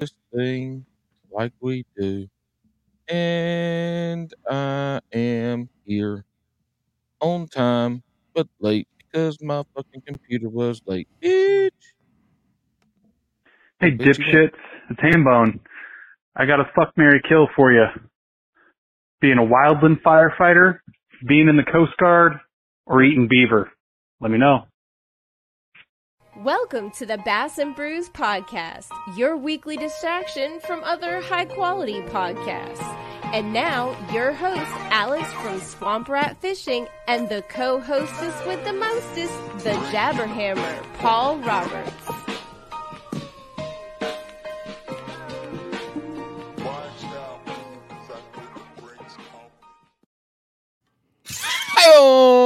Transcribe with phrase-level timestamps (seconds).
[0.00, 0.84] this thing
[1.30, 2.26] like we do.
[3.08, 6.24] And I am here
[7.20, 8.02] on time,
[8.34, 11.08] but late because my fucking computer was late.
[11.22, 11.70] Bitch.
[13.80, 14.50] Hey, Bitch, you dipshits.
[14.90, 15.60] It's Hambone.
[16.36, 17.84] I got a fuck, Mary kill for you.
[19.20, 20.78] Being a wildland firefighter,
[21.26, 22.34] being in the Coast Guard,
[22.86, 23.70] or eating beaver.
[24.20, 24.66] Let me know.
[26.44, 32.82] Welcome to the Bass and Brews podcast, your weekly distraction from other high quality podcasts.
[33.34, 38.72] And now, your host, Alex from Swamp Rat Fishing, and the co hostess with the
[38.72, 39.34] mostest,
[39.64, 41.92] the Jabberhammer, Paul Roberts.
[51.76, 52.39] Hey-oh.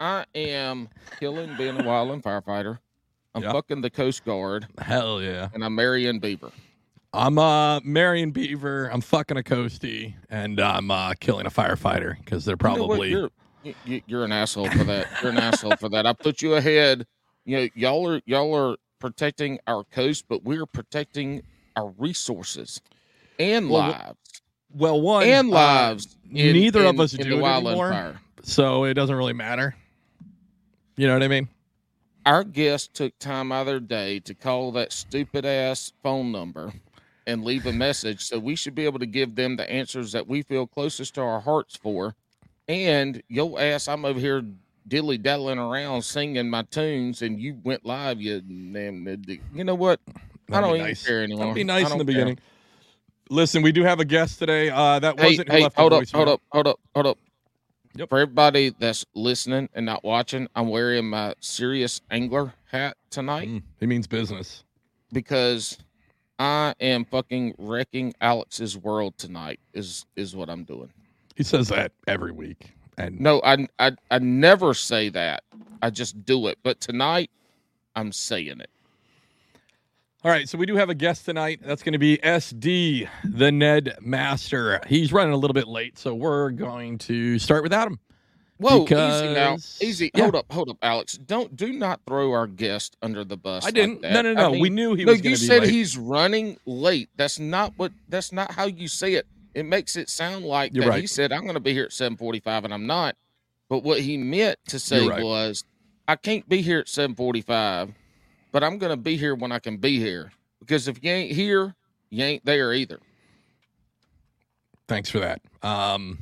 [0.00, 2.78] I am killing being a wildland firefighter.
[3.34, 3.52] I'm Yep.
[3.52, 5.48] fucking the Coast Guard, Hell yeah.
[5.52, 6.50] and I'm marrying Beaver.
[7.12, 8.90] I'm uh marrying Beaver.
[8.92, 13.10] I'm fucking a coastie, and I'm uh killing a firefighter because they're You know probably
[13.10, 13.30] you're,
[13.84, 15.06] you- you're an asshole for that.
[15.22, 16.06] You're an asshole for that.
[16.06, 17.06] I put you ahead.
[17.44, 21.42] You know, y'all are y'all are protecting our coast, but we're protecting
[21.76, 22.80] our resources
[23.38, 24.14] and Well, lives
[24.74, 26.16] well one and uh, lives.
[26.30, 28.20] in- neither of us in do it anymore, fire.
[28.42, 29.74] so it doesn't really matter.
[30.96, 31.48] You know what I mean?
[32.24, 36.72] Our guest took time out of their day to call that stupid ass phone number
[37.26, 38.24] and leave a message.
[38.24, 41.22] So we should be able to give them the answers that we feel closest to
[41.22, 42.14] our hearts for.
[42.68, 44.42] And yo ass, I'm over here
[44.88, 48.20] dilly dallying around singing my tunes, and you went live.
[48.20, 49.06] You damn,
[49.54, 50.00] you know what?
[50.52, 51.06] I That'd don't be even nice.
[51.06, 51.54] care anymore.
[51.54, 52.04] That'd be I nice in the care.
[52.04, 52.38] beginning.
[53.30, 54.70] Listen, we do have a guest today.
[54.70, 57.18] Uh, that Hey, wasn't who hey, a hold up, hold up, hold up, hold up.
[57.98, 58.08] Yep.
[58.08, 63.48] For everybody that's listening and not watching, I'm wearing my serious angler hat tonight.
[63.48, 64.64] Mm, he means business.
[65.12, 65.78] because
[66.38, 69.60] I am fucking wrecking Alex's world tonight.
[69.72, 70.90] Is is what I'm doing.
[71.36, 75.44] He says that every week, and No, I I I never say that.
[75.82, 76.58] I just do it.
[76.62, 77.30] But tonight,
[77.94, 78.70] I'm saying it.
[80.24, 81.60] All right, so we do have a guest tonight.
[81.62, 84.80] That's going to be SP, the Ned Master.
[84.88, 88.00] He's running a little bit late, so we're going to start without him.
[88.58, 90.10] Whoa, easy now, easy.
[90.14, 90.22] yeah.
[90.22, 91.18] Hold up, hold up, Alex.
[91.18, 93.66] Don't do not throw our guest under the bus.
[93.66, 94.00] I didn't.
[94.00, 94.12] that.
[94.14, 94.52] no, no, I no.
[94.52, 95.70] mean, we knew he no, was you be said late.
[95.70, 97.10] he's running late.
[97.16, 97.92] That's not what.
[98.08, 99.26] That's not how you say it.
[99.54, 101.00] It makes it sound like You're that right.
[101.02, 103.16] he said I'm going to be here at 7:45 and I'm not.
[103.68, 105.22] But what he meant to say right.
[105.22, 105.64] was,
[106.08, 107.92] I can't be here at 7:45,
[108.56, 110.32] but I'm going to be here when I can be here.
[110.60, 111.74] Because if you ain't here,
[112.08, 113.00] you ain't there either.
[114.88, 115.42] Thanks for that.
[115.62, 116.16] Um,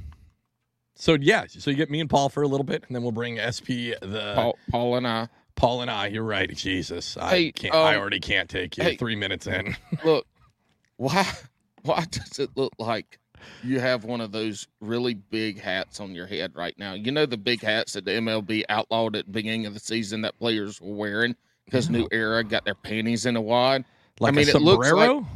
[0.97, 3.13] so yeah, so you get me and Paul for a little bit, and then we'll
[3.13, 5.29] bring SP the Paul, Paul, and I.
[5.55, 6.09] Paul and I.
[6.09, 6.53] You're right.
[6.53, 7.73] Jesus, I Hey, can't.
[7.73, 8.83] I um, already can't take you.
[8.83, 8.97] hey.
[8.97, 9.77] Three minutes in.
[10.05, 10.27] Look,
[10.97, 11.25] why
[11.83, 13.21] why does it look like
[13.63, 16.95] you have one of those really big hats on your head right now?
[16.95, 20.23] You know the big hats that the MLB outlawed at the beginning of the season
[20.23, 23.85] that players were wearing because New Era got their panties in a wad.
[24.21, 25.27] Like mean, a it looks like- sombrero.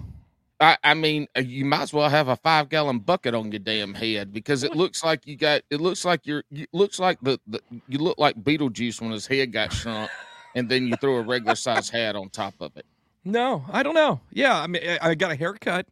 [0.60, 3.60] I, I mean, uh, you might as well have a five gallon bucket on your
[3.60, 5.62] damn head because it looks like you got.
[5.70, 6.42] It looks like you're.
[6.50, 10.10] You looks like the, the you look like Beetlejuice when his head got shrunk,
[10.56, 12.84] and then you throw a regular size hat on top of it.
[13.24, 14.20] no, I don't know.
[14.32, 15.86] Yeah, I mean, I, I got a haircut.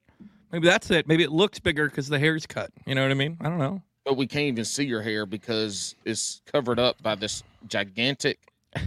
[0.50, 1.06] Maybe that's it.
[1.06, 2.72] Maybe it looks bigger because the hair's cut.
[2.86, 3.36] You know what I mean?
[3.40, 3.82] I don't know.
[4.04, 8.40] but we can't even see your hair because it's covered up by this gigantic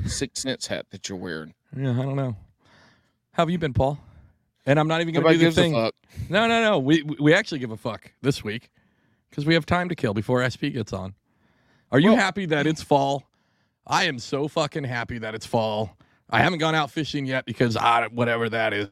[0.05, 1.53] six cents hat that you're wearing.
[1.75, 2.35] Yeah, I don't know.
[3.31, 4.00] How have you been, Paul?
[4.66, 5.73] And I'm not even going to do the thing.
[5.73, 5.94] fuck.
[6.29, 6.79] No, no, no.
[6.79, 8.69] We we- we actually give a fuck this week
[9.29, 11.13] because we have time to kill before SP gets on.
[11.91, 13.23] Are you Well- happy that it's fall?
[13.88, 15.97] I am so fucking happy that it's fall.
[16.29, 18.89] I haven't gone out fishing yet because I whatever that is.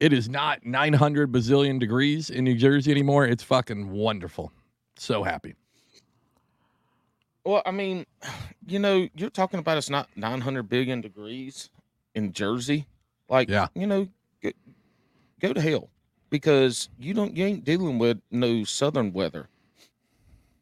[0.00, 3.26] It is not 900 bazillion degrees in New Jersey anymore.
[3.26, 4.52] It's fucking wonderful.
[4.96, 5.54] So happy.
[7.44, 8.06] Well, I mean,
[8.66, 11.70] you know, you're talking about it's not 900 billion degrees
[12.14, 12.86] in Jersey.
[13.28, 13.68] Like, Yeah.
[13.74, 14.08] you know,
[14.42, 14.50] go,
[15.40, 15.90] go to hell
[16.30, 19.48] because you don't you ain't dealing with no southern weather.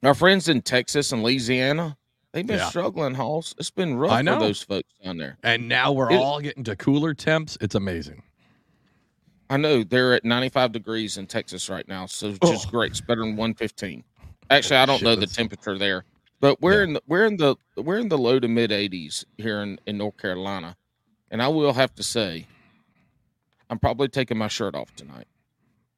[0.02, 1.96] Our friends in Texas and Louisiana,
[2.32, 2.68] they've been Yeah.
[2.68, 3.54] struggling, Halls.
[3.58, 4.38] It's been rough I for know.
[4.38, 5.38] those folks down there.
[5.42, 7.58] And now we're It- all getting to cooler temps.
[7.60, 8.22] It's amazing.
[9.50, 12.70] I know they're at 95 degrees in Texas right now, so it's just Oh.
[12.70, 12.90] great.
[12.92, 14.04] It's better than 115.
[14.50, 16.04] Actually, I don't Shit, know the temperature there,
[16.40, 16.84] but we're Yeah.
[16.84, 19.98] in the, we're in the we're in the low to mid 80s here in, in
[19.98, 20.76] North Carolina,
[21.30, 22.46] and I will have to say,
[23.70, 25.26] I'm probably taking my shirt off tonight.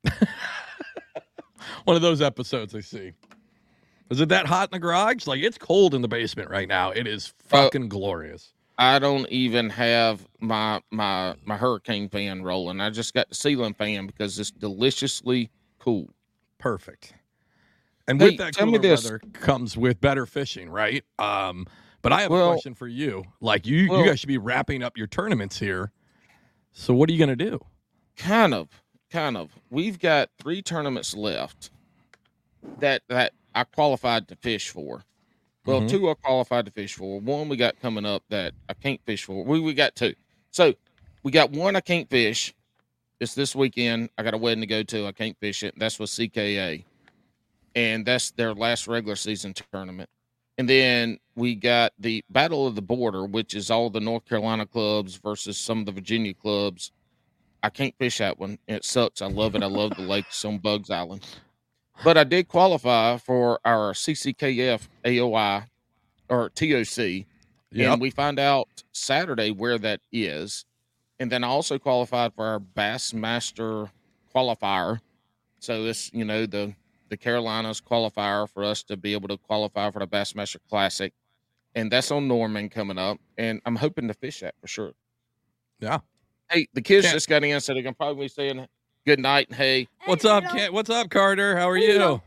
[1.85, 3.13] One of those episodes I see.
[4.11, 5.27] Is it that hot in the garage?
[5.27, 6.91] Like it's cold in the basement right now.
[6.91, 8.53] It is Uh, fucking glorious.
[8.79, 12.81] I don't even have my my my hurricane fan rolling.
[12.81, 16.09] I just got the ceiling fan because it's deliciously cool.
[16.59, 17.15] Perfect.
[18.11, 19.05] And Hey, with that tell me this.
[19.05, 21.05] weather comes with better fishing, right?
[21.21, 21.67] Um,
[22.03, 23.23] but I have a question for you.
[23.41, 25.93] Like you, Well- you guys should be wrapping up your tournaments here.
[26.73, 27.61] So what are you gonna do?
[28.17, 28.69] Kind of,
[29.11, 29.53] kind of.
[29.71, 31.71] We've got three tournaments left
[32.79, 35.05] that that I qualified to fish for.
[35.67, 35.91] Well, Mhm.
[35.91, 37.21] two I qualified to fish for.
[37.21, 39.45] One we got coming up that I can't fish for.
[39.45, 40.15] We we got two.
[40.51, 40.75] So
[41.23, 42.55] we got one I can't fish.
[43.21, 44.11] It's this weekend.
[44.19, 45.07] I got a wedding to go to.
[45.07, 45.75] I can't fish it.
[45.79, 46.85] That's with CKA,
[47.75, 50.09] and that's their last regular season tournament.
[50.59, 54.67] And then we got the Battle of the Border, which is all the North Carolina
[54.67, 56.93] clubs versus some of the Virginia clubs.
[57.63, 58.59] I can't fish that one.
[58.69, 59.23] It sucks.
[59.23, 59.63] I love it.
[59.63, 61.27] I love the lakes on Buggs Island.
[62.03, 65.65] But I did qualify for our CCKF AOI
[66.29, 67.27] or TOC.
[67.73, 67.93] Yep.
[67.93, 70.65] And we find out Saturday where that is.
[71.19, 73.91] And then I also qualified for our Bassmaster
[74.35, 75.01] qualifier.
[75.61, 76.75] So this, you know, the
[77.11, 81.13] the Carolinas qualifier for us to be able to qualify for the Bassmaster Classic.
[81.75, 83.19] And that's on Norman coming up.
[83.37, 84.93] And I'm hoping to fish that for sure.
[85.81, 85.99] Yeah.
[86.51, 88.67] Hey, the kids Can't- just got in, so they're gonna probably be saying
[89.07, 89.89] good night and hey.
[90.07, 90.73] What's up, Kent?
[90.73, 91.57] What's up, Carter?
[91.57, 92.21] How are you?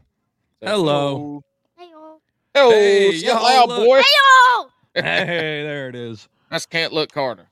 [0.61, 1.43] Hello.
[1.79, 2.19] Heyo.
[2.55, 4.01] Oh, Hey, say it y'all loud, look- boy.
[4.01, 4.69] Heyo.
[4.95, 6.29] hey, there it is.
[6.49, 7.47] That's can't look Carter.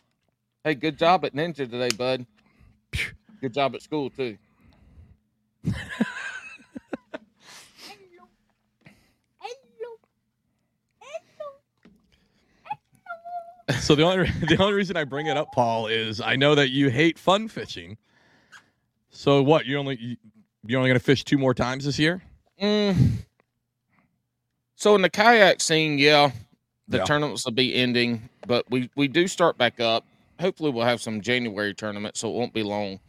[0.64, 2.26] Hey, good job at Ninja today, bud.
[3.42, 4.38] Good job at school too.
[5.64, 5.74] Hello.
[9.42, 9.98] Hello.
[12.64, 13.48] Hello.
[13.80, 16.70] So the only the only reason I bring it up, Paul, is I know that
[16.70, 17.98] you hate fun fishing.
[19.10, 19.66] So what?
[19.66, 20.18] You only you,
[20.66, 22.22] you're only gonna fish two more times this year?
[22.62, 23.20] Mm.
[24.76, 26.32] So in the kayak scene, yeah,
[26.88, 27.04] the Yeah.
[27.06, 30.06] tournaments will be ending, but we we do start back up.
[30.40, 33.00] Hopefully, we'll have some January tournaments, so it won't be long.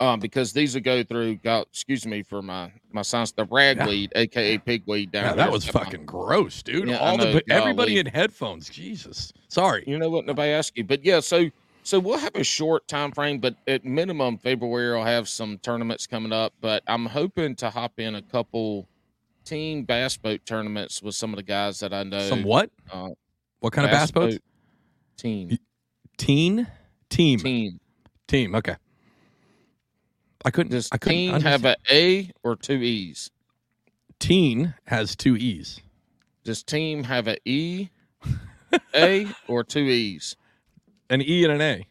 [0.00, 1.36] Um, because these will go through.
[1.36, 3.32] God, excuse me for my my science.
[3.32, 6.88] The ragweed, aka pigweed, down Yeah, that was fucking gross, dude.
[6.88, 7.98] Yeah, All the everybody golly.
[7.98, 8.68] in headphones.
[8.68, 9.32] Jesus.
[9.48, 9.84] Sorry.
[9.86, 10.26] You know what?
[10.26, 11.20] Nobody asked you, but yeah.
[11.20, 11.50] So
[11.84, 16.06] so we'll have a short time frame, but at minimum February I'll have some tournaments
[16.06, 16.52] coming up.
[16.60, 18.86] But I'm hoping to hop in a couple
[19.46, 22.28] team bass boat tournaments with some of the guys that I know.
[22.28, 22.70] Some what?
[22.92, 23.08] Uh,
[23.60, 24.34] What kind of bass boats?
[24.34, 24.42] boat
[25.16, 25.56] Team.
[26.18, 26.66] Teen?
[27.08, 27.38] Team.
[27.38, 27.80] Team.
[28.26, 28.54] Team.
[28.54, 28.76] Okay.
[30.44, 30.70] I couldn't.
[30.72, 31.62] Does I couldn't team understand.
[31.64, 33.30] have a A or two E's?
[34.20, 35.80] teen has two e's.
[36.44, 37.88] Does team have a E,
[38.94, 40.34] A or two E's?
[41.10, 41.86] An e and an a.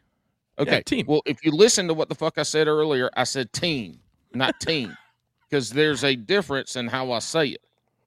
[0.60, 0.82] Okay.
[0.82, 1.06] team.
[1.08, 4.00] Well, if you listen to what the fuck I said earlier, I said team,
[4.34, 4.98] not team,
[5.50, 7.62] because there's a difference in how I say it.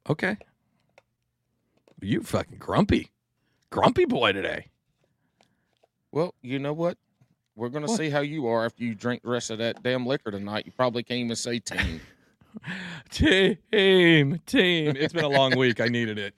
[0.08, 0.36] Okay.
[2.02, 3.10] You fucking grumpy,
[3.70, 4.66] grumpy boy today.
[6.12, 6.98] Well, you know what?
[7.60, 7.98] We're gonna What?
[7.98, 10.64] see how you are after you drink the rest of that damn liquor tonight.
[10.64, 12.00] You probably can't even say team.
[13.10, 14.96] Team, team.
[14.96, 15.80] It's been a long week.
[15.80, 16.34] I needed it.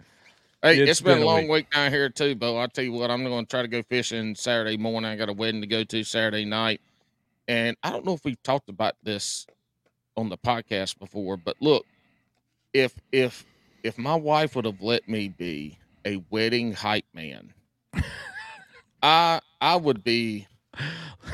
[0.63, 1.51] Hey, It's it's been, been a long week.
[1.51, 2.59] week down here too, Bo.
[2.59, 5.11] I'll tell you what, I'm gonna try to go fishing Saturday morning.
[5.11, 6.81] I got a wedding to go to Saturday night.
[7.49, 9.47] And I don't know if we've talked about this
[10.17, 11.87] on the podcast before, but look,
[12.75, 13.47] if if
[13.85, 17.55] if my wife would have let me be a wedding hype man,
[19.03, 20.47] I I would be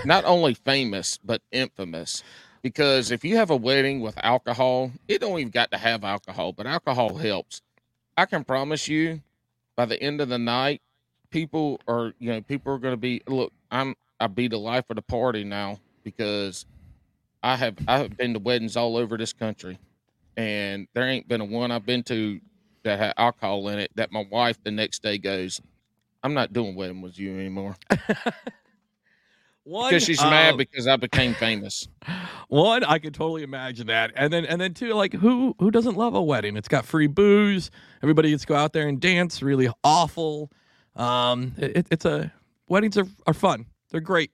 [0.05, 2.23] not only famous but infamous.
[2.63, 6.53] Because if you have a wedding with alcohol, it don't even got to have alcohol,
[6.53, 7.63] but alcohol helps.
[8.17, 9.23] I can promise you,
[9.77, 10.83] by the end of the night,
[11.31, 13.53] people are you know people are going to be look.
[13.71, 16.67] I'm I be the life of the party now because
[17.43, 19.79] I have I have been to weddings all over this country,
[20.37, 22.41] and there ain't been a one I've been to
[22.83, 25.61] that had alcohol in it that my wife the next day goes,
[26.25, 27.77] I'm not doing wedding with you anymore
[29.69, 31.89] One, because she's uh, mad because I became famous.
[32.49, 35.95] One, I could totally imagine that, and then and then two, like who who doesn't
[35.95, 36.57] love a wedding?
[36.57, 37.71] It's got free booze.
[38.03, 39.43] Everybody gets to go out there and dance.
[39.43, 40.51] Really awful.
[40.97, 42.33] Um, it, it's a
[42.69, 43.67] weddings are are fun.
[43.91, 44.31] They're great.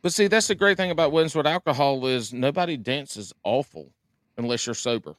[0.00, 3.90] But see, that's the great thing about weddings with alcohol is nobody dances awful
[4.38, 5.14] unless you're sober.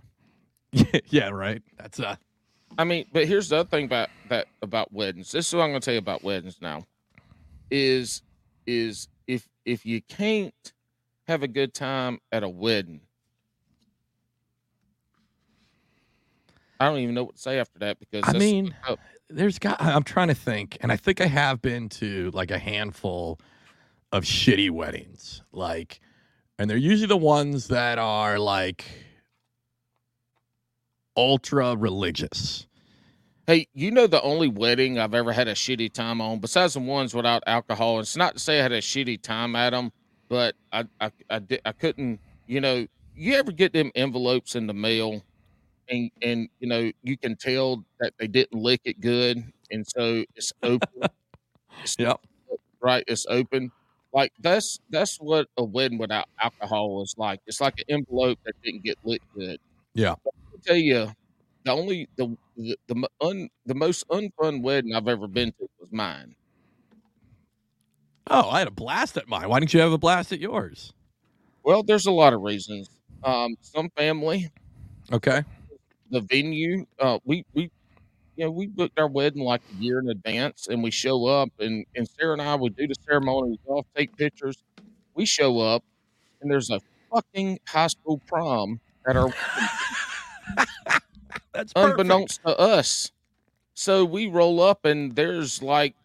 [1.10, 1.62] yeah, right.
[1.78, 2.16] That's uh
[2.78, 5.34] I mean, but here's the other thing about that about weddings.
[5.34, 6.86] This is what I'm going to tell you about weddings now.
[7.70, 8.22] Is
[8.66, 9.10] is
[9.66, 10.74] if you can't
[11.28, 13.02] have a good time at a wedding,
[16.80, 18.98] I don't even know what to say after that because I mean, oh,
[19.30, 22.60] there's got I'm trying to think, and I think I have been to like a
[22.60, 23.40] handful
[24.12, 25.42] of shitty weddings.
[25.52, 26.02] Like
[26.60, 28.86] and they're usually the ones that are like
[31.18, 32.68] ultra religious.
[33.46, 36.80] Hey, you know the only wedding I've ever had a shitty time on, besides the
[36.80, 38.00] ones without alcohol.
[38.00, 39.92] It's not to say I had a shitty time at them,
[40.30, 42.20] but I I I, di- I couldn't.
[42.48, 45.22] You know, you ever get them envelopes in the mail,
[45.90, 50.24] and and you know you can tell that they didn't lick it good, and so
[50.36, 50.90] it's open.
[51.82, 52.20] It's Yep.
[52.82, 53.04] right?
[53.08, 53.72] It's open.
[54.14, 57.40] Like that's that's what a wedding without alcohol is like.
[57.48, 59.60] It's like an envelope that didn't get lit good.
[59.96, 60.16] Yeah.
[60.24, 61.12] But I tell you,
[61.64, 65.90] the only the the the, un, the most unfun wedding I've ever been to was
[65.92, 66.36] mine.
[68.30, 69.50] Oh, I had a blast at mine.
[69.50, 70.94] Why didn't you have a blast at yours?
[71.64, 72.90] Well, there's a lot of reasons.
[73.24, 74.50] Um, some family,
[75.12, 75.44] Okay.
[76.10, 76.86] the venue.
[77.00, 77.64] Uh, we we
[78.36, 81.50] you know we booked our wedding like a year in advance, and we show up,
[81.60, 84.64] and and Sarah and I would do the ceremony, we go off, take pictures.
[85.16, 85.84] We show up,
[86.42, 86.82] and there's a
[87.14, 89.30] fucking high school prom at our
[91.54, 93.12] That's unbeknownst to us.
[93.76, 95.96] So we roll up and there's like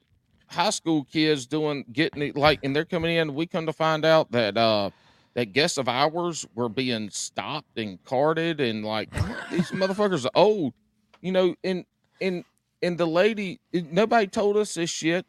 [0.49, 3.35] high school kids doing getting it like and they're coming in.
[3.35, 4.91] We come to find out that uh
[5.35, 9.11] that guests of ours were being stopped and carted and like
[9.51, 10.73] these motherfuckers are old,
[11.21, 11.85] you know, and
[12.21, 12.45] and
[12.83, 15.27] and the lady nobody told us this shit.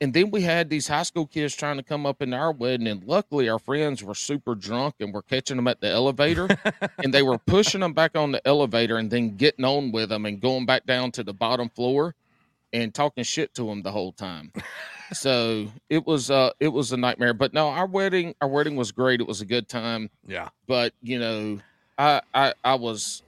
[0.00, 2.86] And then we had these high school kids trying to come up in our wedding,
[2.86, 6.48] and luckily our friends were super drunk and we're catching them at the elevator
[7.02, 10.24] and they were pushing them back on the elevator and then getting on with them
[10.26, 12.14] and going back down to the bottom floor
[12.72, 14.52] and talking shit to them the whole time.
[15.12, 17.34] so it was uh it was a nightmare.
[17.34, 19.20] But no, our wedding our wedding was great.
[19.20, 20.10] It was a good time.
[20.26, 20.50] Yeah.
[20.66, 21.60] But you know,
[21.96, 23.22] I I I was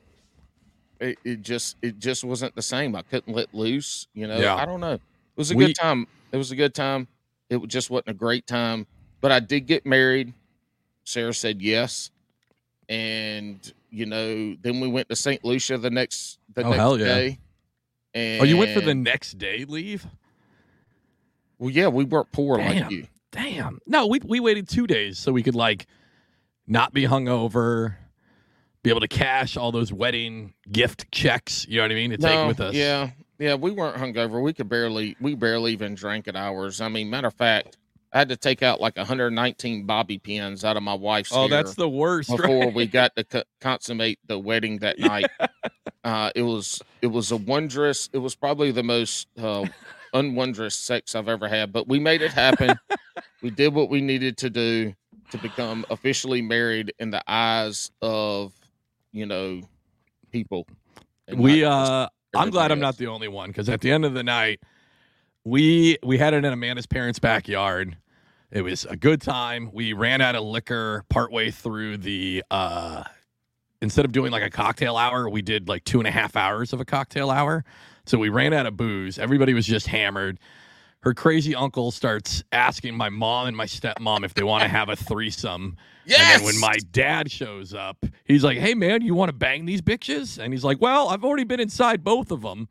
[1.00, 2.94] it, it just it just wasn't the same.
[2.94, 4.06] I couldn't let loose.
[4.14, 4.54] You know, Yeah.
[4.56, 4.92] I don't know.
[4.94, 5.00] It
[5.36, 6.06] was a We- good time.
[6.32, 7.08] It was a good time.
[7.49, 8.87] It just wasn't a great time.
[9.20, 10.32] But I did get married.
[11.04, 12.10] Sarah said yes
[12.88, 15.44] and you know, then we went to St.
[15.44, 17.04] Lucia the next the Oh, next hell yeah.
[17.04, 17.38] day.
[18.14, 20.06] And Oh, you went for the next day leave?
[21.58, 22.90] well, yeah, we weren't poor like Damn.
[22.90, 23.06] you.
[23.32, 23.78] Damn.
[23.87, 25.87] No, we we waited two days so we could like
[26.66, 27.96] not be hungover,
[28.82, 31.66] be able to cash all those wedding gift checks.
[31.68, 32.10] You know what I mean?
[32.10, 32.75] To take with us.
[32.75, 33.10] Yeah,
[33.40, 34.42] yeah, we weren't hungover.
[34.42, 36.82] We could barely, we barely even drank at ours.
[36.82, 37.78] I mean, matter of fact,
[38.12, 41.75] I had to take out like 119 bobby pins out of my wife's Oh, that's
[41.75, 42.28] the worst.
[42.37, 42.75] before right?
[42.75, 45.30] we got to co- consummate the wedding that night.
[46.04, 48.11] Uh, it was, it was a wondrous.
[48.12, 49.64] It was probably the most uh,
[50.12, 51.73] unwondrous sex I've ever had.
[51.73, 52.78] But we made it happen.
[53.42, 54.92] we did what we needed to do
[55.30, 58.52] to become officially married in the eyes of,
[59.12, 59.62] you know,
[60.30, 60.66] people.
[61.35, 64.22] we uh I'm glad I'm not the only one because at the end of the
[64.22, 64.60] night,
[65.44, 67.96] we we had it in Amanda's parents' backyard.
[68.50, 69.70] It was a good time.
[69.72, 73.04] We ran out of liquor partway through the uh
[73.82, 76.72] instead of doing like a cocktail hour, we did like two and a half hours
[76.72, 77.64] of a cocktail hour.
[78.06, 79.18] So we ran out of booze.
[79.18, 80.38] Everybody was just hammered.
[81.02, 84.90] Her crazy uncle starts asking my mom and my stepmom if they want to have
[84.90, 85.78] a threesome.
[86.04, 86.21] Yes.
[86.21, 89.64] And then when my dad shows up, he's like, "Hey man, you want to bang
[89.64, 92.69] these bitches?" And he's like, "Well, I've already been inside both of them."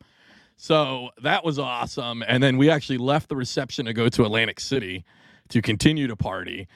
[0.58, 2.24] So that was awesome.
[2.28, 5.06] And then we actually left the reception to go to Atlantic City
[5.48, 6.68] to continue to party.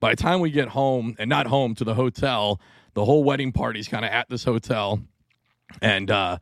[0.00, 2.60] By the time we get home, and not home to the hotel,
[2.94, 5.00] the whole wedding party's kind of at this hotel.
[5.80, 6.38] And uh,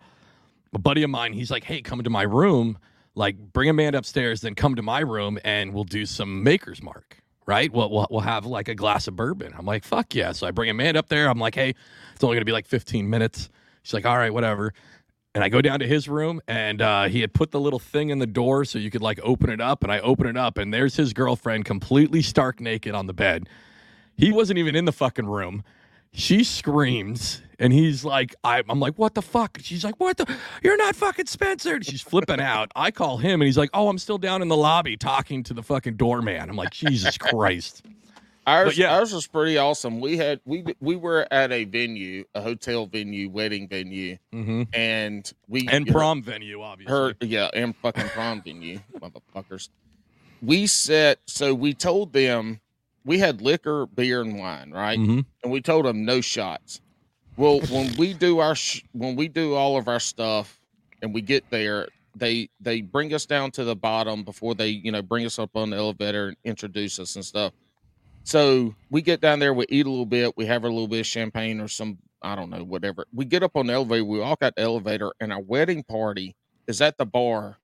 [0.75, 2.79] a buddy of mine, he's like, "Hey, come to my room.
[3.17, 7.19] Like, bring Amanda upstairs, then come to my room, and we'll do some Maker's Mark."
[7.47, 7.73] Right?
[7.73, 9.55] We'll, we'll, we'll have like a glass of bourbon.
[9.57, 10.33] I'm like, fuck yeah.
[10.33, 11.29] So I bring Amanda up there.
[11.29, 11.75] I'm like, hey,
[12.13, 13.51] it's only going to be like 15 minutes.
[13.85, 14.73] She's like, all right, whatever.
[15.33, 18.11] And I go down to his room, and uh, he had put the little thing
[18.11, 19.85] in the door so you could like open it up.
[19.85, 23.49] And I open it up, and there's his girlfriend completely stark naked on the bed.
[24.17, 25.63] He wasn't even in the fucking room.
[26.19, 29.59] She screams, and he's like, I, I'm like, what the fuck?
[29.61, 30.27] She's like, what the?
[30.63, 31.75] You're not fucking Spencer.
[31.75, 32.73] And she's flipping out.
[32.75, 35.53] I call him, and he's like, oh, I'm still down in the lobby talking to
[35.53, 36.49] the fucking doorman.
[36.49, 37.85] I'm like, Jesus Christ.
[38.47, 38.95] Ours, yeah.
[38.97, 40.01] ours was pretty awesome.
[40.01, 45.31] We had we we were at a venue, a hotel venue, wedding venue, hmm and
[45.49, 46.95] we And prom venue, obviously.
[46.95, 49.69] her yeah, and fucking prom venue, motherfuckers.
[50.41, 52.61] We set so we told them
[53.07, 54.99] we had liquor, beer, and wine, right?
[54.99, 56.81] hmm And we told them no shots.
[57.39, 60.61] Well, when we do our sh- when we do all of our stuff,
[61.03, 64.91] and we get there, they they bring us down to the bottom before they you
[64.93, 67.53] know bring us up on the elevator and introduce us and stuff.
[68.25, 71.01] So we get down there, we eat a little bit, we have a little bit
[71.01, 73.07] of champagne or some, I don't know, whatever.
[73.15, 76.35] We get up on the elevator, we walk out the elevator, and our wedding party
[76.67, 77.59] is at the bar.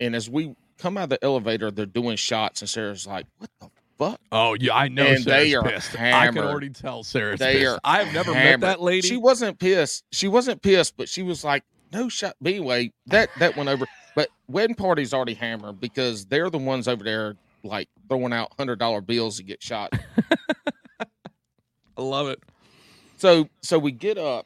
[0.00, 3.50] And as we come out of the elevator, they're doing shots, and Sarah's like, "What
[3.60, 3.68] the
[3.98, 5.06] fuck?" Oh yeah, I know.
[5.06, 5.98] And Sarah's they are pissed.
[6.00, 7.74] I can already tell Sarah's They pissed.
[7.74, 9.06] are I've never met that lady.
[9.06, 10.04] She wasn't pissed.
[10.12, 12.34] She wasn't pissed, but she was like, no shot.
[12.40, 13.86] But anyway, that that went over.
[14.14, 18.80] But wedding party's already hammered because they're the ones over there like throwing out hundred
[18.80, 19.92] dollar bills to get shot.
[21.96, 22.42] I love it.
[23.18, 24.44] So so we get up.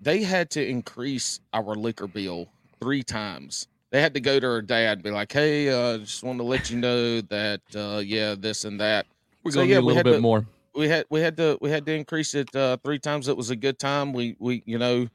[0.00, 2.46] They had to increase our liquor bill
[2.80, 3.66] three times.
[3.92, 6.44] They had to go to her dad and be like, "Hey, uh, just want to
[6.44, 9.06] let you know that uh, yeah, this and that."
[9.44, 10.44] We're So, gonna yeah, a little bit to- more.
[10.74, 13.28] we had we had to we had to increase it uh, three times.
[13.28, 14.12] It was a good time.
[14.12, 15.06] We we you know,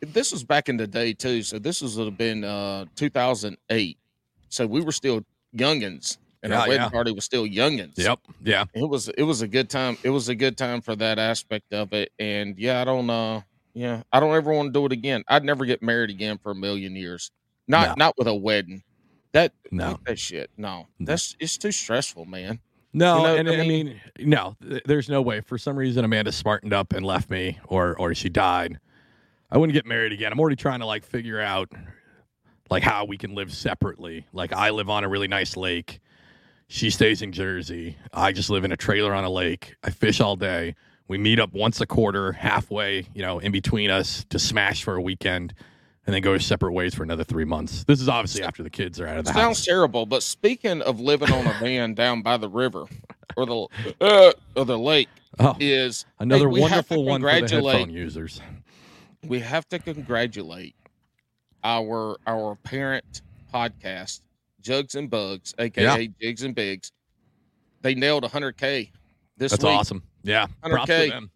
[0.00, 1.42] this was back in the day too.
[1.42, 3.98] So this was would have been uh, 2008.
[4.50, 5.22] So we were still
[5.56, 6.88] youngins, and Yeah, our wedding yeah.
[6.90, 7.96] party was still youngins.
[7.96, 8.18] Yep.
[8.44, 8.64] Yeah.
[8.74, 9.96] It was it was a good time.
[10.04, 12.12] It was a good time for that aspect of it.
[12.18, 13.40] And yeah, I don't uh
[13.72, 15.24] yeah, I don't ever want to do it again.
[15.26, 17.30] I'd never get married again for a million years.
[17.68, 18.06] Not No.
[18.06, 18.82] not with a wedding.
[19.32, 19.98] That No.
[20.06, 20.50] that shit.
[20.56, 21.06] No, No.
[21.06, 22.60] that's it's too stressful, man.
[22.92, 25.40] No, You know, and I I mean, no, there's no way.
[25.40, 28.78] For some reason, Amanda smartened up and left me, or or she died.
[29.50, 30.30] I wouldn't get married again.
[30.32, 31.70] I'm already trying to like figure out
[32.70, 34.26] like how we can live separately.
[34.32, 36.00] Like I live on a really nice lake.
[36.68, 37.96] She stays in Jersey.
[38.12, 39.74] I just live in a trailer on a lake.
[39.82, 40.74] I fish all day.
[41.06, 44.94] We meet up once a quarter, halfway, you know, in between us to smash for
[44.96, 45.52] a weekend,
[46.06, 47.84] and then go separate ways for another three months.
[47.84, 49.64] This is obviously after the kids are out of the Sounds house.
[49.64, 52.84] terrible, but speaking of living on a van down by the river
[53.36, 53.66] or the
[54.00, 55.08] uh, or the lake,
[55.40, 58.40] Oh, is another to wonderful one for the headphone users.
[59.26, 60.76] we have to congratulate
[61.64, 64.20] our our parent podcast,
[64.60, 66.92] Jugs and Bugs, aka Jigs and Bigs.
[67.82, 68.90] They nailed 100k
[69.36, 69.72] this That's week.
[69.72, 70.02] awesome.
[70.22, 70.46] Yeah.
[70.62, 71.08] Props to 100K.
[71.10, 71.30] them.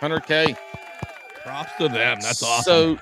[0.00, 0.56] 100k.
[1.44, 2.18] Props to them.
[2.20, 2.64] That's awesome.
[2.64, 2.98] So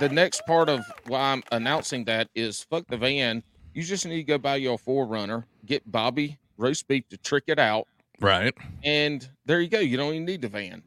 [0.00, 3.42] the next part of why I'm announcing that is fuck the van.
[3.74, 7.58] You just need to go buy your forerunner, get Bobby roast beef to trick it
[7.58, 7.86] out,
[8.20, 8.52] right.
[8.82, 9.78] and there you go.
[9.78, 10.82] You don't even need the van.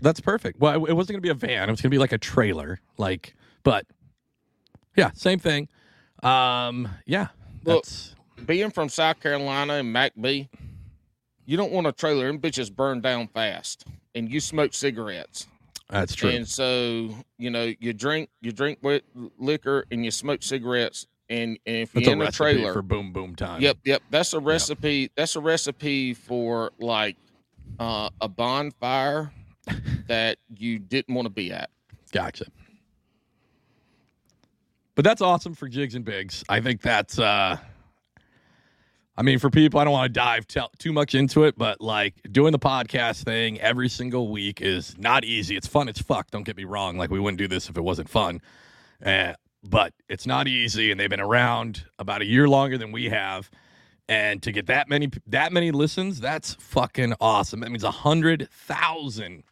[0.00, 0.58] That's perfect.
[0.58, 1.68] Well, it- wasn't going to be a van.
[1.68, 2.80] It was going to be like a trailer.
[2.96, 3.86] Like, but
[4.96, 5.68] yeah, same thing.
[6.22, 7.28] Um, yeah.
[7.64, 10.48] Look, That's being from South Carolina and MacB,
[11.46, 12.26] you don't want a trailer.
[12.26, 15.46] Them bitches burn down fast, and you smoke cigarettes.
[15.90, 16.30] That's true.
[16.30, 19.02] And so, you know, you drink you drink with
[19.38, 22.82] liquor and you smoke cigarettes, and, and if That's you're a in a trailer, for
[22.82, 23.60] boom boom time.
[23.60, 25.10] yep, yep, that's a recipe.
[25.16, 27.16] That's a recipe for like
[27.78, 29.32] uh, a bonfire
[30.08, 31.70] that you didn't want to be at.
[32.12, 32.46] Gotcha.
[34.94, 36.42] But that's awesome for jigs and bigs.
[36.48, 37.58] I think that's uh
[39.18, 41.80] I mean for people I don't want to dive tell too much into it, but
[41.80, 45.56] like doing the podcast thing every single week is not easy.
[45.56, 46.96] It's fun It's fuck, don't get me wrong.
[46.96, 48.40] Like we wouldn't do this if it wasn't fun.
[49.04, 49.32] Uh,
[49.64, 53.50] but it's not easy and they've been around about a year longer than we have.
[54.08, 57.58] And to get that many that many listens, that's fucking awesome.
[57.58, 59.42] That means a hundred thousand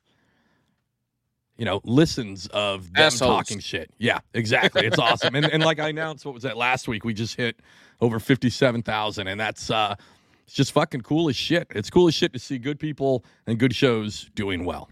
[1.58, 3.30] you know, listens of them Assholes.
[3.30, 3.90] talking shit.
[3.98, 4.86] Yeah, exactly.
[4.86, 5.34] It's awesome.
[5.34, 7.04] And and like I announced, what was that last week?
[7.04, 7.56] We just hit
[8.00, 9.94] over fifty seven thousand, and that's uh,
[10.44, 11.66] it's just fucking cool as shit.
[11.74, 14.88] It's cool as shit to see good people and good shows doing well.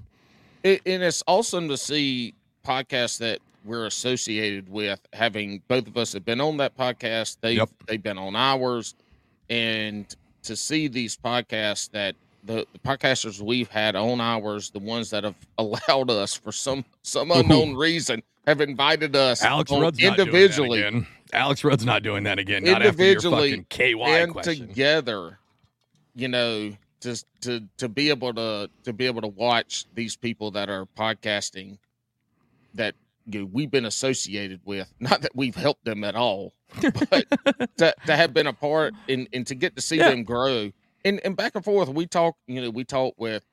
[0.63, 2.35] It, and it's awesome to see
[2.67, 7.39] podcasts that we're associated with having both of us have been on that podcast.
[7.41, 7.71] They Yep.
[7.87, 8.95] they've been on ours,
[9.51, 10.07] and
[10.43, 12.15] to see these podcasts that
[12.45, 16.85] the, the podcasters we've had on ours, the ones that have allowed us for some
[17.03, 21.07] some unknown reason have invited us Alex Rudd's individually doing that again.
[21.35, 22.65] Alex Rudd's not doing that again.
[22.65, 24.69] Not after your Individually fucking KY and question.
[24.69, 25.39] together,
[26.15, 30.51] you know, just to to be able to to be able to watch these people
[30.53, 31.79] that are podcasting
[32.75, 32.95] that
[33.27, 34.93] you know, we've been associated with.
[35.01, 37.27] Not that we've helped them at all, but
[37.79, 40.11] to, to have been a part and, and to get to see Yeah.
[40.11, 40.71] them grow.
[41.05, 42.37] And and back and forth, we talk.
[42.47, 43.45] You know, we talk with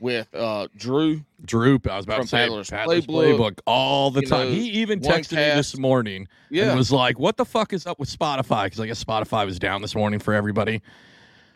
[0.00, 1.22] with uh Drew.
[1.44, 4.48] Droop, I was about to say Paddler's Paddler's Playbook, playbook all the time.
[4.48, 7.86] know, he even texted me this morning Yeah, and was like, "What the fuck is
[7.86, 10.80] up with Spotify?" Because I guess Spotify was down this morning for everybody.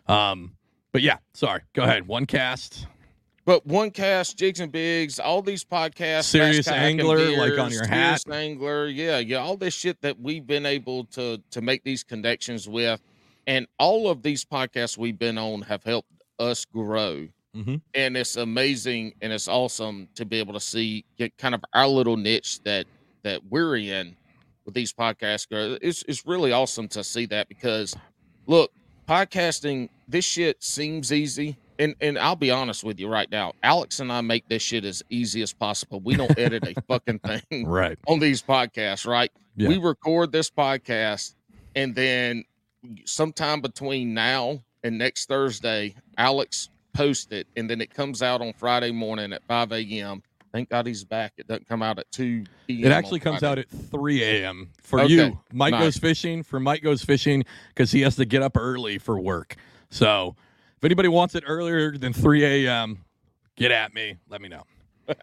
[0.06, 0.52] Um,
[0.92, 1.62] but yeah, sorry.
[1.74, 2.06] Go ahead.
[2.06, 2.86] One cast.
[3.44, 7.58] But one cast, Jigs and Bigs, all these podcasts, Serious Fast Kayak and Angler, like
[7.58, 8.30] on Beers, your Serious hat.
[8.30, 12.68] Angler, yeah, yeah, all this shit that we've been able to to make these connections
[12.68, 13.00] with,
[13.46, 17.80] and all of these podcasts we've been on have helped us grow, Mhm.
[17.94, 21.88] and it's amazing and it's awesome to be able to see get kind of our
[21.88, 22.86] little niche that
[23.24, 24.16] that we're in
[24.64, 25.46] with these podcasts.
[25.82, 27.96] It's it's really awesome to see that because
[28.46, 28.70] look,
[29.08, 31.56] podcasting, this shit seems easy.
[31.80, 33.52] And and I'll be honest with you right now.
[33.62, 36.00] Alex and I make this shit as easy as possible.
[36.00, 37.98] We don't edit a fucking thing Right.
[38.08, 39.30] on these podcasts, right?
[39.56, 39.68] Yeah.
[39.68, 41.34] We record this podcast
[41.76, 42.44] and then
[43.04, 46.68] sometime between now and next Thursday, Alex
[46.98, 50.20] posts it and then it comes out on Friday morning at 5 a.m.
[50.52, 51.32] Thank God he's back.
[51.36, 52.84] It doesn't come out at two p.m.
[52.90, 54.70] It actually comes out at 3 a.m.
[54.82, 55.38] for Okay, you.
[55.52, 55.82] Mike nice.
[55.82, 56.42] goes fishing.
[56.42, 59.54] For Mike goes fishing because he has to get up early for work.
[59.90, 60.34] So
[60.76, 63.04] if anybody wants it earlier than 3 a.m.,
[63.56, 64.16] get at me.
[64.28, 64.64] Let me know.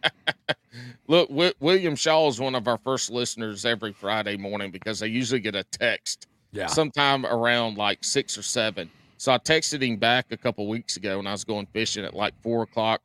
[1.08, 5.08] Look, Wi- William Shaw is one of our first listeners every Friday morning because they
[5.08, 6.68] usually get a text Yeah.
[6.68, 8.90] sometime around like six or seven.
[9.26, 12.14] So I texted him back a couple weeks ago when I was going fishing at
[12.14, 13.02] like four o'clock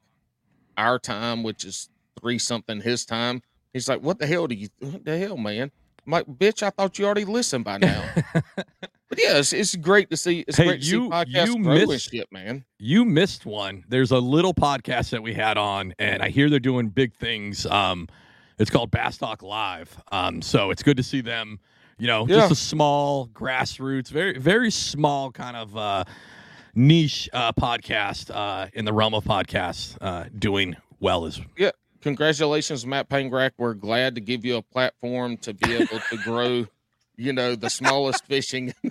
[0.77, 1.89] our time, which is
[2.21, 3.41] three something his time.
[3.73, 4.69] He's like, "What the hell do you?
[4.81, 5.71] What the hell, man?"
[6.07, 8.05] I'm like, "Bitch, I thought you already listened by now."
[8.35, 10.41] but yeah, it's, it's great to see.
[10.47, 12.67] It's Hey, great to you- see podcasts you missed- shit, man.
[12.79, 13.85] you missed one.
[13.89, 17.65] There's a little podcast that we had on, and I hear they're doing big things.
[17.65, 18.09] Um,
[18.59, 19.99] it's called Bass Talk Live.
[20.13, 21.61] Um, so it's good to see them.
[22.01, 22.37] You know, Yeah.
[22.37, 26.05] just a small grassroots, very very small kind of uh,
[26.75, 31.71] niche uh, podcast uh, in the realm of podcasts, uh, doing well as yeah.
[32.01, 33.53] congratulations, Matt Pangrac.
[33.59, 36.67] We're glad to give you a platform to be able to grow,
[37.17, 38.73] you know, the smallest fishing.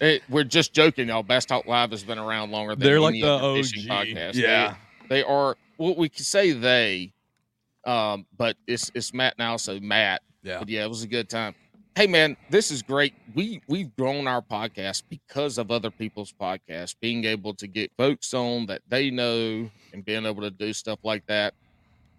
[0.00, 1.22] It- we're just joking, y'all.
[1.22, 3.64] Bass Talk Live has been around longer than they're like any the OG.
[3.88, 4.34] podcast.
[4.34, 4.74] Yeah,
[5.08, 5.56] They, they are.
[5.78, 7.12] Well, we can say they,
[7.86, 10.22] um, but it's it's Matt now, so Matt.
[10.42, 10.58] yeah.
[10.58, 11.54] But yeah, it was a good time.
[11.94, 13.14] Hey man, this is great.
[13.34, 18.34] We we've grown our podcast because of other people's podcasts, being able to get folks
[18.34, 21.54] on that they know and being able to do stuff like that.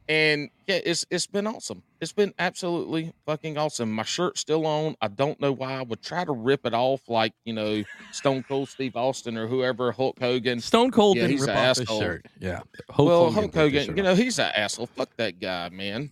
[0.10, 1.84] And yeah, it's it's been awesome.
[2.00, 3.92] It's been absolutely fucking awesome.
[3.92, 4.96] My shirt's still on.
[5.02, 8.44] I don't know why I would try to rip it off like, you know, Stone
[8.44, 10.62] Cold Steve Austin or whoever, Hulk Hogan.
[10.62, 12.00] Stone Cold Yeah, didn't he's rip an off his asshole.
[12.00, 12.26] shirt.
[12.40, 14.88] Yeah, Hulk well, Hogan Hulk Hogan, you know, he's an asshole.
[14.88, 16.12] Fuck that guy, man.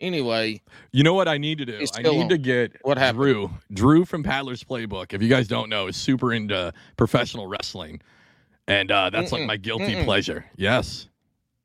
[0.00, 1.84] Anyway, You know what I need to do?
[1.94, 2.28] I need on.
[2.30, 3.22] to get What happened?
[3.22, 3.50] Drew.
[3.70, 5.12] Drew from Paddler's Playbook.
[5.12, 8.00] If you guys don't know, is super into professional wrestling,
[8.66, 10.04] and uh, that's like Mm-mm, my guilty mm-mm.
[10.04, 10.46] pleasure.
[10.56, 11.09] Yes.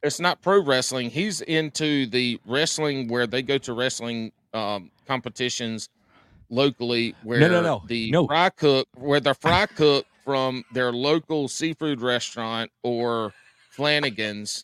[0.06, 1.10] It's not pro wrestling.
[1.10, 5.89] He's into the wrestling where they go to wrestling um, competitions
[6.50, 7.62] locally where no, no.
[7.62, 7.84] no.
[7.88, 8.28] the No.
[8.28, 13.34] fry cook where the fry cook from their local seafood restaurant or
[13.72, 14.63] Flanagan's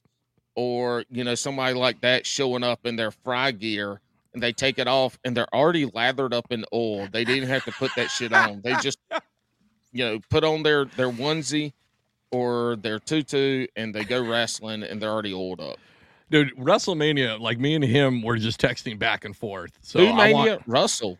[0.55, 3.99] or you know somebody like that showing up in their fry gear
[4.33, 7.07] and they take it off and they're already lathered up in oil.
[7.11, 8.61] They didn't have to put that shit on.
[8.63, 8.99] They just
[9.91, 11.73] you know put on their their onesie
[12.31, 15.77] or their tutu and they go wrestling and they're already oiled up.
[16.29, 19.77] Dude, WrestleMania, like me and him were just texting back and forth.
[19.81, 20.33] So Who I mania?
[20.33, 21.17] want Russell.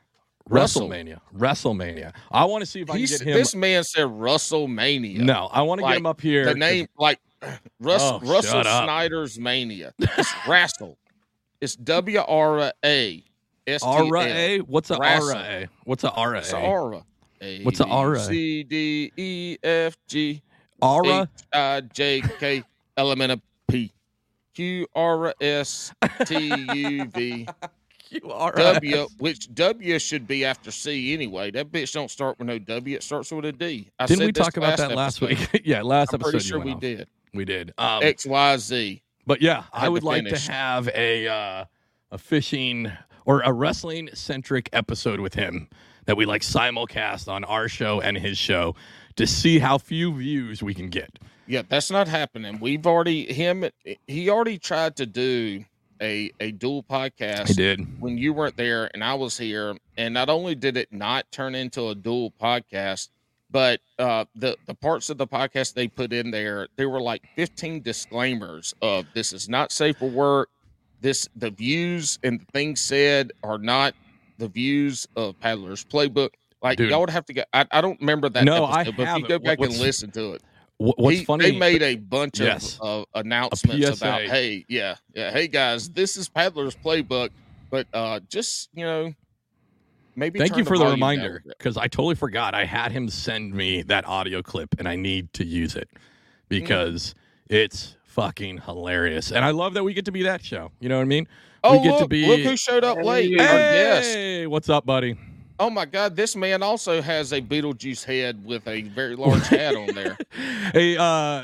[0.50, 1.20] WrestleMania.
[1.38, 2.14] WrestleMania.
[2.32, 3.34] I want to see if I can He's, get him.
[3.34, 5.20] this man said WrestleMania.
[5.20, 6.46] No, I want to Like, get him up here.
[6.46, 7.20] the name like
[7.80, 8.64] Russ, Oh, Russell.
[8.64, 9.94] Snyder's Mania.
[10.00, 10.96] It's Rassel.
[11.60, 13.24] It's W R A
[13.68, 14.06] S T L.
[14.06, 14.60] Aura A.
[14.60, 15.66] What's a Wrestle.
[15.84, 17.64] What's a Aura It's A?
[17.64, 18.20] What's a B, aura?
[18.20, 20.42] C D E F G
[20.82, 21.24] Aura.
[21.24, 22.64] H I J K
[22.98, 23.36] L M N O
[23.68, 23.92] P
[24.54, 25.94] Q R S
[26.26, 27.48] T U V
[28.24, 28.56] Aura.
[28.56, 31.52] W, which W should be after C anyway.
[31.52, 32.96] That bitch don't start with no W.
[32.96, 33.90] It starts with a D.
[34.00, 35.52] I Didn't we talk about that last episode.
[35.54, 35.62] week?
[35.66, 36.32] yeah, last I'm episode.
[36.32, 36.80] pretty sure we off.
[36.80, 37.08] did.
[37.34, 37.74] We did.
[37.78, 39.02] Um, X Y Z.
[39.26, 41.66] But yeah, I I, had to would like to have a uh,
[42.12, 42.92] a fishing
[43.26, 45.70] or a wrestling centric episode with him
[46.06, 48.76] that we like simulcast on our show and his show
[49.22, 51.20] to see how few views we can get.
[51.48, 52.60] Yeah, that's not happening.
[52.60, 53.66] We've already him.
[54.08, 55.64] He already tried to do
[56.02, 57.50] a a dual podcast.
[57.50, 58.02] He did.
[58.02, 61.56] when you weren't there and I was here, and not only did it not turn
[61.56, 63.10] into a dual podcast,
[63.52, 67.24] but uh, the the parts of the podcast they put in there, there were like
[67.36, 70.50] 15 disclaimers of this is not safe for work.
[71.02, 73.94] This the views and the things said are not
[74.38, 76.32] the views of Paddler's Playbook.
[76.62, 76.90] Like Dude.
[76.92, 77.44] y'all would have to go.
[77.54, 78.44] I, I don't remember that.
[78.44, 79.30] No, I episode, but if have you it.
[79.30, 80.44] go What- back and listen to it,
[80.78, 81.52] What's he- funny?
[81.52, 82.78] They made a bunch Yes.
[82.82, 87.30] of uh, announcements about, hey, yeah, yeah, hey guys, this is Paddler's Playbook,
[87.70, 89.14] but uh, just you know,
[90.16, 90.40] maybe.
[90.40, 92.54] Thank you for the volume down a reminder because I totally forgot.
[92.56, 95.88] I had him send me that audio clip and I need to use it
[96.50, 97.14] because
[97.50, 99.32] it's fucking hilarious.
[99.32, 100.72] And I love that we get to be that show.
[100.80, 101.28] You know what I mean?
[101.64, 103.40] Oh, we get to look, be- look who showed up late.
[103.40, 104.02] Hey!
[104.02, 105.16] Hey, what's up, buddy?
[105.62, 109.76] Oh my God, this man also has a Beetlejuice head with a very large hat
[109.76, 110.18] on there.
[110.74, 111.44] hey, uh,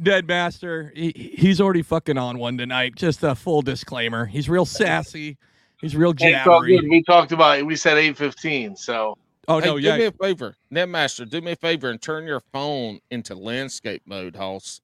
[0.00, 2.94] Dead Master, he, he's already fucking on one tonight.
[2.94, 4.24] Just a full disclaimer.
[4.24, 5.36] He's real sassy.
[5.80, 6.80] He's real It's all good.
[6.80, 6.88] jabbery.
[6.90, 7.66] We talked about it.
[7.66, 8.76] We said eight fifteen.
[8.76, 9.96] So Oh hey, no, do yeah.
[9.98, 14.02] me a favor, Ned Master, do me a favor and turn your phone into landscape
[14.06, 14.80] mode, Hoss.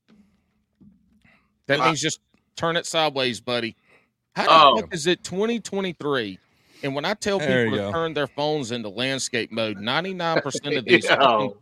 [1.66, 2.18] That Uh, means just
[2.56, 3.76] turn it sideways, buddy.
[4.34, 4.80] How the Oh.
[4.80, 6.38] fuck is it 2023?
[6.82, 7.92] And when I tell There people to go.
[7.92, 11.54] turn their phones into landscape mode, 99% of these fucking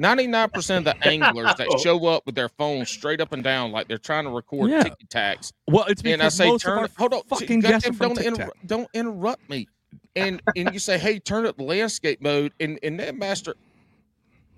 [0.00, 3.70] 99 percent of the anglers that show up with their phones straight up and down
[3.70, 4.82] like they're trying to record Yeah.
[4.82, 5.52] ticky tacks.
[5.68, 6.90] Well, it's because And I say most turn of it.
[6.92, 8.26] our Hold on, fucking goddamn, guests don't, TikTok.
[8.38, 9.68] interrupt, don't interrupt me.
[10.16, 13.54] And and you say, hey, turn up the landscape mode, and and that master.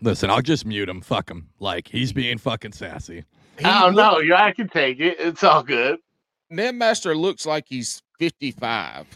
[0.01, 1.01] Listen, I'll just mute him.
[1.03, 1.49] Fuck him.
[1.61, 3.25] Like he's being fucking sassy.
[3.59, 4.19] he I don't look- know.
[4.21, 5.17] You, I can take it.
[5.21, 5.99] It's all good.
[6.51, 9.07] Ned Master looks like he's 55.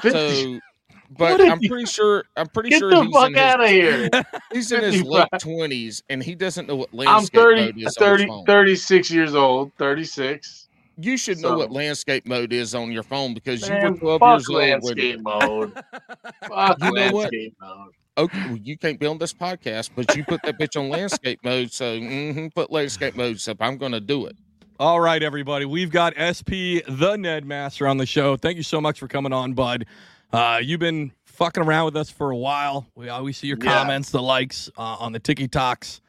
[0.00, 0.60] 50 So,
[1.18, 3.60] but I'm you- pretty sure I'm pretty Get sure the he's fuck in his, out
[3.62, 4.08] of here.
[4.52, 7.96] he's in his late 20s and he doesn't know what I'm landscape 30, mode is
[7.98, 8.44] on his 30, phone.
[8.46, 9.72] 36 years old.
[9.78, 10.68] 36.
[10.96, 14.20] You should know what landscape mode is on your phone because you Man, were 12
[14.20, 15.72] fuck years old when landscape mode.
[16.48, 17.32] Fuck You know what?
[17.60, 17.92] mode.
[18.18, 21.40] okay, well, you can't be on this podcast, but you put that bitch on landscape
[21.42, 21.72] mode.
[21.72, 23.40] So hmm put landscape mode.
[23.40, 24.36] So I'm going to do it.
[24.80, 25.64] All right, everybody.
[25.66, 28.36] We've got SP the Ned Master on the show.
[28.36, 29.86] Thank you so much for coming on, bud.
[30.32, 32.86] Uh, you've been fucking around with us for a while.
[32.96, 33.72] We always see your Yeah.
[33.72, 36.00] comments, the likes uh, on the TikToks.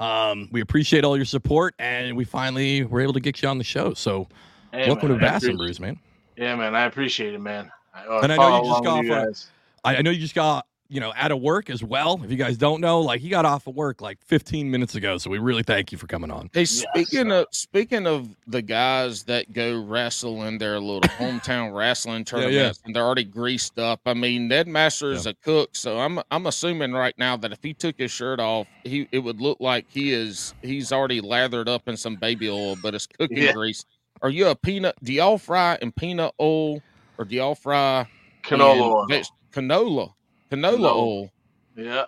[0.00, 3.58] Um, we appreciate all your support, and we finally were able to get you on
[3.58, 3.94] the show.
[3.94, 4.26] So,
[4.72, 5.98] Hey, welcome man, to Bass and Brews, man.
[6.36, 6.74] Yeah, man.
[6.74, 7.70] I appreciate it, man.
[7.94, 9.46] I, I And I know you just got
[9.84, 12.20] I know you just got you know out of work as well.
[12.24, 15.16] If you guys don't know, like he got off of work like 15 minutes ago.
[15.18, 16.50] So we really thank you for coming on.
[16.52, 22.26] Hey, speaking of speaking of the guys that go wrestle in their little hometown wrestling
[22.32, 22.44] Yeah, yeah.
[22.48, 24.00] tournaments and they're already greased up.
[24.04, 27.62] I mean, Ned Master is a cook, so I'm I'm assuming right now that if
[27.62, 31.68] he took his shirt off, he it would look like he is he's already lathered
[31.68, 33.52] up in some baby oil, but it's cooking Yeah.
[33.52, 33.84] grease.
[34.22, 34.96] Are you a peanut?
[35.02, 36.82] Do y'all fry in peanut oil
[37.16, 38.06] or do y'all fry
[38.42, 39.06] Canola in oil.
[39.08, 40.12] veg- canola
[40.50, 40.94] canola Canola.
[40.96, 41.30] oil?
[41.76, 42.04] Yeah.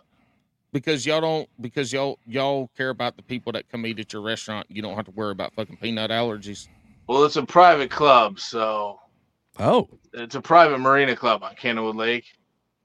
[0.72, 4.22] because y'all don't because y'all y'all care about the people that come eat at your
[4.22, 4.66] restaurant.
[4.70, 6.68] You don't have to worry about fucking peanut allergies.
[7.06, 8.98] Well, it's a private club, so
[9.58, 12.24] Oh, it's a private marina club on Candlewood Lake.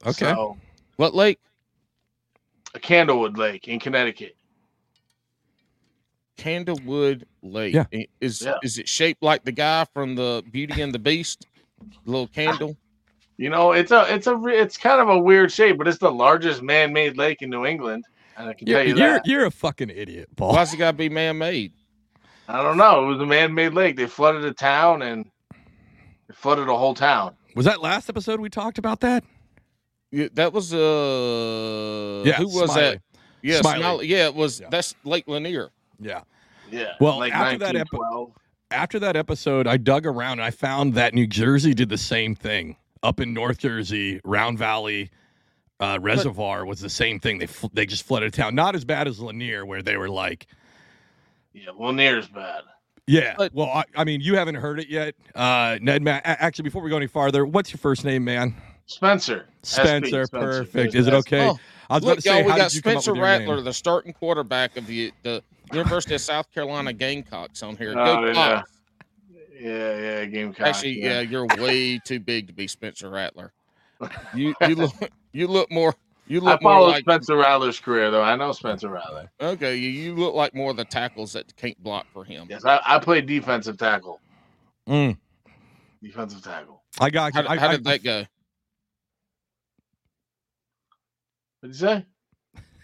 [0.05, 0.31] okay.
[0.33, 0.57] So,
[0.97, 1.39] What lake?
[2.75, 4.35] a Candlewood Lake in Connecticut.
[6.37, 7.73] Candlewood Lake.
[7.73, 7.85] Yeah.
[8.21, 8.57] Is Yeah.
[8.61, 11.47] is it shaped like the guy from the Beauty and the Beast?
[12.05, 12.77] The little candle.
[13.37, 16.11] You know, it's a it's a it's kind of a weird shape, but it's the
[16.11, 18.03] largest man-made lake in New England,
[18.35, 19.25] and I can You're, tell you you're, that.
[19.27, 20.53] you're a fucking idiot, Paul.
[20.53, 21.73] Why's it got to be man made?
[22.47, 23.03] I don't know.
[23.03, 23.95] It was a man-made lake.
[23.95, 27.35] They flooded a town and they flooded a whole town.
[27.55, 29.23] Was that last episode we talked about that?
[30.11, 32.23] That was uh.
[32.25, 32.81] Yeah, Who was Smiley.
[32.81, 33.01] that?
[33.43, 33.79] Yeah, Smiley.
[33.81, 34.07] Smiley.
[34.07, 34.59] Yeah, it was.
[34.61, 34.67] Yeah.
[34.71, 35.69] That's Lake Lanier.
[35.99, 36.21] Yeah.
[36.71, 36.93] Yeah.
[36.99, 38.31] Well, like after that epi- 1912.
[38.71, 42.33] After that episode, I dug around and I found that New Jersey did the same
[42.35, 45.09] thing up in North Jersey, Round Valley
[45.79, 47.37] uh, Reservoir was the same thing.
[47.37, 48.55] They fl- they just flooded a town.
[48.55, 50.47] Not as bad as Lanier, where they were like,
[51.53, 52.63] yeah, Lanier's bad.
[53.05, 53.35] yeah.
[53.37, 56.01] But- well, I, I mean, you haven't heard it yet, uh, Ned.
[56.01, 58.55] Ma- a- actually, before we go any farther, what's your first name, man?
[58.87, 59.47] Spencer.
[59.63, 60.25] Spencer.
[60.25, 60.73] SP, perfect.
[60.73, 61.47] There's Is it okay?
[61.47, 63.03] Oh, I was about Look, to say, y'all, we how got did you come up
[63.03, 67.75] Spencer with Rattler, the starting quarterback of the the University of South Carolina Gamecocks on
[67.75, 67.93] here.
[67.93, 68.33] Go Oh, yeah.
[68.33, 68.71] Cocks.
[69.59, 70.67] Yeah, yeah, Gamecock.
[70.67, 73.53] Actually, yeah, you're way too big to be Spencer Rattler.
[74.33, 74.93] You you look
[75.33, 75.95] you look more
[76.27, 78.21] you I look more followed like Spencer Rattler's career, though.
[78.21, 79.31] I know Spencer Rattler.
[79.41, 79.75] okay.
[79.75, 82.47] You, you look like more of the tackles that can't block for him.
[82.49, 84.19] Yes, I, I played defensive tackle.
[84.87, 85.17] Mm,
[86.03, 86.83] Defensive tackle.
[86.99, 87.41] I got you.
[87.41, 88.25] How, I, how I- did that go?
[91.61, 92.05] What did you say?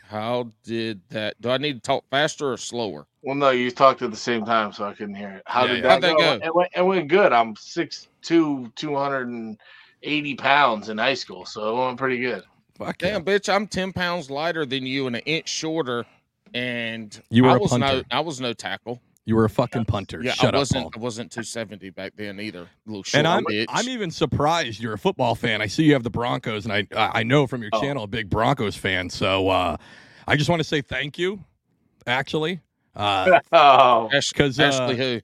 [0.07, 1.39] How did that?
[1.41, 3.05] Do I need to talk faster or slower?
[3.23, 5.43] Well, no, you talked at the same time, so I couldn't hear it.
[5.45, 5.81] How Yeah, did yeah.
[5.83, 6.39] that, How'd that go?
[6.39, 6.45] go?
[6.45, 7.31] It, went, it went good.
[7.33, 12.43] I'm 6'2", 280 pounds in high school, so it went pretty good.
[12.77, 13.11] fuck yeah.
[13.13, 16.05] Damn, bitch, I'm ten pounds lighter than you and an inch shorter,
[16.53, 17.85] and You were I a was punter.
[17.87, 19.01] no I was no tackle.
[19.25, 20.21] You were a fucking punter.
[20.21, 20.83] Yeah, Shut I up, wasn't.
[20.83, 20.91] Paul.
[20.95, 22.67] I wasn't two seventy back then either.
[22.85, 23.67] Little short And I'm bitch.
[23.69, 25.61] I'm even surprised you're a football fan.
[25.61, 27.79] I see you have the Broncos, and I I know from your Oh.
[27.79, 29.09] channel a big Broncos fan.
[29.09, 29.77] So uh,
[30.27, 31.41] I just want to say thank you,
[32.05, 32.59] actually,
[32.93, 35.21] because Oh, because Ashley who?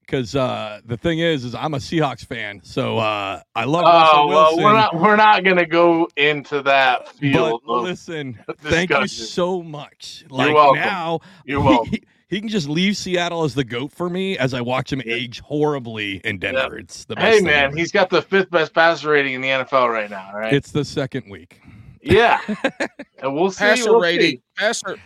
[0.00, 3.98] because uh, the thing is, is I'm a Seahawks fan, so uh, I love oh
[3.98, 4.64] Russell well, Wilson.
[4.64, 7.62] we're not we're not gonna go into that but field.
[7.66, 10.24] of listen, thank you so much.
[10.28, 10.80] Like welcome.
[10.80, 11.92] now, You're welcome.
[11.92, 15.00] he, he can just leave Seattle as the goat for me as I watch him
[15.06, 16.76] age horribly in Denver.
[16.78, 17.76] It's the best Hey man, ever.
[17.76, 20.30] he's got the fifth best passer rating in the NFL right now.
[20.34, 20.52] Right?
[20.52, 21.60] it's the second week.
[22.02, 22.40] yeah,
[23.22, 23.60] and we'll see.
[23.60, 24.32] passer we'll rating.
[24.32, 24.42] see.
[24.56, 24.96] Passer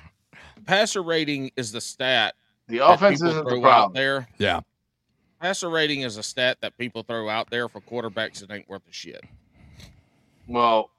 [0.67, 2.35] passer rating is the stat.
[2.69, 3.93] The that offense isn't the throw out problem.
[3.95, 4.29] there.
[4.39, 4.61] Yeah.
[5.41, 8.83] Passer rating is a stat that people throw out there for quarterbacks that ain't worth
[8.89, 9.23] a shit.
[10.49, 10.91] Well,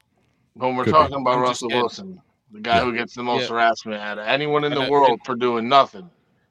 [0.54, 0.98] when we're Could be.
[0.98, 1.82] talking about I'm Russell kidding.
[1.82, 2.84] Wilson, the guy Yeah.
[2.84, 3.48] who gets the most Yeah.
[3.48, 6.10] harassment out of anyone in the uh, world and- for doing nothing.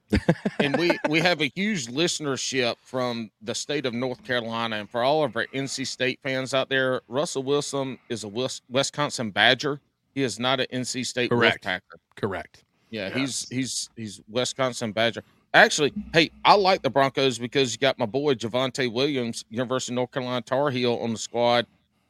[0.62, 5.04] and we we have a huge listenership from the state of North Carolina, and for
[5.04, 9.82] all of our NC State fans out there, Russell Wilson is a Wis- Wisconsin Badger.
[10.16, 11.66] He is not an NC State Correct.
[11.66, 11.82] Wolfpacker.
[12.16, 12.64] Correct.
[12.90, 13.16] Yeah, Yes.
[13.16, 15.24] he's he's he's Wisconsin Badger.
[15.54, 19.96] Actually, hey, I like the Broncos because you got my boy Javonte Williams, University of
[19.96, 21.66] North Carolina Tar Heel on the squad,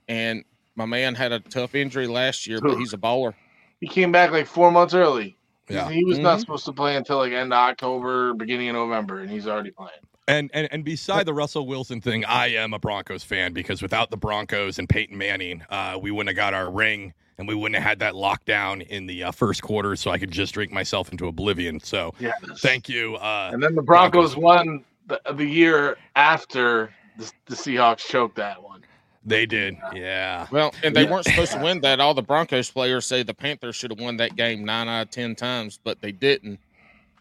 [0.08, 0.44] and
[0.76, 3.34] my man had a tough injury last year, but he's a baller.
[3.80, 5.36] He came back like four months early.
[5.70, 5.90] Yeah.
[5.90, 6.42] He was not Mhm.
[6.42, 9.92] supposed to play until like end of October, beginning of November, and he's already playing.
[10.30, 14.10] And, and and beside the Russell Wilson thing, I am a Broncos fan because without
[14.12, 17.76] the Broncos and Peyton Manning, uh, we wouldn't have got our ring and we wouldn't
[17.76, 21.12] have had that lockdown in the uh, first quarter, so I could just drink myself
[21.12, 21.80] into oblivion.
[21.80, 22.32] So Yeah.
[22.58, 23.16] thank you.
[23.16, 28.62] Uh, And then the Broncos won the, the year after the, the Seahawks choked that
[28.62, 28.82] one.
[29.26, 30.48] they did, yeah.
[30.52, 31.12] Well, and they Yeah.
[31.12, 32.00] weren't supposed to win that.
[32.00, 35.10] All the Broncos players say the Panthers should have won that game nine out of
[35.12, 36.60] ten times, but they didn't.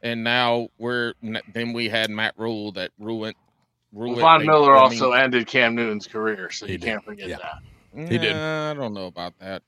[0.02, 1.14] And now we're
[1.52, 3.35] then we had Matt Rhule that ruined.
[3.92, 6.87] ruined Von they- Miller I mean, also ended Cam Newton's career, so He you did.
[6.87, 7.38] can't forget Yeah.
[7.38, 8.09] that.
[8.11, 8.35] He did.
[8.37, 9.62] Nah, I don't know about that.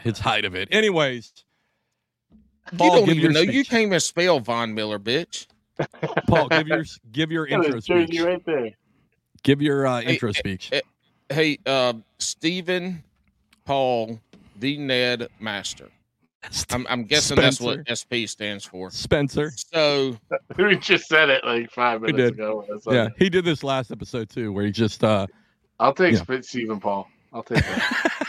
[0.00, 0.68] His height of it.
[0.72, 1.32] Anyways,
[2.76, 3.40] Paul, you Paul, don't even your know.
[3.40, 3.68] You speech.
[3.70, 5.46] can't even spell Von Miller, bitch.
[6.28, 8.20] Paul, give your give your intro his jersey speech.
[8.26, 8.70] right there.
[9.42, 10.70] Give your uh, Hey, intro speech.
[11.28, 13.02] Hey, uh, Stephen
[13.64, 14.20] Paul,
[14.58, 15.88] the Ned Master.
[16.70, 18.90] I'm, I'm guessing that's what SP stands for.
[18.90, 19.52] Spencer.
[19.56, 20.16] So
[20.58, 22.32] We just said it like five minutes did.
[22.34, 22.64] ago.
[22.68, 23.14] That's Yeah, okay.
[23.18, 25.26] he did this last episode too, where he just uh
[25.78, 26.40] I'll take Yeah.
[26.40, 27.08] Stephen Paul.
[27.32, 28.12] I'll take that.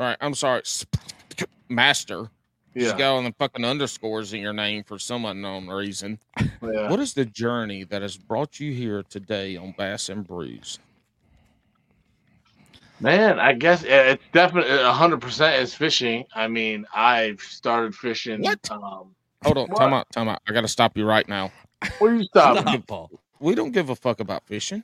[0.00, 0.96] All right, I'm sorry, Sp-
[1.68, 2.30] Master.
[2.72, 2.96] You yeah.
[2.96, 6.18] got on the fucking underscores in your name for some unknown reason.
[6.38, 6.88] yeah.
[6.88, 10.78] What is the journey that has brought you here today on Bass and Brews?
[12.98, 16.24] Man, I guess uh, it's definitely hundred percent is fishing.
[16.34, 18.40] I mean, I've started fishing.
[18.40, 18.70] What?
[18.70, 19.76] Um, Hold on, What?
[19.76, 20.40] time out, time out.
[20.48, 21.52] I got to stop you right now.
[21.98, 22.56] where you stop?
[22.60, 23.10] Stop, Paul.
[23.38, 24.82] We don't give a fuck about fishing.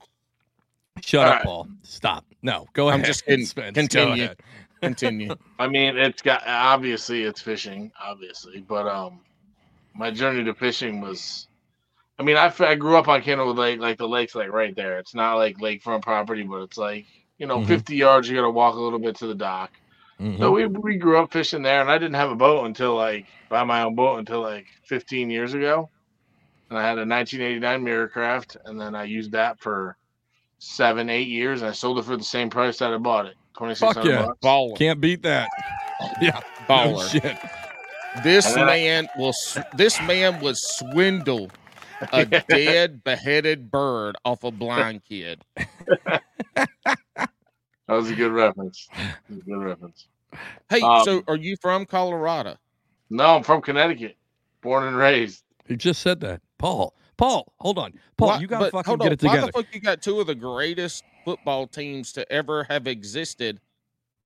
[1.00, 1.44] Shut All up, right.
[1.44, 1.68] Paul.
[1.84, 2.24] Stop.
[2.42, 3.00] No, go ahead.
[3.00, 3.46] I'm just kidding.
[3.46, 4.28] Spence, go Continue.
[4.86, 5.34] Continue.
[5.58, 9.20] I mean, it's got obviously it's fishing, obviously, but um,
[9.94, 11.48] my journey to fishing was.
[12.18, 14.98] I mean, I, I grew up on Candlewood Lake, like the lake's like right there.
[14.98, 17.06] It's not like lakefront property, but it's like
[17.38, 17.66] you know, Mhm.
[17.66, 18.28] 50 yards.
[18.28, 19.70] You got to walk a little bit to the dock.
[20.20, 20.38] Mhm.
[20.38, 23.26] So we we grew up fishing there, and I didn't have a boat until like
[23.50, 25.90] buy my own boat until like 15 years ago.
[26.70, 29.96] And I had a 1989 Mirrocraft, and then I used that for
[30.58, 33.36] seven, eight years, and I sold it for the same price that I bought it,
[33.58, 34.26] 2600 yeah.
[34.26, 34.38] bucks.
[34.42, 34.78] Baller.
[34.78, 35.48] Can't beat that.
[36.20, 36.40] Yeah.
[36.68, 37.10] No Baller.
[37.10, 37.38] shit.
[38.22, 39.32] This And then I- man will.
[39.76, 41.50] This man would swindle
[42.12, 45.42] a dead, beheaded bird off a blind kid.
[47.88, 48.88] That was a good reference.
[49.30, 50.08] A good reference.
[50.68, 52.56] Hey, Um, so are you from Colorado?
[53.10, 54.16] No, I'm from Connecticut,
[54.60, 55.44] born and raised.
[55.68, 56.40] He just said that.
[56.58, 56.94] Paul.
[57.16, 57.92] Paul, hold on.
[58.16, 59.40] Paul, Why- you gotta but fucking hold get on, it together.
[59.42, 63.60] Why the fuck you got two of the greatest football teams to ever have existed?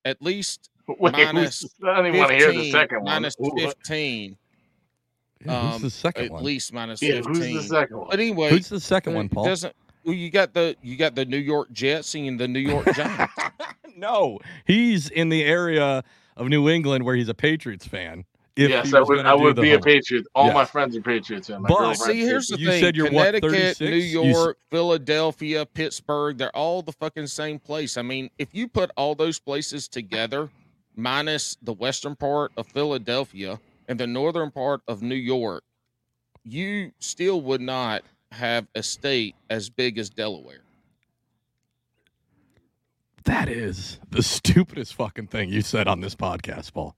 [0.05, 3.23] At least Wait, Minus I don't even want to hear the 15, second one.
[3.57, 4.37] 15.
[5.47, 6.41] Yeah, who's um, the second At one?
[6.41, 7.35] At least minus yeah, 15.
[7.35, 8.07] who's the second one?
[8.11, 9.47] But anyway, Who's the second one, Paul?
[9.47, 9.75] doesn't.
[10.05, 13.33] Well, you got the you got the New York Jets and the New York Giants.
[13.97, 16.05] no, he's in the area
[16.37, 18.25] of New England where he's a Patriots fan.
[18.57, 19.25] If yes, I would.
[19.25, 20.27] I would be a whole- Patriot.
[20.35, 20.53] All Yeah.
[20.55, 21.49] my friends are Patriots.
[21.51, 23.81] And my But- See, here's the You thing: said you're Connecticut, 36?
[23.81, 26.37] New You York, Philadelphia, Pittsburgh.
[26.37, 27.97] They're all the fucking same place.
[27.97, 30.51] I mean, if you put all those places together,
[30.97, 35.63] minus the western part of Philadelphia and the northern part of New York,
[36.45, 40.63] you still would not have a state as big as Delaware.
[43.25, 46.97] That is the stupidest fucking thing you said on this podcast, Paul.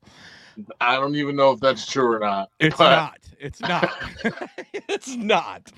[0.80, 2.50] I don't even know if that's true or not.
[2.58, 3.18] It's but not.
[3.38, 3.90] It's not.
[4.72, 5.72] it's not.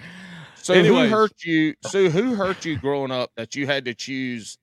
[0.56, 1.10] So Anyways.
[1.10, 1.74] who hurt you?
[1.82, 4.58] So who hurt you growing up that you had to choose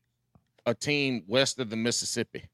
[0.66, 2.50] a team west of the Mississippi?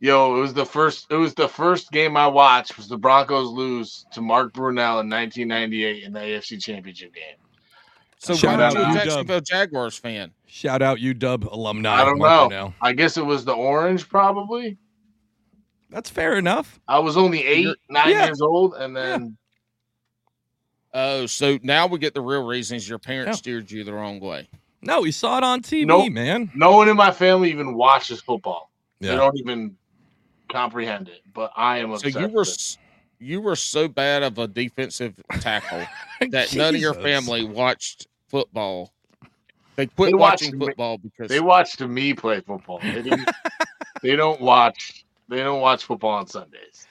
[0.00, 1.06] Yo, it was the first.
[1.10, 2.76] It was the first game I watched.
[2.76, 7.36] Was the Broncos lose to Mark Brunell in 1998 in the AFC Championship game?
[8.18, 10.32] So Shout why out are you a Jacksonville Jaguars fan?
[10.46, 11.94] Shout out UW alumni.
[11.94, 12.56] I don't Mark know.
[12.56, 12.74] Brunell.
[12.80, 14.76] I guess it was the orange, probably.
[15.90, 16.78] That's fair enough.
[16.86, 18.26] I was only 8 You're- nine Yeah.
[18.26, 19.36] years old, and then
[20.94, 23.32] Oh, so now we get the real reasons your parents Yeah.
[23.38, 24.48] steered you the wrong way.
[24.80, 26.12] No, we saw it on TV, Nope.
[26.12, 26.50] man.
[26.54, 28.70] no one in my family even watches football.
[29.00, 29.76] They don't even
[30.48, 31.20] comprehend it.
[31.34, 32.52] But I am So you were with it.
[32.52, 32.78] s-
[33.18, 35.86] you were so bad of a defensive tackle
[36.30, 38.92] that none of your family watched football.
[39.76, 42.78] They quit They watched watching me- football because They watched me play football.
[42.82, 43.28] They didn't.
[44.02, 45.04] they don't watch.
[45.28, 46.88] They don't watch football on Sundays.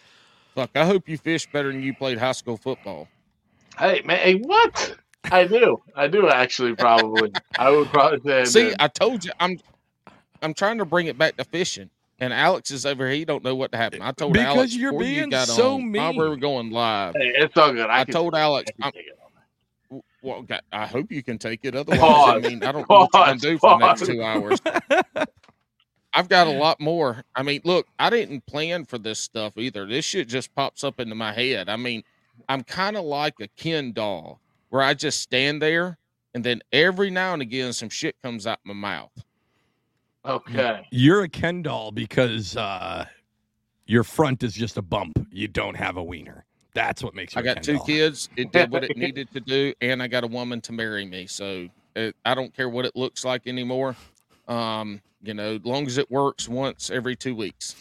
[0.55, 0.71] fuck.
[0.75, 3.09] I hope you fish better than you played high school football.
[3.79, 4.95] Hey man, hey, what?
[5.31, 5.83] I do.
[5.95, 6.75] I do actually.
[6.75, 7.31] Probably.
[7.57, 8.43] I would probably say.
[8.45, 8.77] See, did.
[8.79, 9.59] I told you I'm
[10.41, 11.89] I'm trying to bring it back to fishing.
[12.19, 13.15] And Alex is over here.
[13.15, 14.01] He don't know what to happen.
[14.01, 16.29] I told Because Alex you're before you being got so on, while we mean.
[16.29, 17.15] were going live.
[17.15, 17.89] Hey, it's all good.
[17.89, 18.41] I, I can told take.
[18.41, 19.19] Alex, I can take it.
[20.21, 21.75] Well, God, I hope you can take it.
[21.75, 22.27] Otherwise, Pause.
[22.27, 23.41] I mean, I don't know what you're gonna Pause.
[23.41, 24.61] do for the next two hours.
[26.13, 27.23] I've got a lot more.
[27.35, 29.85] I mean, look, I didn't plan for this stuff either.
[29.85, 31.69] This shit just pops up into my head.
[31.69, 32.03] I mean,
[32.49, 34.39] I'm kind of like a Ken doll
[34.69, 35.97] where I just stand there
[36.33, 39.11] and then every now and again some shit comes out my mouth.
[40.25, 40.85] Okay.
[40.91, 43.05] You're a Ken doll because uh,
[43.85, 45.25] your front is just a bump.
[45.31, 46.45] You don't have a wiener.
[46.73, 47.39] That's what makes you.
[47.39, 47.85] I a got Ken two doll.
[47.85, 48.29] kids.
[48.35, 51.27] It did what it needed to do, and I got a woman to marry me.
[51.27, 53.95] So it, I don't care what it looks like anymore.
[54.47, 57.75] Um, you know, as long as it works once every two weeks,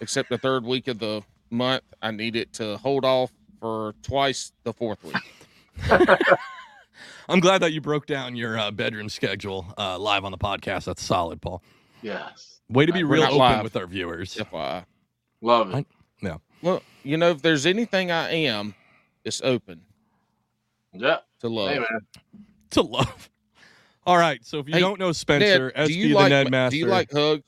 [0.00, 3.30] except the third week of the month, I need it to hold off
[3.60, 5.16] for twice the fourth week.
[7.28, 10.84] I'm glad that you broke down your uh, bedroom schedule uh, live on the podcast.
[10.84, 11.62] That's solid, Paul.
[12.02, 12.60] Yes.
[12.68, 13.62] Way to be We're real open live.
[13.64, 14.34] with our viewers.
[14.36, 14.84] FYI.
[15.40, 15.86] Love it.
[16.22, 18.74] Yeah, well, you know, if there's anything I am,
[19.24, 19.82] it's open
[20.94, 21.18] Yeah.
[21.40, 21.68] to love.
[21.70, 22.00] Hey, man.
[22.70, 23.30] To love.
[24.06, 24.44] All right.
[24.44, 26.70] So if you Hey, don't know Spencer, Ned, SP do the like Ned Master.
[26.70, 27.42] do you like hugs?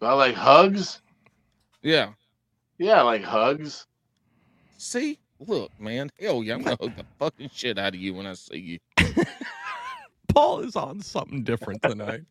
[0.00, 1.02] Do I like hugs?
[1.82, 2.10] Yeah.
[2.78, 3.86] Yeah, I like hugs.
[4.78, 6.08] See, look, man.
[6.20, 9.14] Hell yeah, I'm gonna hug the fucking shit out of you when I see you.
[10.34, 12.22] Paul is on something different tonight.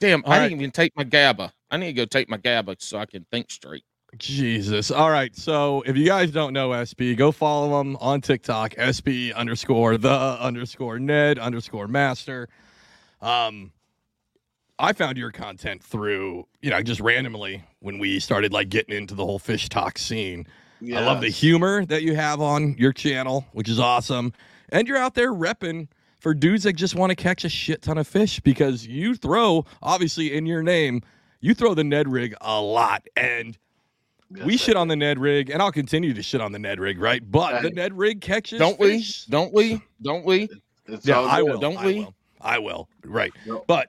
[0.00, 0.48] Damn, All I right.
[0.48, 1.52] didn't even take my GABA.
[1.70, 3.84] I need to go take my GABA so I can think straight.
[4.18, 4.90] Jesus.
[4.90, 5.34] All right.
[5.34, 10.10] So if you guys don't know SP, go follow him on TikTok, SP underscore the
[10.10, 12.48] underscore Ned underscore master.
[13.20, 13.72] Um,
[14.78, 19.14] I found your content through, you know, just randomly when we started like getting into
[19.14, 20.46] the whole fish talk scene.
[20.84, 24.32] I love the humor that you have on your channel, which is awesome.
[24.70, 25.86] And you're out there repping
[26.18, 29.64] for dudes that just want to catch a shit ton of fish because you throw,
[29.80, 31.02] obviously, in your name,
[31.40, 33.06] you throw the Ned rig a lot.
[33.16, 33.56] And
[34.36, 36.58] Yes, we I shit on the Ned rig, and I'll continue to shit on the
[36.58, 37.22] Ned rig, right?
[37.30, 39.04] But the Ned rig catches Don't we?
[39.28, 39.82] Don't we?
[40.02, 40.48] Don't we?
[40.86, 41.58] It's Yeah, I will.
[41.58, 41.94] don't I we?
[42.00, 42.14] will.
[42.40, 42.88] I will.
[43.04, 43.32] Right.
[43.46, 43.64] Yep.
[43.66, 43.88] But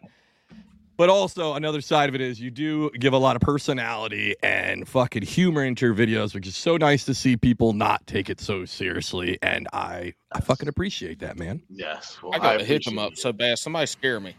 [0.95, 4.87] but also another side of it is you do give a lot of personality and
[4.87, 8.39] fucking humor into your videos, which is so nice to see people not take it
[8.39, 9.39] so seriously.
[9.41, 11.63] And I I fucking appreciate that, man.
[11.69, 12.17] Yes.
[12.21, 13.17] Well, I got to hit them up it.
[13.17, 13.57] so bad.
[13.57, 14.35] Somebody scare me.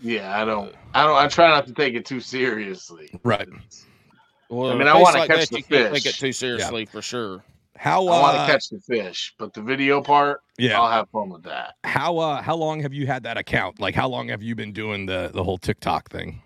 [0.00, 0.74] Yeah, I don't.
[0.92, 1.16] I don't.
[1.16, 3.08] I try not to take it too seriously.
[3.22, 3.48] Right.
[4.48, 6.14] Well, I mean, a I face wanna like catch that, the you can't take it
[6.14, 7.42] too seriously for sure.
[7.76, 10.80] How I want uh, to catch the fish, but the video part, yeah.
[10.80, 11.74] I'll have fun with that.
[11.82, 13.80] How uh how long have you had that account?
[13.80, 16.40] Like how long have you been doing the the whole TikTok thing?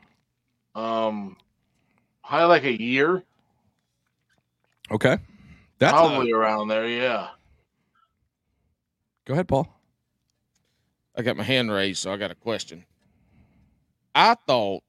[0.74, 1.36] Um,
[2.22, 3.24] probably like a year,
[4.90, 5.18] Okay.
[5.78, 6.86] That's uh, probably around there.
[6.86, 7.28] Yeah.
[9.26, 9.68] go ahead, Paul.
[11.14, 12.84] I got my hand raised, so I got a question.
[14.14, 14.82] I thought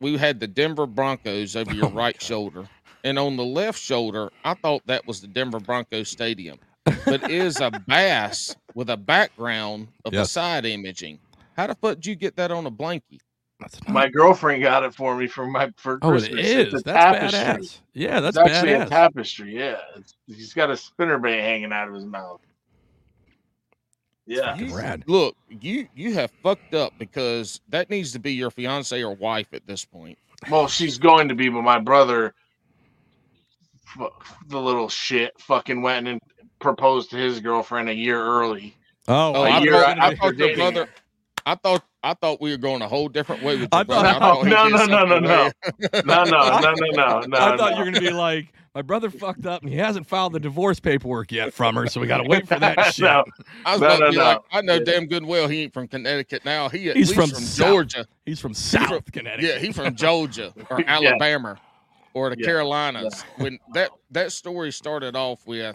[0.00, 2.22] we had the Denver Broncos over your Oh right God.
[2.22, 2.68] shoulder,
[3.04, 7.30] and on the left shoulder, I thought that was the Denver Broncos stadium, but it
[7.30, 11.18] is a bass with a background of the side imaging.
[11.56, 13.20] How the fuck did you get that on a blankie?
[13.60, 16.38] That's My girlfriend got it for me for my for Oh, Christmas.
[16.38, 16.74] it is.
[16.74, 17.40] It's a That's tapestry.
[17.40, 17.80] badass.
[17.94, 18.88] Yeah, that's it's actually a badass.
[18.90, 19.56] tapestry.
[19.58, 22.40] Yeah, it's, he's got a spinnerbait hanging out of his mouth.
[24.26, 25.04] Yeah, Fucking rad.
[25.06, 29.46] Look, you you have fucked up because that needs to be your fiance or wife
[29.52, 30.18] at this point.
[30.50, 32.34] well, she's going to be, but my brother,
[34.48, 36.20] the little shit, fucking went and
[36.58, 38.76] proposed to his girlfriend a year early.
[39.08, 40.86] Oh, Oh, A I year thought, I thought your brother.
[40.86, 40.90] her.
[41.48, 44.08] I thought I thought we were going a whole different way with I thought- brother.
[44.08, 45.50] I No, he no, no, no, no,
[46.04, 47.36] No, no, no, no, no, no.
[47.38, 47.78] I thought no.
[47.78, 50.78] you were gonna be like, my brother fucked up and he hasn't filed the divorce
[50.80, 53.04] paperwork yet from her, so we gotta wait for that shit.
[53.04, 53.24] No.
[53.64, 54.24] I was No, about no, to be no.
[54.24, 54.80] like, I know Yeah.
[54.84, 56.68] damn good well he ain't from Connecticut now.
[56.68, 58.06] He at He's least from from, Georgia.
[58.26, 59.48] He's from South from- Connecticut.
[59.50, 60.94] Yeah, he's from Georgia or Yeah.
[60.94, 61.56] Alabama
[62.12, 62.44] or the Yeah.
[62.44, 63.24] Carolinas.
[63.38, 65.74] When that that story started off with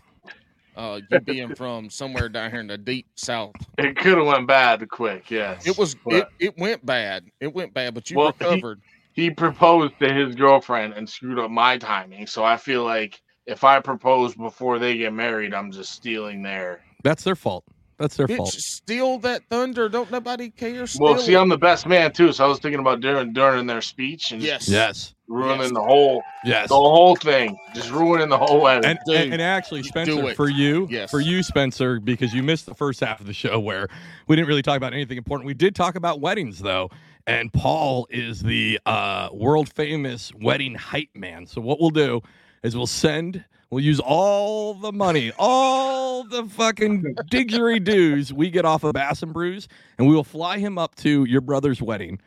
[0.78, 3.56] uh, you being from somewhere down here in the deep south.
[3.80, 5.30] It could have went bad quick.
[5.32, 7.26] Yes, It was it, But it went bad.
[7.39, 8.80] It went bad, but you Well, recovered.
[8.86, 9.01] he
[9.36, 12.28] proposed to his girlfriend and screwed up my timing.
[12.28, 16.82] So I feel like if I propose before they get married, I'm just stealing their.
[17.03, 17.66] That's their fault.
[17.97, 18.49] That's their Bitch, fault.
[18.53, 19.88] steal that thunder.
[19.88, 20.86] Don't nobody care.
[20.99, 21.38] Well, see, it.
[21.38, 24.41] I'm the best man too, so I was thinking about during during their speech and
[24.41, 25.14] yes, Yes.
[25.28, 25.72] ruining Yes.
[25.72, 26.70] the whole Yes.
[26.70, 28.89] the whole thing, just ruining the whole wedding.
[28.89, 31.12] And, Dude, and, and actually, Spencer, for you, Yes.
[31.12, 33.88] for you, Spencer, because you missed the first half of the show where
[34.28, 35.45] we didn't really talk about anything important.
[35.45, 36.89] We did talk about weddings, though,
[37.32, 41.45] and Paul is the uh, world famous wedding hype man.
[41.45, 42.21] So what we'll do
[42.61, 48.65] is we'll send, we'll use all the money, all the fucking diggery didgeridoo we get
[48.65, 52.19] off of Bass and Brews, and we will fly him up to your brother's wedding.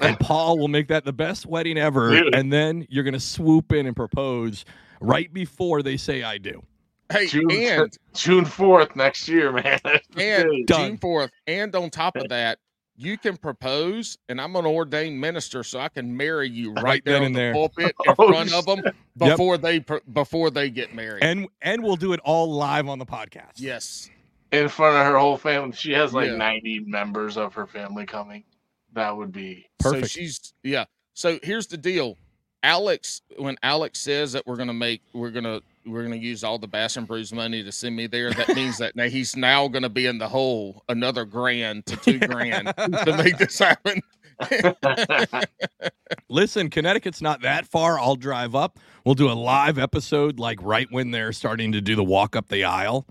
[0.00, 2.10] and Paul will make that the best wedding ever.
[2.10, 2.34] Dude.
[2.34, 4.64] And then you're gonna swoop in and propose
[5.00, 6.60] right before they say I do.
[7.12, 9.78] Hey, June, and June 4th next year, man.
[10.16, 10.88] and Done.
[10.88, 12.58] June fourth, and on top of that,
[13.02, 17.04] you can propose, and I'm an ordained minister, so I can marry you right, Right
[17.04, 17.52] there then on and the there.
[17.54, 18.94] pulpit in Oh, front of them Yep.
[19.16, 21.22] before they before they get married.
[21.24, 23.52] And and we'll do it all live on the podcast.
[23.56, 24.10] yes,
[24.52, 25.72] in front of her whole family.
[25.76, 26.36] She has like Yeah.
[26.36, 28.44] 90 members of her family coming.
[28.92, 30.02] That would be Perfect.
[30.04, 30.84] So she's yeah.
[31.14, 32.16] So here's the deal,
[32.62, 33.22] Alex.
[33.36, 36.96] When Alex says that we're gonna make, we're gonna we're gonna use all the Bass
[36.96, 38.32] and Brews money to send me there.
[38.32, 42.18] That means that now he's now gonna be in the hole another grand to two
[42.18, 44.00] grand to make this happen.
[46.28, 47.98] Listen, Connecticut's not that far.
[47.98, 48.78] I'll drive up.
[49.04, 52.48] We'll do a live episode like right when they're starting to do the walk up
[52.48, 53.06] the aisle.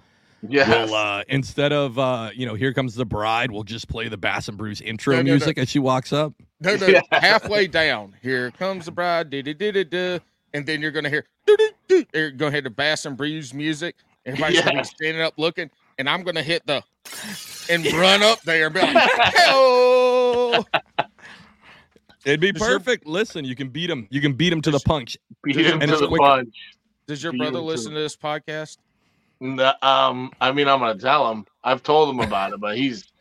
[0.47, 0.67] yes.
[0.70, 4.17] We'll uh instead of uh, you know, here comes the bride, we'll just play the
[4.17, 5.32] Bass and Brews intro No, no, no.
[5.34, 6.34] music as she walks up.
[6.61, 7.01] No, no, Yeah.
[7.11, 8.15] halfway down.
[8.22, 9.30] Here comes the bride.
[9.30, 10.20] da da da da da,
[10.53, 11.25] And then you're gonna hear.
[12.13, 13.95] You're gonna hear the Bass and Brews music.
[14.25, 16.83] Everybody's gonna be standing up looking, and I'm gonna hit the
[17.69, 20.65] and run up there and be like, "Hello!"
[22.25, 23.05] It'd be Does your- perfect.
[23.07, 24.07] Listen, you can beat him.
[24.09, 25.17] You can beat him to the punch.
[25.43, 26.21] Beat him and to the quicker.
[26.23, 26.55] punch.
[27.07, 28.77] Does your Beat brother him to listen to this podcast?
[29.39, 31.45] No, um, I mean, I'm gonna tell him.
[31.63, 33.11] I've told him about it, but he's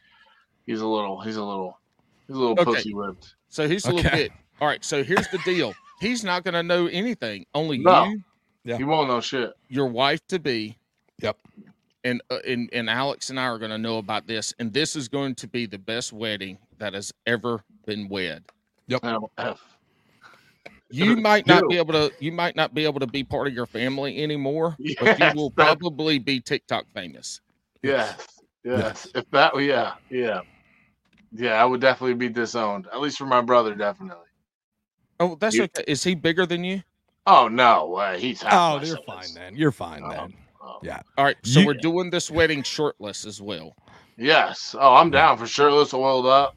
[0.66, 1.78] he's a little he's a little
[2.26, 2.64] he's a little Okay.
[2.64, 3.34] pussy whipped.
[3.48, 4.32] So he's a little bit.
[4.60, 4.84] All right.
[4.84, 5.74] So here's the deal.
[6.01, 7.46] He's not gonna know anything.
[7.55, 8.05] Only No.
[8.07, 8.22] you,
[8.64, 8.76] Yeah.
[8.76, 9.53] He won't know shit.
[9.68, 10.76] your wife to be,
[11.20, 11.36] Yep.
[12.05, 14.94] and uh, and and Alex and I are going to know about this, and this
[14.96, 18.44] is going to be the best wedding that has ever been wed.
[18.90, 19.59] MF.
[20.90, 21.68] You might not Dude.
[21.70, 22.12] be able to.
[22.18, 25.51] You might not be able to be part of your family anymore, but you will
[25.57, 27.40] that- probably be TikTok famous.
[27.82, 28.26] Yes,
[28.64, 29.07] yes.
[29.14, 30.40] If that, yeah, yeah,
[31.32, 32.86] yeah, I would definitely be disowned.
[32.92, 34.24] At least for my brother, definitely.
[35.20, 35.84] Oh, that's You- okay.
[35.86, 36.82] Is he bigger than you?
[37.26, 39.04] Oh no, uh, he's Oh, you're size.
[39.06, 39.56] fine then.
[39.56, 40.10] You're fine Oh.
[40.10, 40.34] then.
[40.62, 40.78] Oh.
[40.82, 41.00] Yeah.
[41.16, 41.36] All right.
[41.42, 43.74] So You- we're doing this wedding shirtless as well.
[44.16, 44.74] Yes.
[44.78, 46.56] Oh, I'm down for shirtless, oiled up,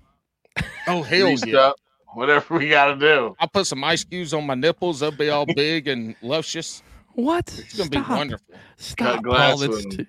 [0.88, 1.60] Oh hell greased yeah!
[1.60, 1.76] up,
[2.14, 3.36] whatever we got to do.
[3.40, 5.00] I'll put some ice cubes on my nipples.
[5.02, 6.82] They'll be all big and luscious.
[7.14, 7.54] What?
[7.60, 8.56] It's gonna be wonderful.
[8.78, 9.70] Stop, glass Paul.
[9.70, 10.06] That's too,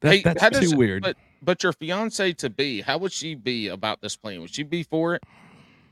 [0.00, 1.02] that, Hey, that's how does weird.
[1.02, 4.40] But but your fiance to be, how would she be about this plan?
[4.40, 5.22] Would she be for it?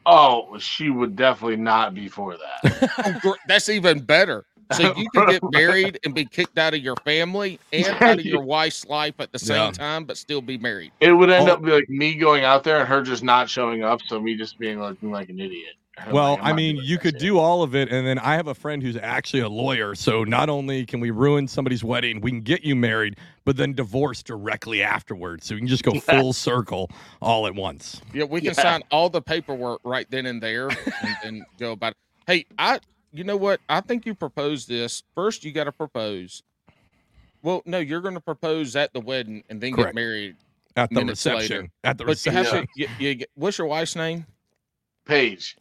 [0.06, 2.90] Oh, she would definitely not be for that.
[3.24, 4.44] Oh, that's even better.
[4.72, 8.24] So you can get married and be kicked out of your family and out of
[8.24, 9.70] your wife's life at the same Yeah.
[9.72, 10.92] time, but still be married.
[11.00, 11.54] It would end Oh.
[11.54, 14.36] up be like me going out there and her just not showing up, so me
[14.36, 15.74] just being looking like an idiot.
[16.06, 18.18] I'm Well, like, I'm I not mean, you could do all of it, and then
[18.18, 19.94] I have a friend who's actually a lawyer.
[19.94, 23.72] So not only can we ruin somebody's wedding, we can get you married, but then
[23.74, 25.46] divorce directly afterwards.
[25.46, 26.90] So you can just go full circle
[27.20, 28.00] all at once.
[28.14, 28.62] Yeah, we can Yeah.
[28.62, 31.96] sign all the paperwork right then and there and, and go about it.
[32.26, 32.80] Hey, I
[33.12, 33.60] you know what?
[33.68, 35.02] I think you propose this.
[35.14, 36.42] First you gotta propose.
[37.42, 39.88] Well, no, you're gonna propose at the wedding and then Correct.
[39.88, 40.36] get married.
[40.76, 41.56] At the reception.
[41.62, 41.70] later.
[41.84, 42.56] At the But you reception.
[42.56, 42.88] have to you,
[43.18, 44.24] you, what's your wife's name?
[45.04, 45.56] Paige.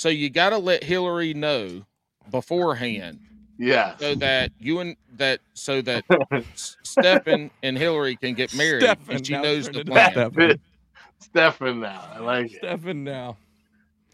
[0.00, 1.84] So you gotta let Hillary know
[2.30, 3.20] beforehand
[3.58, 3.98] Yeah.
[3.98, 6.06] so that you and that so that
[6.54, 10.10] S- Stefan and Hillary can get married Stefan, and she knows turn the into plan.
[10.12, 10.60] Stefan.
[11.20, 12.02] Stefan now.
[12.14, 12.56] I like it.
[12.56, 13.36] Stefan now.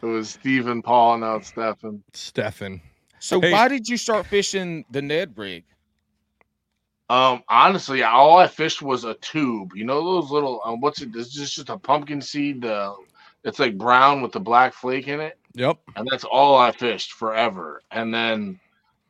[0.03, 2.03] It was Stephen Paul, now it's Stefan.
[2.15, 2.81] Stefan.
[3.21, 3.53] So Hey.
[3.53, 5.63] why did you start fishing the Ned rig?
[7.09, 9.71] Um, honestly, all I fished was a tube.
[9.77, 11.13] You know those little um, what's it?
[11.13, 12.65] This is just a pumpkin seed.
[12.65, 12.97] Uh,
[13.47, 15.79] it's like brown with the black flake in it, Yep.
[15.97, 17.81] and that's all I fished forever.
[17.91, 18.61] And then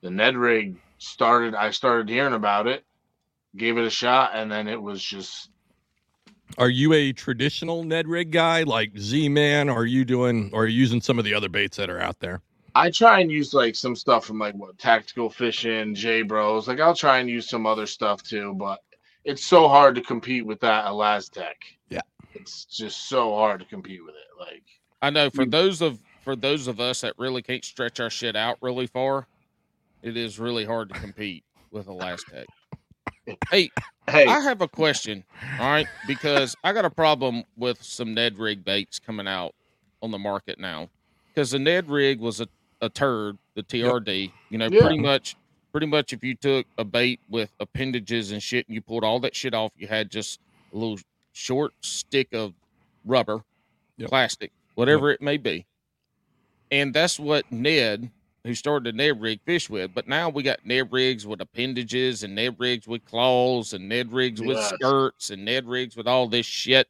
[0.03, 1.55] the Ned rig started.
[1.55, 2.85] I started hearing about it,
[3.57, 5.51] gave it a shot, and then it was just
[6.59, 9.69] Are you a traditional Ned rig guy like Z Man?
[9.69, 12.21] Are you doing or are you using some of the other baits that are out
[12.21, 12.41] there?
[12.77, 16.69] I try and use like some stuff from like what tactical fishing, J Bros.
[16.69, 18.81] Like I'll try and use some other stuff too, but
[19.25, 21.55] it's so hard to compete with that ElaZtech.
[21.89, 22.03] Yeah.
[22.35, 24.26] It's just so hard to compete with it.
[24.39, 24.65] Like
[25.03, 25.51] I know for Mm.
[25.51, 29.29] those of for those of us that really can't stretch our shit out really far,
[30.03, 32.47] it is really hard to compete with ElaZtech.
[33.51, 33.71] Hey,
[34.09, 35.25] hey, I have a question,
[35.61, 39.55] all right, because I got a problem with some Ned rig baits coming out
[40.03, 40.91] on the market now.
[41.35, 42.49] Because the Ned rig was a,
[42.81, 44.33] a turd, the TRD.
[44.51, 44.81] You know, Yeah.
[44.81, 45.37] pretty much,
[45.73, 49.21] pretty much, if you took a bait with appendages and shit, and you pulled all
[49.21, 50.41] that shit off, you had just
[50.73, 50.99] a little
[51.33, 52.55] short stick of
[53.05, 53.43] rubber,
[53.99, 54.09] Yep.
[54.11, 55.67] plastic, whatever it may be.
[56.71, 58.11] And that's what Ned,
[58.45, 59.95] who started the Ned rig, fish with.
[59.95, 64.13] But now we got Ned rigs with appendages and Ned rigs with claws and Ned
[64.13, 64.71] rigs with Yes.
[64.71, 66.89] skirts and Ned rigs with all this shit.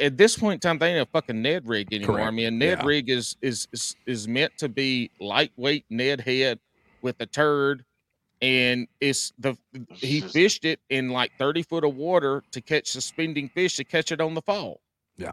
[0.00, 2.20] at this point in time, they ain't a fucking Ned rig anymore.
[2.20, 2.86] I mean, Ned Yeah.
[2.86, 6.60] rig is, is is is meant to be lightweight Ned head
[7.02, 7.84] with a turd,
[8.40, 9.54] and it's the
[10.00, 14.12] he fished it in like thirty foot of water to catch suspending fish to catch
[14.12, 14.80] it on the fall.
[15.18, 15.32] Yeah.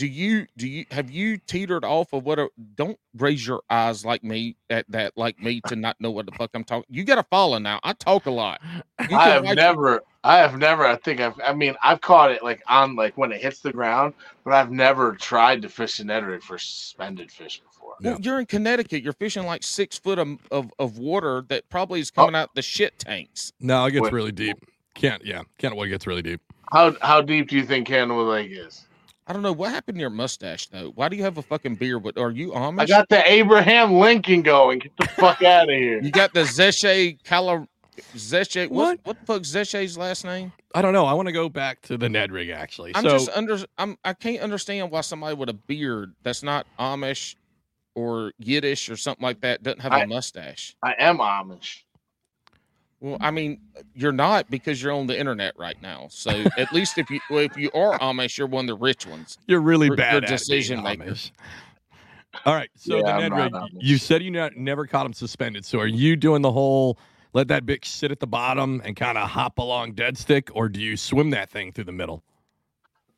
[0.00, 2.38] Do you do you have you teetered off of what?
[2.38, 6.24] A, don't raise your eyes like me at that like me to not know what
[6.24, 6.86] the fuck I'm talking.
[6.88, 7.80] You got to follow now.
[7.84, 8.62] I talk a lot.
[8.98, 10.86] I have watch- never, I have never.
[10.86, 11.38] I think I've.
[11.44, 14.70] I mean, I've caught it like on like when it hits the ground, but I've
[14.70, 17.96] never tried to fish a Ned for suspended fish before.
[18.00, 18.18] Well, Yeah.
[18.22, 19.02] you're in Connecticut.
[19.02, 22.00] You're fishing like six foot of, of, of water that probably Oh.
[22.00, 23.52] is coming out the shit tanks.
[23.60, 24.56] No, it gets What- really deep.
[24.94, 26.40] Can't yeah, can't what gets really deep.
[26.72, 28.86] How how deep do you think Cannibal Lake is?
[29.30, 30.90] I don't know what happened to your mustache though.
[30.96, 32.02] Why do you have a fucking beard?
[32.02, 32.80] With are you Amish?
[32.80, 34.80] I got the Abraham Lincoln going.
[34.80, 36.02] Get the fuck out of here.
[36.02, 37.64] you got the Zeche Cala
[38.16, 38.68] Zeche.
[38.68, 39.00] What What?
[39.04, 40.52] what the fuck Zeche's last name?
[40.74, 41.06] I don't know.
[41.06, 42.90] I want to go back to the Ned rig actually.
[42.96, 43.56] I'm so just under.
[43.78, 43.96] I'm.
[44.04, 47.36] I can't understand why somebody with a beard that's not Amish
[47.94, 50.74] or Yiddish or something like that doesn't have a I- mustache.
[50.82, 51.82] I am Amish.
[53.00, 53.60] Well, I mean,
[53.94, 56.06] you're not because you're on the internet right now.
[56.10, 59.06] So at least if you well, if you are Amish, you're one of the rich
[59.06, 59.38] ones.
[59.46, 61.04] you're really bad your at being decision maker.
[61.04, 61.30] Amish.
[62.44, 62.70] All right.
[62.76, 63.78] So Yeah, the I'm Ned not rig, Amish.
[63.80, 65.64] you said you not, never caught him suspended.
[65.64, 66.98] So are you doing the whole
[67.32, 70.68] let that bitch sit at the bottom and kind of hop along dead stick, or
[70.68, 72.22] do you swim that thing through the middle?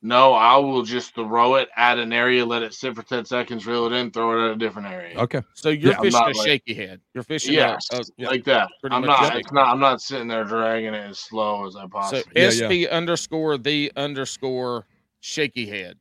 [0.05, 3.65] No, I will just throw it at an area, let it sit for ten seconds,
[3.65, 5.17] reel it in, throw it at a different area.
[5.17, 5.41] Okay.
[5.53, 6.99] So you're Yeah, fishing a like- shaky head.
[7.13, 8.27] You're fishing Yes, a, a yeah.
[8.27, 8.67] like that.
[8.91, 9.33] I'm not.
[9.33, 9.39] it.
[9.39, 9.67] It's not.
[9.69, 12.81] I'm not sitting there dragging it as slow as I possibly so possibly.
[12.81, 14.87] Yeah, SP underscore the underscore
[15.21, 15.97] shaky head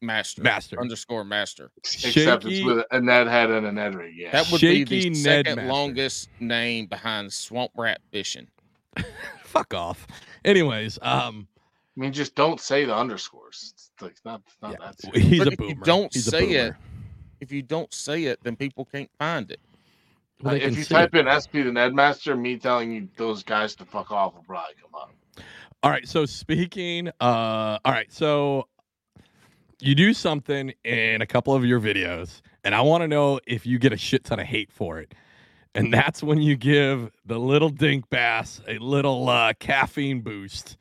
[0.00, 0.80] master Master.
[0.80, 1.72] underscore master.
[1.78, 4.14] Except it's with a Ned head and a Ned rig.
[4.16, 4.30] Yeah.
[4.30, 5.72] That would be Shaky the Ned second Master.
[5.72, 8.46] longest name behind swamp rat fishing.
[9.42, 10.06] Fuck off.
[10.44, 11.48] Anyways, um,
[12.00, 13.74] I mean, just don't say the underscores.
[13.74, 14.40] It's like it's not.
[14.46, 15.00] It's not yeah, that.
[15.02, 15.28] serious.
[15.28, 16.74] he's But a if you don't He's say it.
[17.40, 19.60] If you don't say it, then people can't find it.
[20.42, 21.26] Well, they if you type it.
[21.26, 24.76] in SP the Ned Master, me telling you those guys to fuck off will probably
[24.80, 25.10] come up.
[25.82, 26.08] All right.
[26.08, 28.10] So speaking, uh, all right.
[28.10, 28.66] So
[29.78, 33.66] you do something in a couple of your videos, and I want to know if
[33.66, 35.14] you get a shit ton of hate for it.
[35.74, 40.78] And that's when you give the little dink bass a little uh, caffeine boost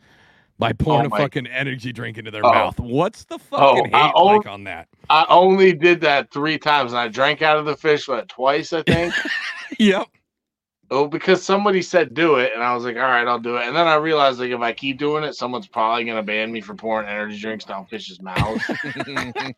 [0.59, 2.51] by pouring Oh a fucking energy drink into their Oh.
[2.51, 2.79] mouth.
[2.79, 4.87] What's the oh, fucking I hate own- like on that?
[5.09, 8.73] I only did that three times, and I drank out of the fish what twice,
[8.73, 9.13] I think.
[9.79, 10.07] Yep.
[10.91, 13.65] oh, because somebody said do it, and I was like, all right, I'll do it.
[13.67, 16.59] And then I realized like if I keep doing it, someone's probably gonna ban me
[16.59, 18.63] for pouring energy drinks down fish's mouths.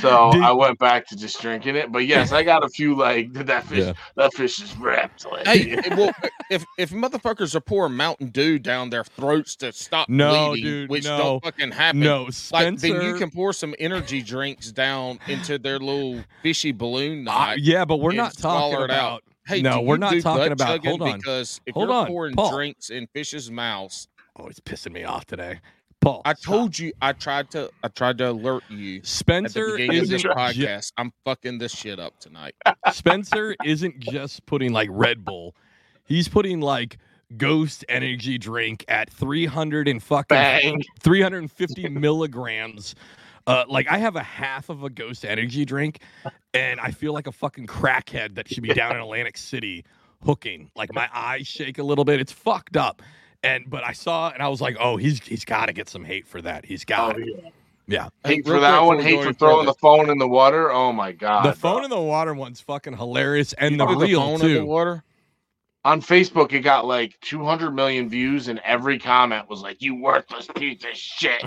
[0.00, 1.90] So Did- I went back to just drinking it.
[1.92, 3.92] But yes, I got a few like that fish Yeah.
[4.16, 5.24] that fish is ripped.
[5.30, 6.12] Like, hey, well,
[6.50, 10.90] if if motherfuckers are pouring Mountain Dew down their throats to stop No, bleeding, dude,
[10.90, 11.18] which no.
[11.18, 12.88] don't fucking happen, No, like Spencer.
[12.92, 17.84] then you can pour some energy drinks down into their little fishy balloon Uh, yeah,
[17.84, 18.98] but we're not swallow talking it out.
[18.98, 19.22] about.
[19.46, 21.18] Hey, no, we're not talking about- hold on.
[21.18, 22.54] because if Hold you're on, pouring Paul.
[22.54, 25.60] drinks in fish's mouths, Oh, it's pissing me off today.
[26.04, 26.44] Paul, I stop.
[26.54, 30.30] told you, I tried to, I tried to alert you Spencer beginning of this isn't
[30.30, 30.92] ju- podcast.
[30.98, 32.54] I'm fucking this shit up tonight.
[32.92, 35.56] Spencer isn't just putting like Red Bull.
[36.04, 36.98] He's putting like
[37.36, 40.82] Ghost energy drink at 300 and fucking Bang.
[41.00, 42.94] 350 milligrams.
[43.46, 46.00] Uh, like I have a half of a Ghost energy drink,
[46.54, 49.84] and I feel like a fucking crackhead that should be down in Atlantic City
[50.22, 50.70] hooking.
[50.76, 52.20] Like my eyes shake a little bit.
[52.20, 53.02] It's fucked up.
[53.44, 56.04] And but I saw and I was like, oh, he's he's got to get some
[56.04, 56.64] hate for that.
[56.64, 57.28] He's got it.
[57.30, 57.50] Oh, yeah.
[57.86, 58.08] Yeah.
[58.24, 58.98] Hate for that one.
[58.98, 59.66] Hate for throwing further.
[59.66, 60.72] the phone in the water.
[60.72, 61.44] Oh my god.
[61.44, 64.46] the phone in the water one's fucking hilarious, and You the threw reel phone too.
[64.46, 65.04] in the water.
[65.84, 70.46] On Facebook, it got like 200 million views, and every comment was like, "You worthless
[70.56, 71.42] piece of shit!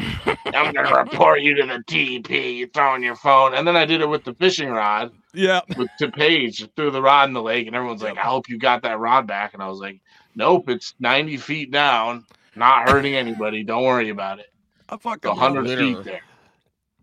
[0.53, 2.29] I'm gonna report you to the DEP.
[2.29, 5.61] You're throwing your phone." And then I did it with the fishing rod Yeah.
[5.75, 8.59] with to Paige, threw the rod in the lake, and everyone's like, "I hope you
[8.59, 9.99] got that rod back." And I was like,
[10.35, 12.25] "Nope, it's 90 feet down,
[12.55, 13.63] not hurting anybody.
[13.63, 14.47] Don't worry about it.
[14.89, 15.79] I fucking It's 100 it.
[15.79, 16.21] feet there."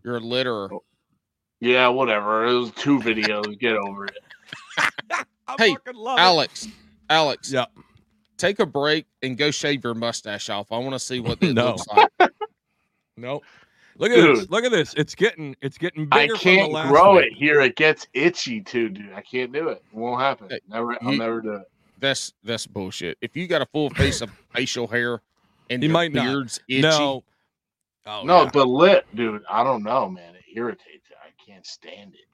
[0.03, 0.69] You're a litterer.
[0.71, 0.83] Oh.
[1.59, 2.45] Yeah, whatever.
[2.45, 3.59] It was two videos.
[3.59, 4.17] Get over it.
[5.47, 6.67] I Hey, fucking love it.
[7.09, 7.65] Alex, Alex, Yeah.
[8.37, 10.71] take a break and go shave your mustache off.
[10.71, 11.67] I want to see what it No.
[11.75, 12.31] looks like.
[13.17, 13.43] Nope.
[13.97, 14.49] Look at this.
[14.49, 14.93] Look at this.
[14.95, 17.27] It's getting it's getting I bigger from the can't last grow week.
[17.27, 17.61] it here.
[17.61, 19.13] It gets itchy too, dude.
[19.13, 19.81] I can't do it.
[19.91, 20.49] It won't happen.
[20.49, 20.97] Hey, Never.
[21.01, 21.71] I'll you- never do it.
[21.99, 23.17] That's that's bullshit.
[23.21, 25.21] If you got a full face of facial hair
[25.69, 26.25] and He your might not.
[26.25, 27.23] beard's itchy, No.
[28.07, 28.49] Oh, no, yeah.
[28.53, 29.43] the lip, dude.
[29.49, 30.35] I don't know, man.
[30.35, 31.07] It irritates.
[31.23, 32.27] I can't stand it.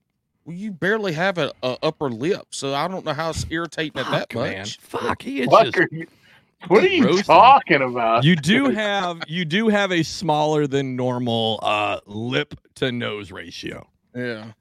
[0.46, 4.00] Well, you barely have a, a upper lip, so I don't know how it's irritating
[4.02, 4.58] it that Fuck, man.
[4.60, 4.78] much.
[4.80, 6.08] Fuck, he is What just are you?
[6.68, 7.26] What are you Roasted.
[7.26, 8.24] talking about?
[8.24, 13.88] You do have you do have a smaller than normal uh, lip to nose ratio.
[14.16, 14.52] Yeah.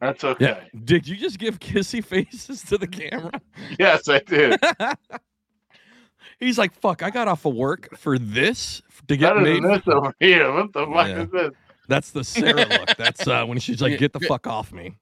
[0.00, 0.44] That's okay.
[0.72, 0.80] Yeah.
[0.84, 3.40] Did you just give kissy faces to the camera?
[3.78, 4.58] Yes, I did.
[6.40, 7.02] He's like, "Fuck!
[7.02, 10.50] I got off of work for this to get Better made." than this over here.
[10.52, 11.22] What the fuck Yeah.
[11.22, 11.50] is this?
[11.88, 12.96] That's the Sarah look.
[12.96, 14.96] That's uh, when she's like, "Get the fuck off me."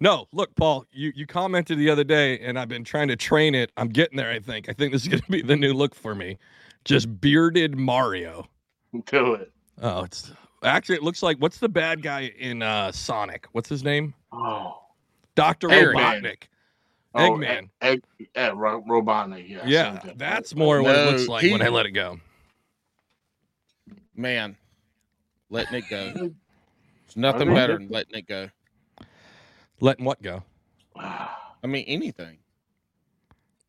[0.00, 0.86] No, look, Paul.
[0.92, 3.72] You you commented the other day, and I've been trying to train it.
[3.76, 4.30] I'm getting there.
[4.30, 4.68] I think.
[4.68, 6.38] I think this is gonna be the new look for me.
[6.84, 8.48] Just bearded Mario.
[9.06, 9.52] Do it.
[9.82, 13.46] Oh, it's actually it looks like what's the bad guy in uh Sonic?
[13.52, 14.14] What's his name?
[14.32, 14.82] Oh.
[15.34, 15.94] Doctor Eggman.
[15.94, 16.42] Robotnik.
[17.14, 17.68] Oh, Eggman.
[17.80, 18.02] Egg,
[18.34, 19.48] egg, Robotnik.
[19.48, 19.62] Yeah.
[19.66, 22.18] Yeah, that's more what it looks like he- when I let it go.
[24.16, 24.56] Man,
[25.50, 26.30] letting it go.
[27.26, 28.48] There's nothing better than letting it go.
[29.80, 30.42] Letting what go?
[30.96, 32.38] I mean, anything.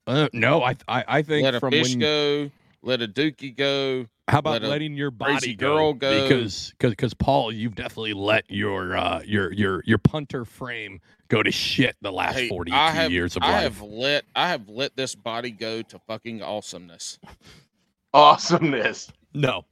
[0.08, 2.52] Uh, no, I I, I think Let a from fish when go.
[2.82, 4.08] Let a dookie go.
[4.28, 6.00] How about Let letting your crazy body girl go?
[6.00, 6.22] go.
[6.24, 11.42] Because because because Paul, you've definitely let your uh your your your punter frame go
[11.44, 13.64] to shit the last Hey, forty I two have, years of I life.
[13.64, 17.20] have let I have let this body go to fucking awesomeness.
[18.14, 19.12] Awesomeness.
[19.34, 19.66] No,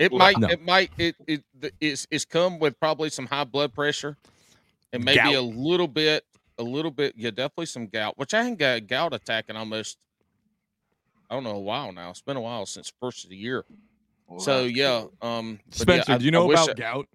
[0.00, 0.48] It Well, might no.
[0.48, 1.44] it might it it
[1.80, 4.16] it's it's come with probably some high blood pressure
[4.94, 5.34] and maybe Gout.
[5.34, 6.24] a little bit
[6.58, 9.98] a little bit yeah definitely some gout which I ain't got gout attacking almost
[11.30, 12.10] I don't know a while now.
[12.10, 13.64] It's been a while since first of the year.
[14.26, 15.28] Well, So yeah, cool.
[15.28, 17.08] um but yeah, Spencer, I- do you know wish about I- gout?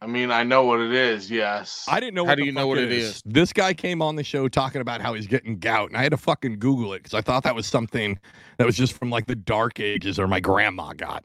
[0.00, 1.30] I mean, I know what it is.
[1.30, 1.86] Yes.
[1.88, 2.24] I didn't know.
[2.24, 3.04] How what do you know what it it is.
[3.16, 3.22] is?
[3.24, 6.10] This guy came on the show talking about how he's getting gout, and I had
[6.10, 8.18] to fucking Google it because I thought that was something
[8.58, 11.24] that was just from like the dark ages or my grandma got.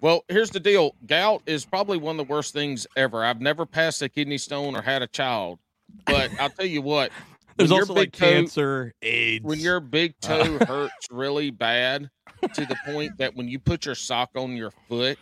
[0.00, 0.94] Well, here's the deal.
[1.06, 3.24] Gout is probably one of the worst things ever.
[3.24, 5.58] I've never passed a kidney stone or had a child,
[6.06, 7.10] but I'll tell you what.
[7.56, 9.44] There's when your also big like toe- cancer, AIDS.
[9.44, 10.44] When your big Uh.
[10.44, 12.08] toe hurts really bad
[12.54, 15.18] to the point that when you put your sock on your foot,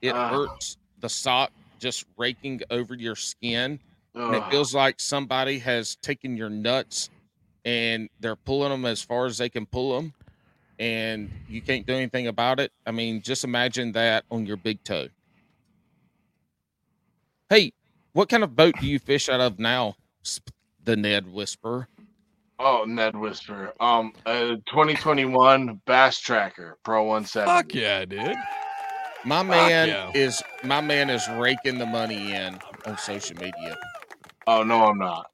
[0.00, 0.28] it Ah.
[0.28, 1.50] hurts the sock
[1.80, 3.80] just raking over your skin.
[4.14, 7.08] And it feels like somebody has taken your nuts
[7.64, 10.12] and they're pulling them as far as they can pull them.
[10.82, 12.72] And you can't do anything about it.
[12.84, 15.06] I mean, just imagine that on your big toe.
[17.48, 17.72] Hey,
[18.14, 19.94] what kind of boat do you fish out of now?
[20.82, 21.86] The Ned Whisperer.
[22.58, 23.72] Oh, Ned Whisper.
[23.78, 27.46] Um, uh, 2021 Bass Tracker Pro 170.
[27.46, 28.36] Fuck yeah, dude.
[29.24, 30.10] My man yeah.
[30.16, 33.76] is my man is raking the money in on social media.
[34.48, 35.26] Oh no, I'm not.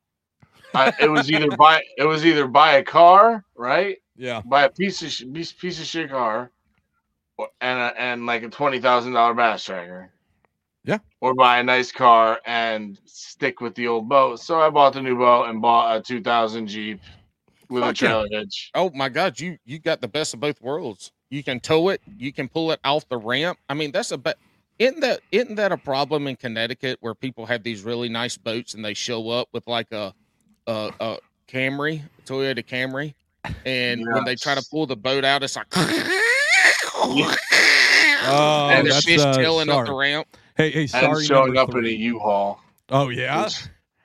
[0.75, 3.97] I, it was either buy it was either buy a car, right?
[4.19, 4.43] Yeah.
[4.45, 6.51] Buy a piece of sh- piece, of shit car,
[7.61, 10.11] and a, and like a twenty thousand dollar bass tracker.
[10.85, 10.99] Yeah.
[11.21, 14.41] Or buy a nice car and stick with the old boat.
[14.41, 17.01] So I bought the new boat and bought a 2000 Jeep
[17.69, 18.09] with a Fuck yeah.
[18.09, 18.71] trailer hitch.
[18.75, 21.12] Oh my God, you you got the best of both worlds.
[21.31, 23.59] You can tow it, you can pull it off the ramp.
[23.69, 24.39] I mean, that's a bet.
[24.79, 28.75] Isn't that isn't that a problem in Connecticut where people have these really nice boats
[28.75, 30.14] and they show up with like a
[30.66, 33.14] a, a Camry, Toyota Camry,
[33.64, 35.66] and when they try to pull the boat out, it's like
[38.30, 40.26] Oh, and the that's, fish uh, tailing up the ramp.
[40.57, 41.95] Hey, hey, And showing number up in a three.
[41.97, 42.61] U-Haul.
[42.91, 43.64] Oh yeah, Which-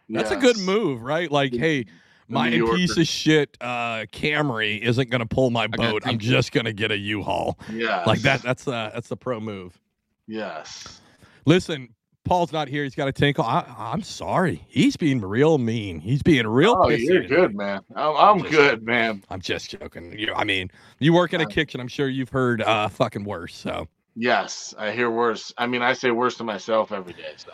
[0.10, 1.32] that's a good move, right?
[1.32, 1.86] Like, The- hey,
[2.28, 6.04] my piece of shit uh, Camry isn't gonna pull my boat.
[6.06, 6.28] I'm two.
[6.32, 7.58] just gonna get a U-Haul.
[7.72, 8.06] Yes.
[8.08, 8.42] Like that.
[8.42, 9.80] That's uh, that's the pro move.
[10.28, 11.02] Yes.
[11.46, 11.90] Listen,
[12.26, 12.84] Paul's not here.
[12.84, 13.44] He's got a tinkle.
[13.44, 14.66] I, I'm sorry.
[14.70, 16.00] He's being real mean.
[16.00, 16.76] He's being real.
[16.78, 17.82] Oh, you're good, man.
[17.96, 19.24] I'm, I'm Just- good, man.
[19.30, 20.18] I'm just joking.
[20.18, 21.82] You, I mean, you work in a Uh, kitchen.
[21.82, 23.56] I'm sure you've heard uh, fucking worse.
[23.56, 25.52] So, Yes, I hear worse.
[25.58, 27.34] I mean, I say worse to myself every day.
[27.38, 27.52] So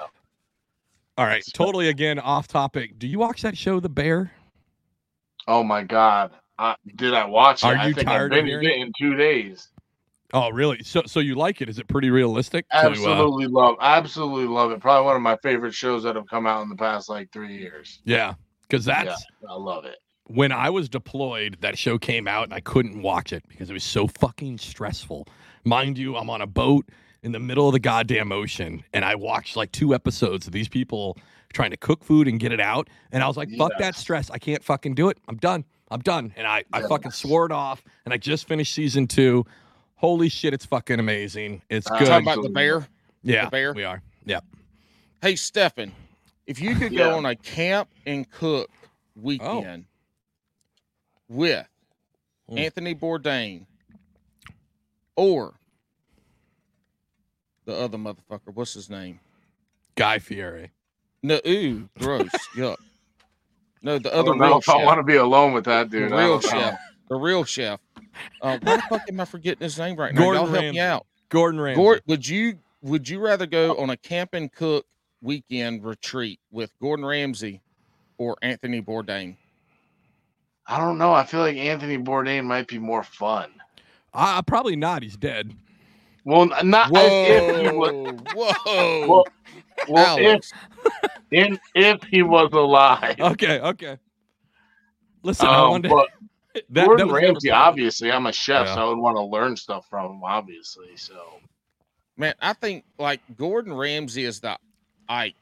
[1.17, 2.99] all right, totally again off topic.
[2.99, 4.31] Do you watch that show, The Bear?
[5.47, 6.31] Oh my God.
[6.57, 7.67] I, did I watch it?
[7.67, 8.81] Are I you think tired I of binged hearing it it?
[8.81, 9.69] in two days.
[10.33, 10.83] Oh, really?
[10.83, 11.69] So, so you like it?
[11.69, 12.69] Is it pretty realistic?
[12.69, 14.79] to, uh, Absolutely love absolutely love it.
[14.79, 17.57] Probably one of my favorite shows that have come out in the past like three
[17.57, 18.01] years.
[18.05, 19.97] yeah, because that's yeah, I love it.
[20.25, 23.73] when I was deployed, that show came out and I couldn't watch it because it
[23.73, 25.27] was so fucking stressful.
[25.63, 26.87] Mind you, I'm on a boat
[27.23, 30.69] in the middle of the goddamn ocean and I watched like two episodes of these
[30.69, 31.17] people
[31.51, 32.87] trying to cook food and get it out.
[33.11, 34.29] And I was like, fuck that stress.
[34.29, 35.17] I can't fucking do it.
[35.27, 35.65] I'm done.
[35.89, 36.31] I'm done.
[36.37, 39.45] And I, I fucking swore it off and I just finished season two.
[39.99, 41.61] Holy shit, it's fucking amazing.
[41.69, 42.07] It's Uh, good.
[42.07, 42.87] Talking about the bear.
[43.21, 43.73] yeah, the bear?
[43.73, 44.01] we are.
[44.25, 44.45] Yep.
[45.21, 45.91] Hey, Stefan,
[46.47, 46.99] if you could Yeah.
[47.09, 48.69] go on a camp and cook
[49.17, 49.85] weekend
[51.27, 51.67] with
[52.47, 52.57] Hmm.
[52.59, 53.65] Anthony Bourdain
[55.17, 55.59] or
[57.65, 59.19] the other motherfucker, what's his name?
[59.95, 60.71] Guy Fieri.
[61.21, 62.77] No, ooh, gross, yuck.
[63.81, 64.85] No, the I other don't know real if I chef.
[64.85, 66.13] want to be alone with that dude.
[66.13, 66.79] I real chef.
[67.09, 67.81] The real chef.
[68.41, 70.21] Uh, why the fuck am I forgetting his name right now?
[70.21, 70.71] Gordon Y'all help Ramsay.
[70.71, 71.05] me out.
[71.29, 71.81] Gordon Ramsay.
[71.81, 74.85] Gord, would you would you rather go on a camp and cook
[75.21, 77.61] weekend retreat with Gordon Ramsay
[78.17, 79.35] or Anthony Bourdain?
[80.67, 81.13] I don't know.
[81.13, 83.51] I feel like Anthony Bourdain might be more fun.
[84.13, 85.03] uh, probably not.
[85.03, 85.53] He's dead.
[86.25, 87.93] Well, n- not if he was.
[88.31, 89.25] Whoa, whoa, Well,
[89.87, 90.53] well if, Alex.
[91.31, 93.15] in, if he was alive.
[93.19, 93.97] Okay, okay.
[95.23, 96.07] Listen, I Um, wanted but
[96.53, 98.75] that, that Gordon was never Ramsay, obviously, I'm a chef, Yeah.
[98.75, 100.95] so I would want to learn stuff from him, obviously.
[100.95, 101.21] So
[102.17, 104.57] Man, I think like Gordon Ramsay is the
[105.07, 105.35] Ike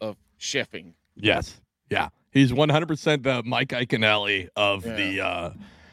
[0.00, 0.92] of chefing.
[1.16, 1.60] Yes,
[1.90, 4.96] yeah, he's one hundred percent the Mike Iaconelli of Yeah.
[4.96, 5.50] the uh,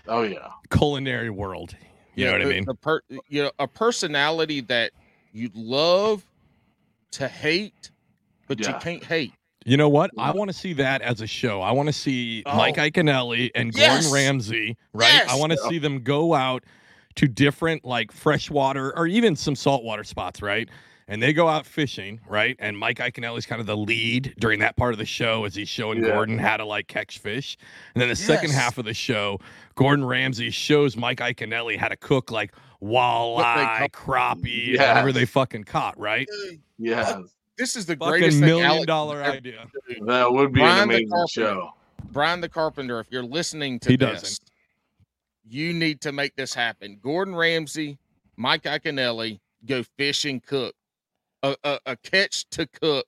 [0.08, 1.76] oh yeah, culinary world.
[2.16, 2.66] You know what I mean?
[2.66, 4.92] the per, you know, a personality that
[5.32, 6.26] you'd love
[7.12, 7.92] to hate,
[8.48, 9.34] but you can't hate.
[9.66, 10.10] You know what?
[10.18, 11.62] I want to see that as a show.
[11.62, 12.58] I want to see Oh.
[12.58, 14.04] Mike Iaconelli and Yes.
[14.06, 15.24] Gordon Ramsay, right?
[15.30, 16.64] I want to see them go out
[17.16, 20.68] to different like freshwater or even some saltwater spots, right?
[21.08, 22.56] And they go out fishing, right?
[22.60, 25.68] And Mike Iaconelli's kind of the lead during that part of the show as he's
[25.68, 26.12] showing Yeah.
[26.12, 27.58] Gordon how to like catch fish.
[27.94, 29.40] And then the second half of the show,
[29.76, 36.00] Gordon Ramsay shows Mike Iaconelli how to cook like walleye, crappie, whatever they fucking caught,
[36.00, 36.28] right?
[36.80, 37.22] yeah,
[37.62, 39.68] This is the Fucking greatest million Alex dollar ever idea.
[39.88, 40.06] do.
[40.08, 41.70] that would be Brian an amazing show.
[42.12, 44.40] Brian the Carpenter, if you're listening to He this, doesn't.
[45.48, 46.98] you need to make this happen.
[47.04, 48.00] Gordon Ramsay,
[48.36, 50.74] Mike Iaconelli, go fish and cook.
[51.44, 53.06] A, a, a catch to cook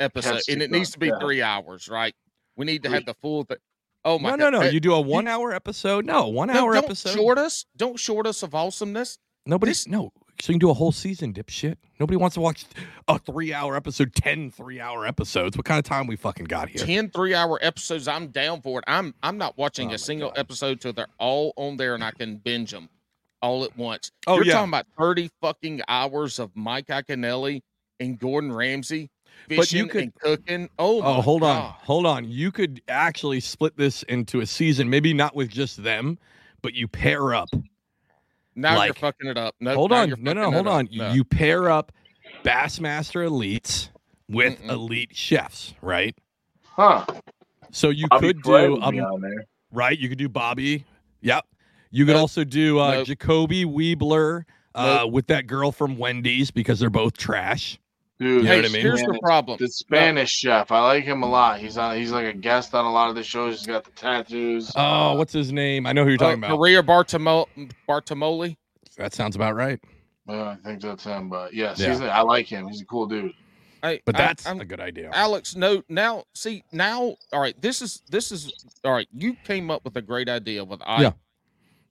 [0.00, 1.18] episode, Catch and it needs to be yeah.
[1.20, 2.14] three hours, right?
[2.56, 2.96] We need to Three.
[2.96, 3.56] have the full thing.
[4.04, 4.38] Oh my No, god!
[4.38, 4.60] no, no.
[4.62, 6.04] Hey, You do a one hour episode?
[6.04, 7.14] No, one no, hour don't episode.
[7.14, 7.66] short us.
[7.76, 9.18] Don't short us of awesomeness.
[9.46, 10.10] Nobody's this- no.
[10.40, 11.76] So you can do a whole season, dipshit.
[11.98, 12.64] Nobody wants to watch
[13.08, 15.56] a three hour episode, 10 three hour episodes.
[15.56, 16.84] What kind of time we fucking got here?
[16.84, 20.28] 10 three hour episodes i'm down for it i'm i'm not watching Oh a single
[20.30, 20.38] God.
[20.38, 22.88] episode till they're all on there and i can binge them
[23.40, 24.52] all at once Oh, you're yeah.
[24.54, 27.62] talking about 30 fucking hours of mike Iaconelli
[28.00, 29.08] and gordon ramsay
[29.48, 31.72] But you could- and cooking oh Oh, hold on.
[31.82, 32.28] Hold on.
[32.28, 36.18] You could actually split this into a season, maybe not with just them,
[36.62, 37.48] but you pair up.
[38.56, 40.14] Now you're fucking it up no hold on.
[40.18, 40.88] No, no, hold on.
[40.92, 41.12] No.
[41.12, 41.92] You pair up
[42.42, 43.90] Bassmaster Elites
[44.28, 44.70] with Mm-mm.
[44.70, 46.16] elite chefs, right?
[46.64, 47.04] Huh?
[47.70, 49.22] So you Bobby could do um,
[49.72, 49.98] right?
[49.98, 50.84] You could do Bobby.
[51.20, 51.44] Yep.
[51.90, 52.22] You could Nope.
[52.22, 53.06] also do uh, Nope.
[53.06, 55.12] Jacoby Wheeler uh, Nope.
[55.12, 57.78] with that girl from Wendy's because they're both trash.
[58.18, 58.80] Dude, You know hey, what I mean?
[58.82, 61.58] here's the problem The Spanish chef, I like him a lot.
[61.60, 61.96] He's on.
[61.98, 63.58] He's like a guest on a lot of the shows.
[63.58, 64.72] He's got the tattoos.
[64.74, 65.86] Oh, Uh, what's his name?
[65.86, 66.58] I know who you're Uh, talking about.
[66.58, 67.46] maria Bartimo-
[67.86, 68.56] bartimoli
[68.96, 69.78] That sounds about right.
[70.28, 71.28] yeah, I think that's him.
[71.28, 71.90] But yes, Yeah.
[71.90, 72.00] he's.
[72.00, 72.66] I like him.
[72.68, 73.34] He's a cool dude.
[73.82, 75.10] Hey, But that's I'm- a good idea.
[75.12, 77.16] Alex, no, now see now.
[77.34, 78.50] All right, this is this is
[78.82, 79.06] all right.
[79.12, 81.02] You came up with a great idea with I.
[81.02, 81.10] Yeah.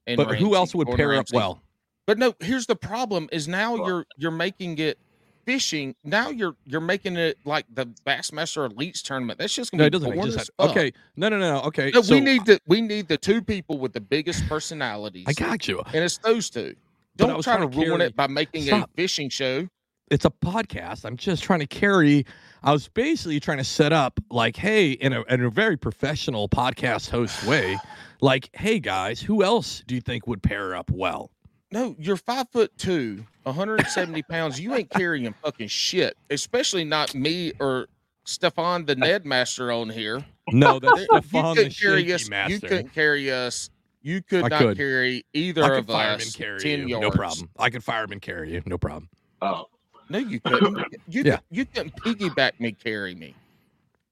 [0.08, 1.62] and But who else would Gordon pair up well?
[2.04, 4.98] But no, here's the problem: is now you're you're making it
[5.46, 5.94] fishing.
[6.04, 9.38] Now you're you're making it like the Bassmaster Elites tournament.
[9.38, 10.76] That's just gonna it be doesn't make boring just as have, fuck.
[10.76, 10.92] okay.
[11.16, 11.60] No, no, no, no.
[11.62, 11.90] Okay.
[11.94, 15.24] No, so we need the we need the two people with the biggest personalities.
[15.26, 15.80] I got you.
[15.94, 16.74] and it's those two.
[17.16, 18.90] Don't try to trying to ruin carry- it by making Stop.
[18.90, 19.66] a fishing show.
[20.10, 21.04] It's a podcast.
[21.04, 22.26] I'm just trying to carry.
[22.62, 26.48] I was basically trying to set up like, hey, in a in a very professional
[26.48, 27.76] podcast host way,
[28.20, 31.30] like, hey guys, who else do you think would pair up well?
[31.72, 34.60] No, you're five foot two, 170 pounds.
[34.60, 37.88] You ain't carrying fucking shit, especially not me or
[38.24, 40.24] Stefan the Ned Master on here.
[40.52, 42.28] No, that's Stefan the couldn't carry us.
[42.48, 43.70] You couldn't carry us.
[44.02, 44.76] You could I not could.
[44.76, 47.02] carry either of us carry ten you, yards.
[47.02, 47.50] no problem.
[47.58, 49.08] I could fireman carry you, no problem.
[49.42, 49.64] Oh,
[50.08, 50.78] No, you couldn't.
[51.08, 51.40] You Yeah.
[51.50, 53.34] you couldn't piggyback me, carry me.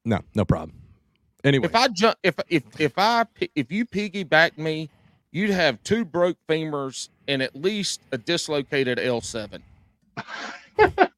[0.05, 0.77] No, no problem.
[1.45, 3.25] Anyway, If I jump, if if if I
[3.55, 4.91] if you piggyback me,
[5.35, 9.61] you'd have two broke femurs and at least a dislocated L7.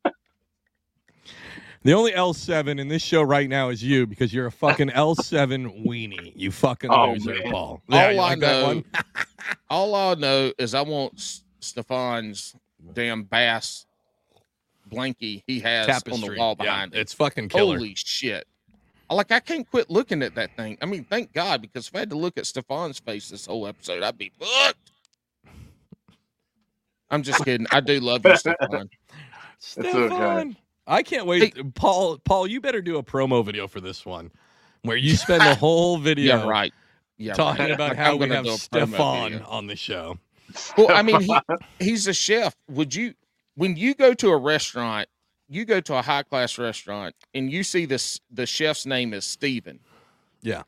[1.85, 5.85] the only L7 in this show right now is you because you're a fucking L7
[5.87, 6.33] weenie.
[6.35, 7.53] You fucking Oh, loser, man.
[7.53, 7.83] Paul.
[7.91, 8.83] All Yeah, you I like that know,
[9.71, 12.57] all I know is I want S- Stefan's
[12.95, 13.87] damn bass
[14.91, 17.01] blankie he has on the wall Yeah, behind it.
[17.01, 17.75] it's fucking killer.
[17.77, 18.47] Holy shit!
[19.09, 20.79] I- Like I can't quit looking at that thing.
[20.83, 23.67] I mean, thank God because if I had to look at Stefan's face this whole
[23.67, 24.93] episode, I'd be fucked.
[27.11, 27.67] I'm just kidding.
[27.71, 28.89] I do love you, Stefan.
[29.59, 29.89] It's okay.
[30.09, 30.57] Stefan.
[30.87, 31.75] I can't wait.
[31.75, 34.31] Paul, Paul, you better do a promo video for this one
[34.83, 36.75] where you spend the whole video Yeah, right.
[37.17, 37.71] Yeah, talking right.
[37.73, 40.19] about Like, how I'm we gonna have do Stefan on the show.
[40.77, 41.37] Well, I mean, he,
[41.81, 42.55] he's a chef.
[42.69, 43.15] Would you,
[43.55, 45.09] when you go to a restaurant,
[45.49, 49.25] you go to a high class restaurant and you see this, the chef's name is
[49.25, 49.79] Steven.
[50.43, 50.63] Yeah.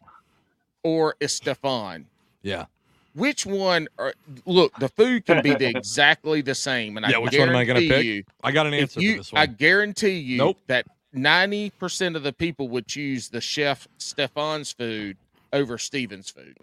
[0.83, 2.05] or Estefan.
[2.43, 2.67] Yeah.
[3.15, 3.89] Which one?
[3.99, 4.13] Are,
[4.47, 7.57] look, the food can be the exactly the same, and Yeah, I which one am
[7.57, 8.05] I gonna pick?
[8.05, 9.43] you, I got an answer you, for this one.
[9.43, 10.59] I guarantee you Nope.
[10.69, 15.17] that ninety percent of the people would choose the chef Stefan's food
[15.53, 16.57] over Steven's food.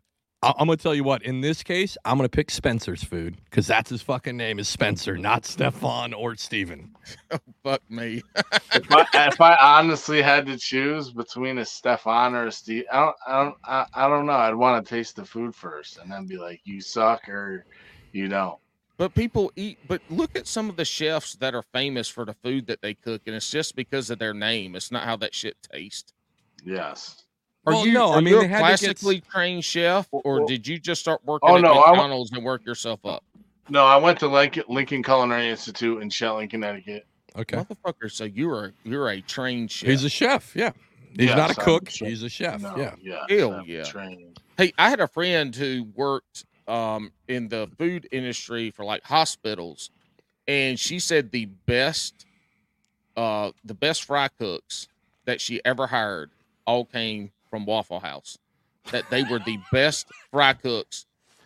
[0.46, 1.24] I- I'm gonna tell you what.
[1.24, 5.18] In this case, I'm gonna pick Spencer's food because that's his fucking name is Spencer,
[5.18, 6.96] not Stefan or Steven.
[7.64, 8.22] Fuck me.
[8.74, 13.00] if, I, if I honestly had to choose between a Stefan or a Steve, I
[13.00, 14.34] don't, I don't, I, I don't know.
[14.34, 17.66] I'd want to taste the food first and then be like, you suck or
[18.12, 18.60] you don't.
[18.98, 19.80] But people eat.
[19.88, 22.94] But look at some of the chefs that are famous for the food that they
[22.94, 24.76] cook, and it's just because of their name.
[24.76, 26.14] It's not how that shit tastes.
[26.64, 27.25] Yes.
[27.68, 30.08] Are Well, you, no, are I mean, you a had to get classically trained chef,
[30.12, 32.66] or Well- did you just start working Oh, at no, I wa- McDonald's and work
[32.66, 33.24] yourself up?
[33.70, 37.08] No, I went to Lincoln, Lincoln Culinary Institute in Shelton, Connecticut.
[37.36, 37.58] Okay.
[37.58, 39.90] Motherfucker, so you're a you're a trained chef.
[39.90, 40.56] He's a chef.
[40.56, 40.72] Yeah.
[41.18, 41.90] He's Yes, not a I'm cook.
[41.90, 42.06] a.
[42.06, 42.62] He's a chef.
[42.62, 42.94] No, Yeah.
[43.02, 43.26] yeah.
[43.28, 43.84] Hell I'm yeah.
[43.84, 44.38] Trained.
[44.58, 49.90] Hey, I had a friend who worked um, in the food industry for like hospitals,
[50.48, 52.26] and she said the best,
[53.18, 54.88] uh, the best fry cooks
[55.26, 56.32] that she ever hired
[56.66, 58.38] all came from Waffle House.
[58.92, 61.06] That they were the best fry cooks.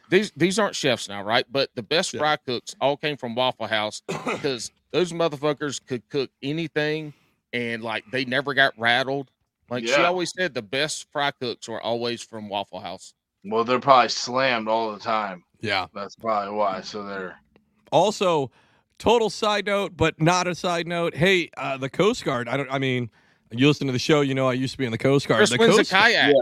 [0.10, 1.45] These these aren't chefs now, right?
[1.50, 2.20] But the best Yeah.
[2.20, 7.14] fry cooks all came from Waffle House because those motherfuckers could cook anything,
[7.54, 9.32] and like they never got rattled.
[9.70, 13.14] Like she always said, the best fry cooks were always from Waffle House.
[13.45, 15.43] Well, they're probably slammed all the time.
[15.62, 15.86] Yeah.
[15.93, 16.82] That's probably why.
[16.82, 17.38] So they're
[17.91, 18.50] Also,
[18.97, 21.16] total side note, but not a side note.
[21.16, 22.50] Hey, uh, the Coast Guard.
[22.50, 22.70] I don't.
[22.72, 23.10] I mean,
[23.52, 24.22] you listen to the show.
[24.22, 25.39] You know, I used to be in the Coast Guard.
[25.39, 26.36] Chris the wins a Coast kayak.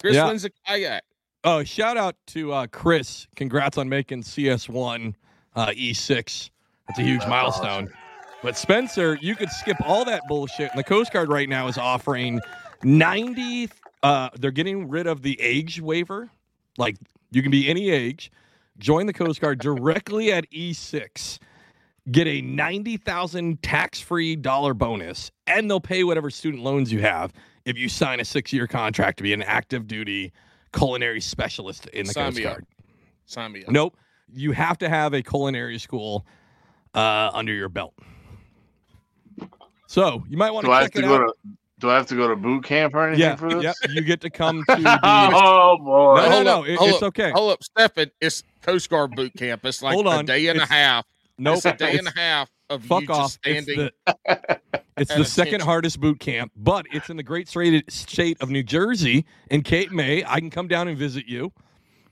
[0.00, 0.26] Chris Yeah.
[0.26, 1.02] wins a kayak.
[1.44, 3.26] Oh, shout out to uh, Chris.
[3.36, 5.14] Congrats on making CS1
[5.56, 6.50] uh, E6.
[6.88, 7.84] That's a huge That's milestone.
[7.84, 7.94] awesome.
[8.42, 10.70] But Spencer, you could skip all that bullshit.
[10.70, 12.40] And the Coast Guard right now is offering
[12.82, 13.68] 90.
[14.02, 16.30] Uh, they're getting rid of the age waiver.
[16.76, 16.96] Like
[17.30, 18.30] you can be any age.
[18.78, 21.38] Join the Coast Guard directly at E6.
[22.10, 27.32] Get a 90,000 tax-free dollar bonus and they'll pay whatever student loans you have
[27.66, 30.32] if you sign a 6-year contract to be an active duty
[30.72, 32.52] culinary specialist in the Sign Coast me up.
[32.54, 32.66] Guard.
[33.26, 33.70] Sign me up.
[33.70, 33.96] Nope.
[34.32, 36.24] You have to have a culinary school
[36.94, 37.94] uh, under your belt.
[39.86, 41.36] So you might want do I to have check to it go out.
[41.44, 41.50] to
[41.80, 43.62] do I have to go to boot camp or anything yeah, for this?
[43.62, 43.76] yep.
[43.90, 45.00] You get to come to the.
[45.02, 46.16] oh boy.
[46.16, 46.60] no, no, hold no.
[46.62, 47.30] up, it- hold it's up, okay.
[47.30, 48.10] Hold up, Stefan.
[48.20, 49.64] It's Coast Guard boot camp.
[49.64, 50.26] It's like Hold a on.
[50.26, 51.06] day and It's- a half.
[51.38, 51.56] Nope.
[51.56, 53.30] It's a day it's- and a half of fuck you off.
[53.32, 53.90] standing.
[55.00, 58.36] It's the, it's the second hardest boot camp, but it's in the great state state
[58.40, 60.24] of New Jersey in Cape May.
[60.24, 61.52] I can come down and visit you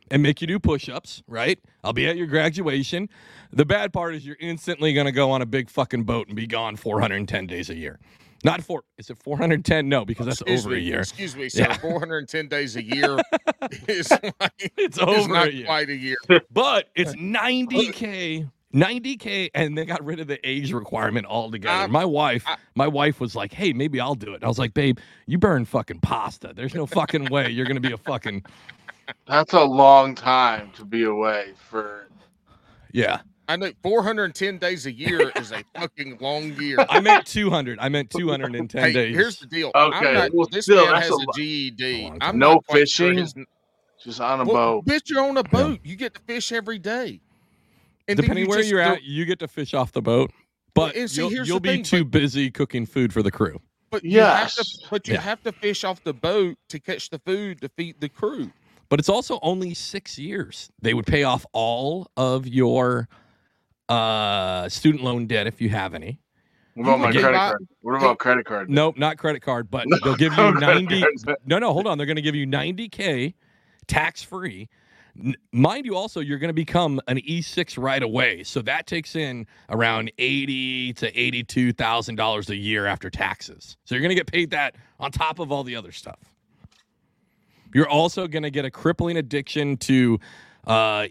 [0.09, 1.59] and make you do push-ups, right?
[1.83, 3.09] I'll be at your graduation.
[3.53, 6.37] The bad part is you're instantly going to go on a big fucking boat and
[6.37, 7.99] be gone 410 days a year.
[8.45, 8.85] Not four.
[8.99, 9.89] Is it 410?
[9.89, 11.01] No, because that's excuse over me, a year.
[11.01, 11.63] Excuse me, sir.
[11.69, 11.77] Yeah.
[11.79, 13.19] 410 days a year
[13.89, 15.67] is, like, It's is over not a year.
[15.67, 16.19] quite a year.
[16.53, 21.75] But it's 90k, 90k, and they got rid of the age requirement altogether.
[21.81, 24.59] I'm- my wife, I- my wife was like, "Hey, maybe I'll do it." I was
[24.59, 26.53] like, "Babe, you burn fucking pasta.
[26.55, 28.45] There's no fucking way you're gonna be a fucking
[29.27, 32.09] That's a long time to be away for
[32.93, 36.79] yeah." I know 410 days a year is a fucking long year.
[36.89, 37.79] I meant 200.
[37.81, 39.15] I meant 210 Hey, days.
[39.15, 39.71] here's the deal.
[39.73, 41.27] Okay, not, well, this still, man has a a.
[41.37, 42.11] GED.
[42.21, 42.39] I'm.
[42.41, 43.19] No not quite sure fishing?
[43.19, 43.35] his-
[44.03, 44.87] just on a Well, boat.
[44.87, 45.79] bitch, you're on a boat.
[45.85, 47.21] You get to fish every day.
[48.09, 50.31] And Depending you where just you're at, you get to fish off the boat.
[50.75, 53.23] But and see, you'll, here's you'll the be thing, too but- busy cooking food for
[53.23, 53.61] the crew.
[53.91, 54.77] But you have to, Yes.
[54.91, 55.21] but you Yeah.
[55.21, 58.51] have to fish off the boat to catch the food to feed the crew.
[58.89, 60.71] But it's also only six years.
[60.83, 63.09] They would pay off all of your
[63.89, 66.19] uh, student loan debt if you have any.
[66.75, 67.69] What about my credit Buy- card?
[67.81, 68.69] What about credit card?
[68.71, 71.05] Nope, not credit card, but No, they'll give you 90.
[71.47, 71.97] No, no, hold on.
[71.97, 73.35] They're going to give you 90K
[73.87, 74.69] tax free.
[75.53, 78.43] Mind you, also, you're going to become an E6 right away.
[78.45, 83.77] So that takes in around 80 to $82,000 a year after taxes.
[83.85, 86.19] So you're going to get paid that on top of all the other stuff.
[87.75, 90.19] You're also going to get a crippling addiction to
[90.67, 91.09] uh,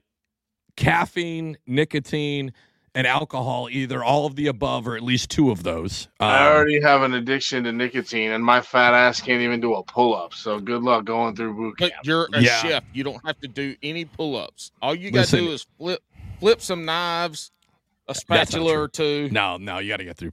[0.75, 2.53] caffeine, nicotine,
[2.95, 6.07] and alcohol, either all of the above or at least two of those.
[6.19, 9.75] I Um, already have an addiction to nicotine, and my fat ass can't even do
[9.75, 10.33] a pull up.
[10.33, 12.05] So good luck going through boot But camp.
[12.05, 12.61] you're a Yeah.
[12.61, 12.83] chef.
[12.93, 14.71] You don't have to do any pull-ups.
[14.81, 15.43] All you got to Listen.
[15.45, 16.01] do is flip
[16.39, 17.51] flip some knives,
[18.07, 19.29] a spatula or two.
[19.31, 20.31] No, no, you got to get through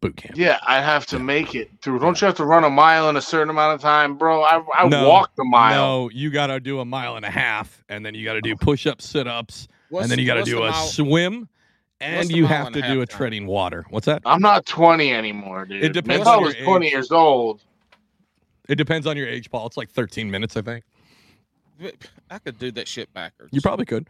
[0.00, 0.36] boot camp.
[0.36, 1.98] Yeah, I have to make it through.
[1.98, 4.42] Don't you have to run a mile in a certain amount of time, bro?
[4.42, 5.74] I, I No, walked a mile.
[5.74, 8.40] No, you got to do a mile and a half, and then you got to
[8.42, 11.48] do push ups, sit ups, What's- and then you got to do a mile- swim,
[12.04, 13.16] and you have to do a time?
[13.16, 13.84] treading water.
[13.90, 14.22] What's that?
[14.24, 15.82] I'm not 20 anymore, dude.
[15.82, 16.92] It depends If I was 20 age.
[16.92, 17.62] years old,
[18.68, 19.66] It depends on your age, Paul.
[19.66, 20.84] It's like 13 minutes, I think.
[22.30, 23.52] I could do that shit backwards.
[23.52, 24.08] You probably could.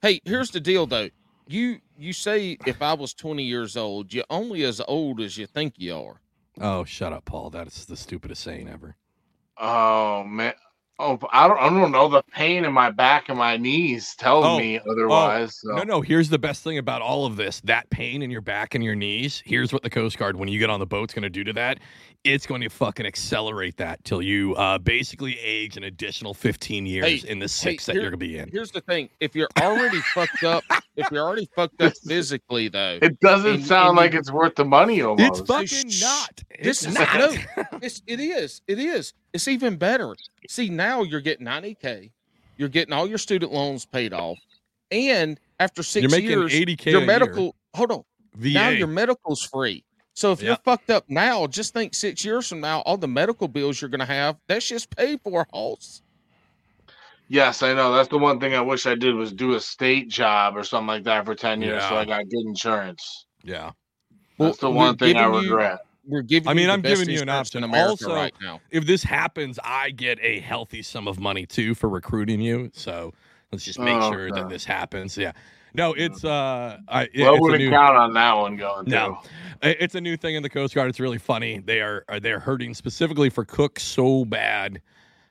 [0.00, 1.08] Hey, here's the deal though.
[1.46, 5.46] You you say if I was 20 years old, you're only as old as you
[5.46, 6.20] think you are.
[6.60, 7.50] Oh, shut up, Paul.
[7.50, 8.96] That is the stupidest saying ever.
[9.58, 10.54] Oh man.
[11.00, 11.58] Oh, I don't.
[11.58, 12.08] I don't know.
[12.08, 15.56] The pain in my back and my knees tells Oh, me otherwise.
[15.60, 15.70] so.
[15.74, 16.00] No, no.
[16.00, 18.94] Here's the best thing about all of this: that pain in your back and your
[18.94, 19.42] knees.
[19.44, 21.42] Here's what the Coast Guard, when you get on the boat, is going to do
[21.44, 21.80] to that.
[22.22, 27.22] It's going to fucking accelerate that till you uh, basically age an additional 15 years
[27.24, 28.48] Hey, in the six that here- you're going to be in.
[28.50, 30.62] Here's the thing: if you're already fucked up,
[30.96, 34.30] if you're already fucked up physically, though, It doesn't And- sound and like you- it's
[34.30, 35.40] worth the money almost.
[35.40, 36.02] It's fucking Shh.
[36.02, 36.42] not.
[36.62, 37.14] This It's is not.
[37.18, 38.62] no, it's, it is.
[38.68, 39.12] It is.
[39.34, 40.14] It's even better.
[40.48, 42.10] See, now you're getting 90k.
[42.56, 44.38] You're getting all your student loans paid off,
[44.92, 47.56] and after 6 You're making years, 80K your a medical.
[47.74, 48.04] Hold on.
[48.36, 48.50] VA.
[48.54, 49.84] Now your medical's free.
[50.14, 53.48] So if you're fucked up now, just think six years from now, all the medical
[53.48, 56.02] bills you're gonna have, that's just paid for, Hoss.
[57.28, 57.92] yes, I know.
[57.92, 60.86] That's the one thing I wish I did was do a state job or something
[60.86, 63.26] like that for ten years, so I got good insurance.
[63.42, 63.72] yeah.
[64.38, 65.78] That's the one thing I giving you- regret.
[66.06, 66.48] We're giving.
[66.48, 67.58] I mean, you I'm giving you an option.
[67.58, 68.60] in America Also, right now.
[68.70, 72.70] If this happens, I get a healthy sum of money too for recruiting you.
[72.74, 73.12] So
[73.52, 75.16] let's just make Oh, sure that this happens.
[75.16, 75.32] Yeah.
[75.76, 78.84] No, it's uh, I, it- Well, I a wouldn't new, count on that one going
[78.88, 79.18] No.
[79.62, 79.70] through.
[79.80, 80.88] It's a new thing in the Coast Guard.
[80.88, 81.58] It's really funny.
[81.58, 84.80] They are are- they're hurting specifically for cooks so bad.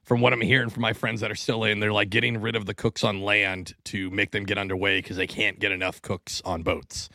[0.04, 2.58] From what I'm hearing from my friends that are still in, they're like getting rid
[2.58, 6.02] of the cooks on land to make them get underway because they can't get enough
[6.02, 7.08] cooks on boats.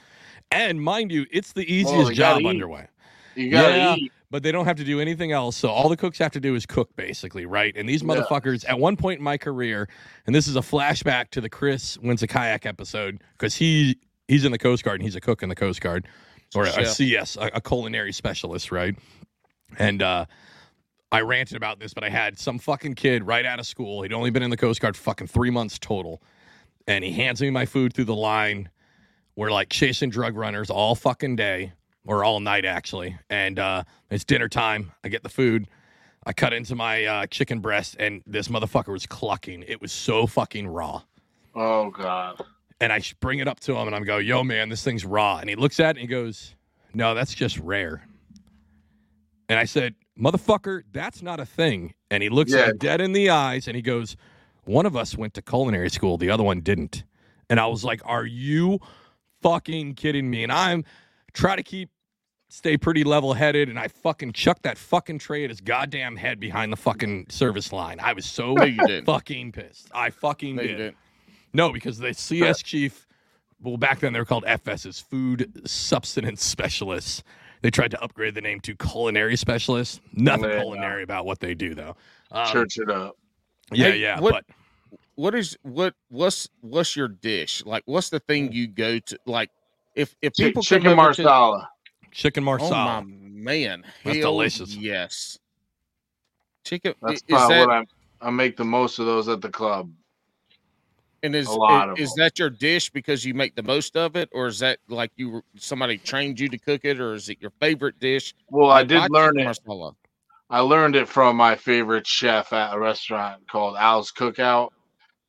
[0.51, 2.47] And mind you, it's the easiest you gotta job eat.
[2.47, 2.87] underway.
[3.39, 3.95] You gotta Yeah.
[3.97, 4.13] eat.
[4.31, 5.57] But they don't have to do anything else.
[5.57, 7.75] So all the cooks have to do is cook, basically, right?
[7.75, 8.09] And these Yeah.
[8.09, 9.89] motherfuckers, at one point in my career,
[10.27, 14.45] and this is a flashback to the Chris wins a kayak episode because he he's
[14.45, 16.07] in the Coast Guard and he's a cook in the Coast Guard
[16.55, 16.85] or a, a.
[16.87, 18.95] CS, a, a culinary specialist, right?
[19.79, 20.27] And uh,
[21.11, 24.03] I ranted about this, but I had some fucking kid right out of school.
[24.03, 26.23] He'd only been in the Coast Guard fucking three months total,
[26.87, 28.69] and he hands me my food through the line.
[29.37, 31.73] We're like chasing drug runners all fucking day
[32.09, 34.91] or all night actually, and uh, it's dinner time.
[35.05, 35.69] I get the food.
[36.25, 39.63] I cut into my uh, chicken breast, and this motherfucker was clucking.
[39.69, 41.03] It was so fucking raw.
[41.55, 42.41] Oh god.
[42.81, 45.37] And I bring it up to him, and I'm go, "Yo, man, this thing's raw."
[45.39, 46.55] And he looks at it and he goes,
[46.95, 48.03] "No, that's just rare."
[49.51, 52.69] And I said, "Motherfucker, that's not a thing." And he looks Yeah.
[52.69, 54.17] me dead in the eyes, and he goes,
[54.65, 57.05] "One of us went to culinary school, the other one didn't."
[57.51, 58.79] And I was like, "Are you
[59.43, 60.85] fucking kidding me?" And I'm
[61.35, 61.91] try to keep
[62.49, 66.41] stay pretty level headed, and I fucking chucked that fucking tray at his goddamn head
[66.41, 67.99] behind the fucking service line.
[68.01, 69.89] I was so No, fucking pissed.
[69.95, 70.77] I fucking No, you did.
[70.77, 70.97] didn't.
[71.53, 73.07] No, because the CS chief,
[73.63, 77.23] well, back then they were called FSs, food substance specialists.
[77.63, 80.01] They tried to upgrade the name to culinary specialists.
[80.13, 80.61] Nothing Yeah.
[80.61, 81.97] culinary about what they do, though.
[82.31, 83.17] Um, Church it up.
[83.73, 84.21] Yeah, Hey, yeah.
[84.21, 84.45] what- But
[85.17, 85.95] What is what?
[86.11, 87.65] What's what's your dish?
[87.67, 89.19] Like, what's the thing you go to?
[89.27, 89.51] Like,
[89.97, 91.69] if if Chi- people come chicken over to-
[92.11, 92.13] marsala.
[92.13, 93.05] chicken Oh my marsala.
[93.05, 94.77] man, That's hell delicious.
[94.77, 95.39] Yes,
[96.65, 96.95] chicken.
[97.03, 97.87] That's is probably that what
[98.23, 99.91] I I make the most of those at the club.
[101.23, 104.17] and is a lot of is that your dish because you make the most of
[104.17, 107.39] it, or is that like you somebody trained you to cook it, or is it
[107.41, 108.35] your favorite dish?
[108.51, 109.45] Well, I did my learn it.
[109.45, 109.93] marsala.
[110.51, 114.71] I learned it from my favorite chef at a restaurant called Al's Cookout,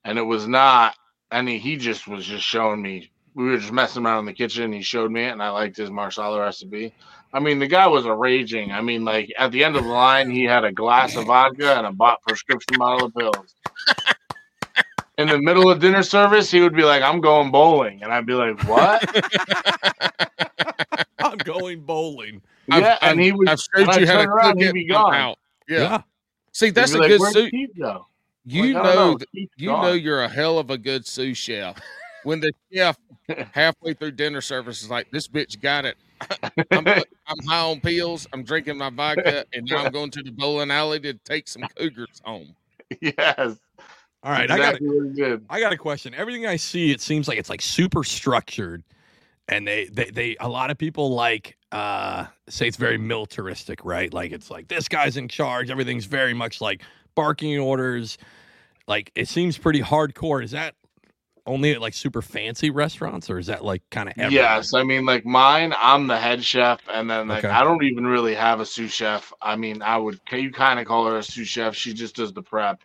[0.03, 0.95] and it was not
[1.31, 3.11] I mean, He just was just showing me.
[3.39, 4.73] We were just messing around in the kitchen.
[4.73, 6.93] He showed me it, and I liked his marsala recipe.
[7.31, 8.73] I mean, the guy was a raging.
[8.73, 11.77] I mean, like at the end of the line, he had a glass of vodka
[11.77, 13.55] and a bought prescription bottle of pills.
[15.17, 18.25] In the middle of dinner service, he would be like, "I'm going bowling," and I'd
[18.25, 19.03] be like, "What?"
[21.19, 22.41] I'm going bowling.
[22.69, 23.47] I've- yeah, and he would.
[23.47, 24.73] I've showed you how to turn around, cook he'd it.
[24.73, 25.15] be gone.
[25.15, 25.39] out.
[25.67, 25.79] Yeah.
[25.79, 26.01] Yeah.
[26.51, 27.51] See, that's a like, good "Where'd soup.
[27.51, 28.05] Keith go?"
[28.45, 29.83] You Like, I don't know, you gone.
[29.85, 31.79] know, you're a hell of a good sous chef.
[32.23, 32.97] When the chef
[33.53, 35.97] halfway through dinner service is like, "This bitch got it.
[36.71, 38.27] I'm, I'm high on pills.
[38.33, 41.63] I'm drinking my vodka, and now I'm going to the bowling alley to take some
[41.77, 42.55] cougars home."
[43.01, 43.57] yes.
[44.21, 45.45] All right, I got exactly what he.
[45.49, 46.13] I got a question.
[46.13, 48.83] Everything I see, it seems like it's like super structured,
[49.47, 54.13] and they they they a lot of people like uh say it's very militaristic, right?
[54.13, 55.69] Like it's like this guy's in charge.
[55.69, 56.81] Everything's very much like
[57.15, 58.17] barking orders.
[58.87, 60.43] Like it seems pretty hardcore.
[60.43, 60.75] Is that
[61.45, 65.05] only at like super fancy restaurants, or is that like kind of Yes, I mean,
[65.05, 67.53] like mine, I'm the head chef, and then like Okay.
[67.53, 69.33] I don't even really have a sous chef.
[69.41, 71.75] I mean, I would can you kind of call her a sous chef.
[71.75, 72.81] She just does the prep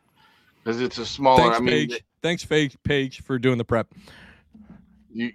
[0.62, 1.42] because it's a smaller.
[1.42, 2.04] Thanks, I mean, Paige.
[2.22, 3.88] Thanks, Paige, Paige, for doing the prep.
[5.12, 5.32] you,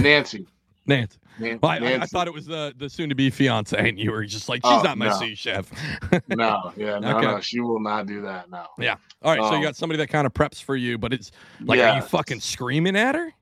[0.00, 0.46] Nancy,
[0.90, 1.18] Nancy.
[1.38, 3.98] Nan- Well, I, I, I thought it was the the soon to be fiance, and
[3.98, 5.18] you were just like, she's Oh, not my no.
[5.18, 5.70] sous chef.
[6.28, 7.26] no, yeah, no, Okay.
[7.26, 8.50] no, she will not do that.
[8.50, 8.66] No.
[8.78, 8.96] Yeah.
[9.22, 11.30] All right, so you Um, got somebody that kind of preps for you, but it's
[11.60, 13.32] like, are you fucking screaming at her?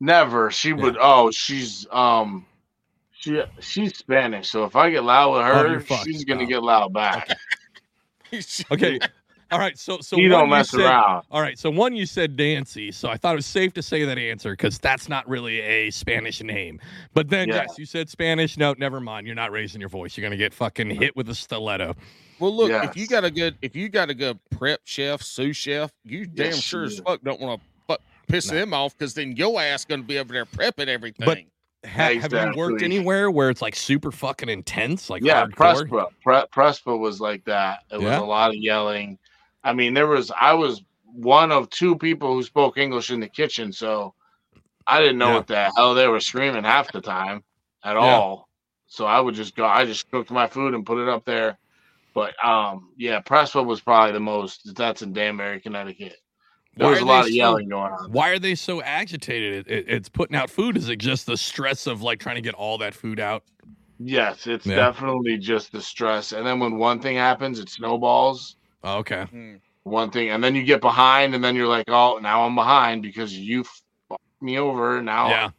[0.00, 0.50] Never.
[0.50, 0.96] She would.
[1.00, 2.46] Oh, she's um,
[3.12, 4.48] she she's Spanish.
[4.50, 6.04] So if I get loud with Oh, her, fucked.
[6.04, 6.46] she's gonna Oh.
[6.46, 7.28] get loud back.
[8.70, 9.00] Okay.
[9.52, 11.24] All right, so so you one don't you mess said- around.
[11.30, 14.04] All right, so one you said Nancy, so I thought it was safe to say
[14.04, 16.80] that answer because that's not really a Spanish name.
[17.14, 17.62] But then Yeah.
[17.66, 18.56] yes, you said Spanish.
[18.56, 19.26] No, never mind.
[19.26, 20.16] You're not raising your voice.
[20.16, 21.96] You're gonna get fucking hit with a stiletto.
[22.38, 25.56] Well, look, if you got a good, if you got a good prep chef, sous
[25.56, 28.58] chef, you damn Yes, sure as fuck don't want to fuck piss No.
[28.58, 31.46] them off because then your ass gonna be over there prepping everything.
[31.86, 32.84] Ha- Have you worked Exactly.
[32.84, 35.88] anywhere where it's like super fucking intense, like yeah, hardcore?
[35.88, 36.06] Prespa.
[36.22, 37.80] Pre- Prespa was like that.
[37.90, 39.18] It was a lot of yelling.
[39.64, 43.28] I mean, there was I was one of two people who spoke English in the
[43.28, 44.14] kitchen, so
[44.86, 45.34] I didn't know Yeah.
[45.34, 47.42] what the hell they were screaming half the time
[47.84, 48.00] at Yeah.
[48.00, 48.48] all.
[48.86, 49.64] So I would just go.
[49.66, 51.58] I just cooked my food and put it up there.
[52.14, 54.74] But um, yeah, Prespa was probably the most.
[54.74, 56.16] That's in Danbury, Connecticut.
[56.76, 58.10] There Why was a lot of so- yelling going on.
[58.12, 59.68] Why are they so agitated?
[59.68, 60.76] It, it- it's putting out food.
[60.76, 63.44] Is it just the stress of like trying to get all that food out?
[63.98, 64.76] Yes, it's Yeah.
[64.76, 66.32] definitely just the stress.
[66.32, 68.56] And then when one thing happens, it snowballs.
[68.82, 69.24] Oh, okay.
[69.24, 69.56] Hmm.
[69.82, 73.02] one thing, and then you get behind, and then you're like, oh, now I'm behind
[73.02, 73.64] because you
[74.08, 75.02] fucked me over.
[75.02, 75.50] Now, Yeah.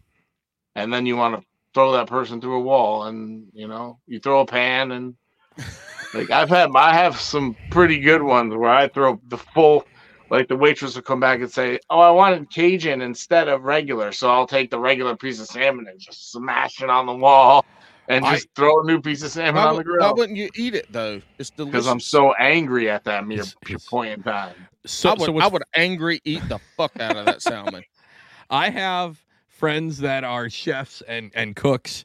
[0.75, 4.19] and then you want to throw that person through a wall, and you know, you
[4.19, 5.15] throw a pan, and
[6.13, 9.83] like I've had, I have some pretty good ones where I throw the full.
[10.29, 14.11] Like the waitress will come back and say, "Oh, I wanted Cajun instead of regular,"
[14.13, 17.65] so I'll take the regular piece of salmon and just smash it on the wall,
[18.11, 20.15] and I- just throw a new piece of salmon Why, on the would- why grill
[20.15, 21.21] wouldn't you eat it though?
[21.37, 21.71] It's delicious.
[21.71, 24.55] because I'm so angry at that mere It's- it's- point in time.
[24.85, 27.83] So, I would, so I would angry eat the fuck out of that salmon.
[28.49, 32.03] I have friends that are chefs and and cooks,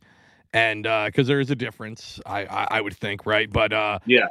[0.53, 3.51] and because there is a difference, I, I I would think, right?
[3.51, 4.27] But uh, Yeah.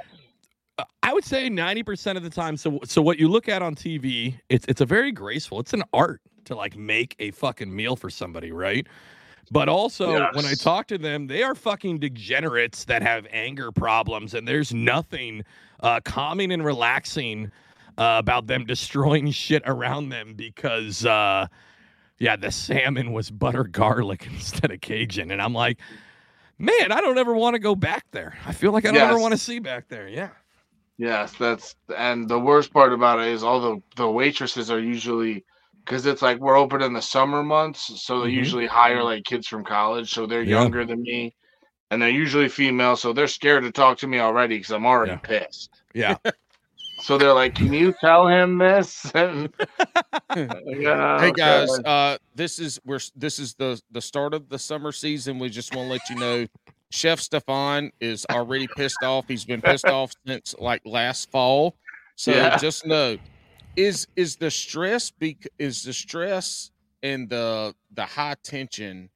[1.02, 2.56] I would say ninety percent of the time.
[2.57, 5.60] So so what you look at on TV, it's it's a very graceful.
[5.60, 8.85] It's an art to like make a fucking meal for somebody, right?
[9.51, 14.34] But also when I talk to them, they are fucking degenerates that have anger problems,
[14.34, 15.43] and there's nothing
[15.81, 17.51] uh, calming and relaxing
[17.97, 21.05] uh, about them destroying shit around them because.
[21.05, 21.47] Uh,
[22.17, 25.31] yeah, the salmon was butter garlic instead of Cajun.
[25.31, 25.80] And I'm like,
[26.57, 28.38] man, I don't ever want to go back there.
[28.45, 30.07] I feel like I don't ever want to see back there.
[30.07, 30.30] Yeah.
[30.97, 35.43] Yes, that's and the worst part about it is all the the waitresses are usually
[35.85, 38.33] because it's like we're open in the summer months, so they Mhm.
[38.33, 40.59] usually hire like kids from college, so they're Yeah.
[40.63, 41.35] younger than me,
[41.91, 45.13] and they're usually female, so they're scared to talk to me already because I'm already
[45.13, 45.19] Yeah.
[45.23, 45.69] pissed.
[45.93, 46.17] Yeah.
[46.99, 49.49] So they're like, "Can you tell him this?" And,
[50.35, 51.31] Yeah, hey okay.
[51.31, 55.39] guys, uh, this is we're this is the the start of the summer season.
[55.39, 56.45] We just want to let you know,
[56.91, 59.25] Chef Stefan is already pissed off.
[59.27, 61.75] He's been pissed off since like last fall.
[62.15, 62.55] So Yeah.
[62.57, 63.17] just know,
[63.76, 66.72] is is the stress bec- is the stress
[67.03, 69.10] and the the high tension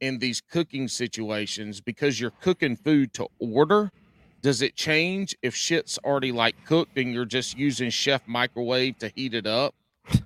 [0.00, 3.90] in these cooking situations because you're cooking food to order.
[4.42, 9.10] Does it change if shit's already like cooked and you're just using chef microwave to
[9.14, 9.74] heat it up?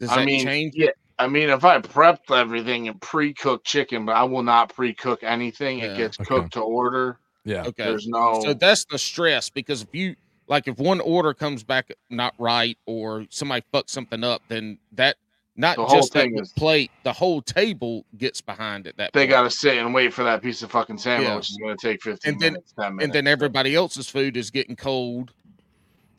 [0.01, 0.75] Does I that mean, change?
[0.77, 0.91] yeah.
[1.21, 5.79] I mean, if I prepped everything and pre-cooked chicken, but I will not pre-cook anything.
[5.79, 6.29] Yeah, It gets okay.
[6.29, 7.19] cooked to order.
[7.45, 7.63] Yeah.
[7.63, 7.85] Okay.
[7.85, 8.41] There's no.
[8.43, 10.17] So that's the stress because if you
[10.49, 15.17] like if one order comes back not right or somebody fucks something up, then that
[15.57, 18.97] not The just that plate, the whole table gets behind it.
[18.97, 21.37] That they got to sit and wait for that piece of fucking salmon, Yeah.
[21.37, 23.05] which is going to take 15 And then- minutes, 10 minutes.
[23.05, 25.33] and then everybody else's food is getting cold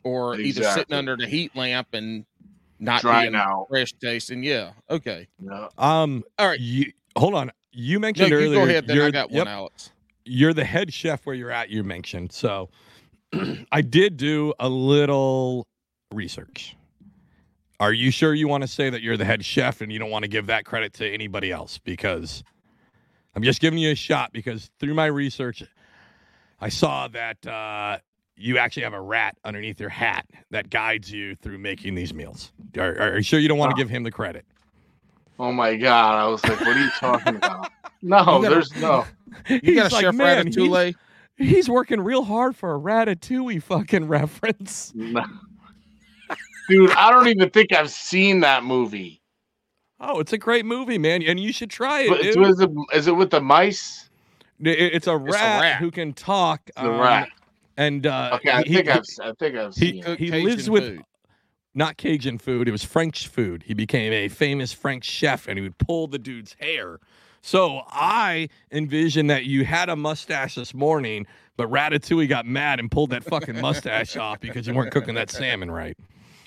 [0.02, 2.24] or either sitting under the heat lamp and
[2.78, 3.66] not drying being out.
[3.70, 4.42] fresh tasting.
[4.42, 4.72] Yeah.
[4.90, 5.26] Okay.
[5.42, 5.68] Yeah.
[5.78, 6.60] Um, All right.
[6.60, 7.50] You, hold on.
[7.72, 8.54] You No, mentioned you earlier.
[8.54, 8.86] go ahead.
[8.86, 9.90] Then I got yep, one, Alex.
[10.26, 12.32] You're the head chef where you're at, you mentioned.
[12.32, 12.68] So
[13.72, 15.66] I did do a little
[16.12, 16.76] research.
[17.78, 20.10] Are you sure you want to say that you're the head chef and you don't
[20.10, 21.78] want to give that credit to anybody else?
[21.78, 22.44] Because
[23.34, 25.62] I'm just giving you a shot because through my research,
[26.60, 27.98] I saw that uh,
[28.36, 32.52] you actually have a rat underneath your hat that guides you through making these meals.
[32.76, 34.44] Are, are you sure you don't want to give him the credit?
[35.38, 36.16] Oh my god!
[36.16, 37.70] I was like, "What are you talking about?"
[38.02, 39.04] No, gotta- there's no.
[39.48, 40.94] You got a like, chef "Man, he's- ratatouille.
[41.40, 44.92] He's working real hard for a ratatouille fucking reference.
[46.68, 49.20] Dude, I don't even think I've seen that movie.
[49.98, 52.08] Oh, it's a great movie, man, and you should try it.
[52.08, 52.46] But dude.
[52.46, 54.08] is it, is it with the mice?
[54.60, 55.76] It's a rat, rat.
[55.80, 56.60] who can talk.
[56.68, 57.28] It's um, rat.
[57.76, 60.18] and uh, Okay, I he- think he- I've I think I've he- seen it.
[60.18, 61.00] He Cajun lives with-
[61.74, 62.68] not Cajun food.
[62.68, 63.62] It was French food.
[63.66, 66.98] He became a famous French chef, and he would pull the dude's hair
[67.42, 71.26] So I envision that you had a mustache this morning,
[71.56, 75.30] but Ratatouille got mad and pulled that fucking mustache off because you weren't cooking that
[75.30, 75.96] salmon right.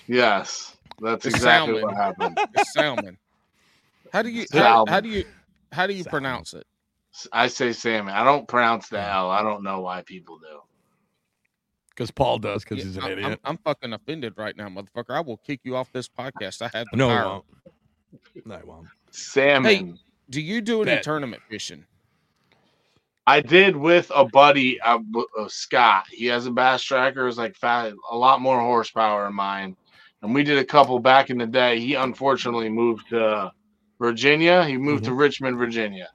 [0.06, 1.82] Yes, that's It's exactly salmon.
[1.82, 2.38] what happened.
[2.54, 3.18] It's salmon.
[4.12, 5.24] How do you how, how do you
[5.72, 6.10] how do you Salmon.
[6.22, 6.66] pronounce it?
[7.32, 8.14] I say salmon.
[8.14, 9.30] I don't pronounce the L.
[9.30, 10.60] I don't know why people do.
[11.90, 13.26] Because Paul does, because Yeah, he's an I'm, idiot.
[13.32, 15.10] I'm, I'm fucking offended right now, motherfucker.
[15.16, 16.62] I will kick you off this podcast.
[16.62, 17.28] I have the no, he power.
[17.28, 17.44] won't.
[18.46, 18.86] No, I won't.
[19.10, 19.98] Salmon.
[20.30, 21.02] Do you do any Bet.
[21.02, 21.84] tournament fishing?
[23.26, 24.98] I did with a buddy, uh,
[25.38, 26.06] uh, Scott.
[26.10, 27.26] He has a bass tracker.
[27.26, 29.76] It's like fat, a lot more horsepower than mine.
[30.22, 31.78] And we did a couple back in the day.
[31.80, 33.50] He unfortunately moved to
[33.98, 34.64] Virginia.
[34.64, 36.08] He moved to Richmond, Virginia.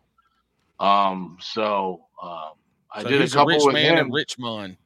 [0.80, 2.52] Um, so um,
[2.92, 4.78] I So did a he's couple rich with man him, in Richmond.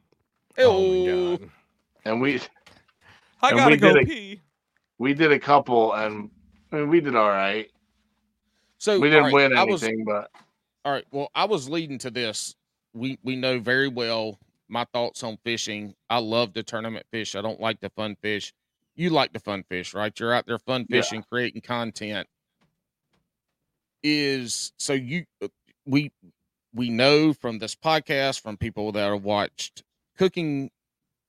[0.58, 1.30] Oh Ew.
[1.30, 1.50] my god.
[2.04, 2.40] and we
[3.42, 4.40] I And gotta we go did a- pee.
[4.98, 6.30] we did a couple, and
[6.72, 7.70] I mean, we did all right.
[8.78, 10.30] So We didn't right, win I was- anything, but
[10.84, 11.04] All right.
[11.10, 12.54] Well, I was leading to this.
[12.92, 14.38] We we know very well
[14.68, 15.94] my thoughts on fishing.
[16.10, 17.34] I love the tournament fish.
[17.34, 18.52] I don't like the fun fish.
[18.96, 20.18] You like the fun fish, right?
[20.20, 21.00] You're out there fun Yeah.
[21.00, 22.28] fishing, creating content.
[24.02, 25.48] Is so you uh,
[25.86, 26.12] we
[26.74, 29.82] we know from this podcast from people that have watched
[30.18, 30.70] cooking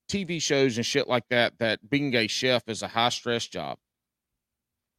[0.09, 3.77] TV shows and shit like that that being a chef is a high stress job.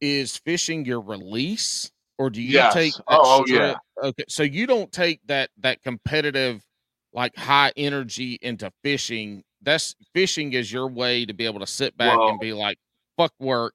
[0.01, 2.73] Is fishing your release, or do you Yes.
[2.73, 2.93] take?
[3.07, 3.75] Oh, oh, yeah.
[4.03, 6.63] Okay, so you don't take that that competitive,
[7.13, 9.43] like high energy into fishing.
[9.61, 12.77] That's fishing is your way to be able to sit back Well- and be like,
[13.17, 13.73] "Fuck work,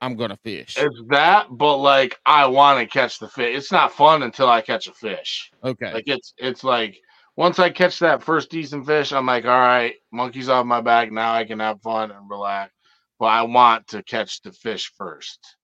[0.00, 1.46] I'm gonna fish." it's that.
[1.50, 3.56] But like, I want to catch the fish.
[3.56, 5.50] It's not fun until I catch a fish.
[5.64, 7.00] Okay, Like it's it's like
[7.36, 11.12] once I catch that first decent fish, I'm like, all right, monkeys off my back.
[11.12, 12.72] Now I can have fun and relax.
[13.18, 15.56] But I want to catch the fish first.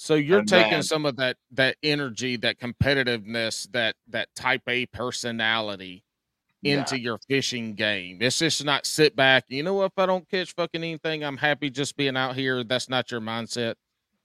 [0.00, 4.62] So you're and taking then- some of that that energy, that competitiveness, that that type
[4.68, 6.04] A personality
[6.62, 6.78] Yeah.
[6.78, 8.18] into your fishing game.
[8.22, 9.44] It's just not sit back.
[9.48, 12.62] You know, if I don't catch fucking anything, I'm happy just being out here.
[12.62, 13.74] That's not your mindset.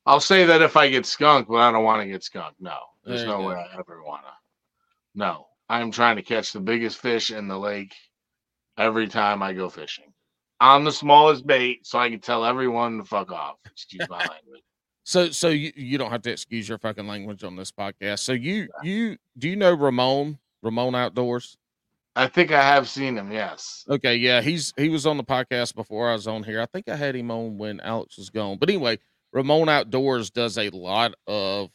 [0.05, 2.61] I'll say that if I get skunked, but I don't want to get skunked.
[2.61, 3.47] No, there's There no go.
[3.49, 4.33] way I ever wanna.
[5.15, 7.95] No, I'm trying to catch the biggest fish in the lake
[8.77, 10.13] every time I go fishing.
[10.59, 13.57] On the smallest bait, so I can tell everyone to fuck off.
[13.65, 14.63] Excuse my language.
[15.03, 18.19] So so you, you don't have to excuse your fucking language on this podcast.
[18.19, 21.57] So you you do you know Ramon Ramon Outdoors?
[22.15, 23.31] I think I have seen him.
[23.31, 23.85] Yes.
[23.89, 26.61] Okay, yeah, he's he was on the podcast before I was on here.
[26.61, 28.57] I think I had him on when Alex was gone.
[28.59, 28.99] But anyway,
[29.33, 31.69] Ramon Outdoors does a lot of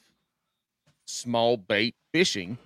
[1.06, 2.56] small bait fishing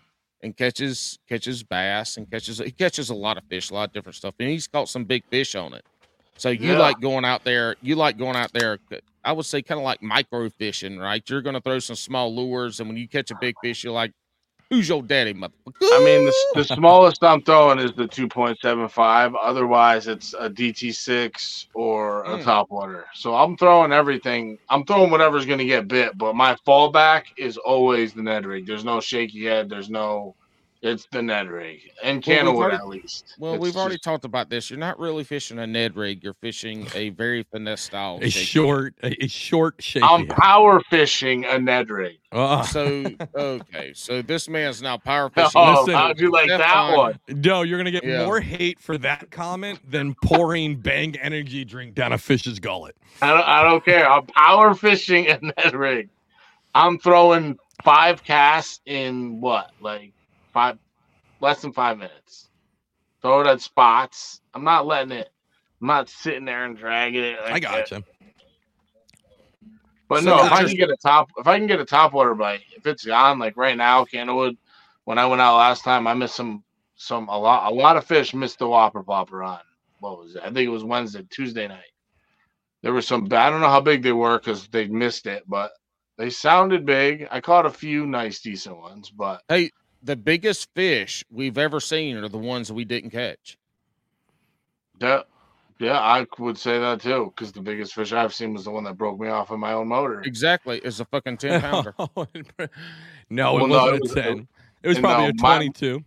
[0.42, 3.92] and catches catches bass and catches he catches a lot of fish, a lot of
[3.92, 5.84] different stuff, and he's caught some big fish on it.
[6.36, 6.78] So you Yeah.
[6.78, 8.78] like going out there, you like going out there.
[9.24, 11.22] I would say kind of like micro fishing, right?
[11.28, 13.92] You're going to throw some small lures, and when you catch a big fish, you're
[13.92, 14.12] like,
[14.70, 19.34] "Who's your daddy, motherfucker?" I mean, the, the smallest I'm throwing is the 2.75.
[19.40, 22.44] Otherwise, it's a DT6 or a Mm.
[22.44, 23.04] topwater.
[23.14, 24.58] So I'm throwing everything.
[24.70, 26.18] I'm throwing whatever's going to get bit.
[26.18, 28.66] But my fallback is always the Ned rig.
[28.66, 29.68] There's no shaky head.
[29.70, 30.36] There's no.
[30.84, 33.36] It's the Ned rig and Well, we've Candlewood already- at least.
[33.38, 34.68] Well, It's we've already talked about this.
[34.68, 36.24] You're not really fishing a Ned rig.
[36.24, 38.18] You're fishing a very finesse style.
[38.20, 40.04] A short, a, a short shaky.
[40.04, 40.30] I'm head.
[40.36, 42.16] power fishing a Ned rig.
[42.32, 42.62] Ah.
[42.62, 43.04] So
[43.36, 45.52] okay, so this man's now power fishing.
[45.54, 46.58] Oh, Listen, how'd you like Stefan-
[46.90, 47.18] that one?
[47.28, 48.24] No, you're gonna get Yeah.
[48.26, 52.96] more hate for that comment than pouring Bang energy drink down a fish's gullet.
[53.20, 54.10] I don't, I don't care.
[54.10, 56.08] I'm power fishing a Ned rig.
[56.74, 60.12] I'm throwing five casts in what, like
[60.52, 60.78] five,
[61.40, 62.48] less than five minutes.
[63.20, 64.40] Throw it at spots.
[64.54, 65.30] I'm not letting it.
[65.80, 67.40] I'm not sitting there and dragging it.
[67.40, 68.04] Like I got gotcha.
[70.08, 72.12] But So no, if I can get a top, if I can get a top
[72.12, 74.56] water bite, if it's gone, like right now, Candlewood.
[75.04, 76.62] When I went out last time, I missed some,
[76.94, 79.58] some a lot, a lot of fish missed the Whopper Plopper on.
[79.98, 80.42] What was it?
[80.42, 81.92] I think it was Wednesday, Tuesday night.
[82.82, 83.24] There was some.
[83.32, 85.72] I don't know how big they were because they missed it, but
[86.18, 87.26] they sounded big.
[87.30, 89.42] I caught a few nice, decent ones, but
[90.02, 93.56] The biggest fish we've ever seen are the ones we didn't catch.
[95.00, 95.22] Yeah,
[95.78, 97.32] yeah, I would say that too.
[97.34, 99.72] Because the biggest fish I've seen was the one that broke me off of my
[99.72, 100.20] own motor.
[100.22, 101.94] Exactly, it's a fucking ten pounder.
[101.98, 102.08] Oh,
[103.30, 104.48] no, Well, it no, wasn't it was- ten.
[104.82, 106.04] It was no, probably uh, a my- twenty-two.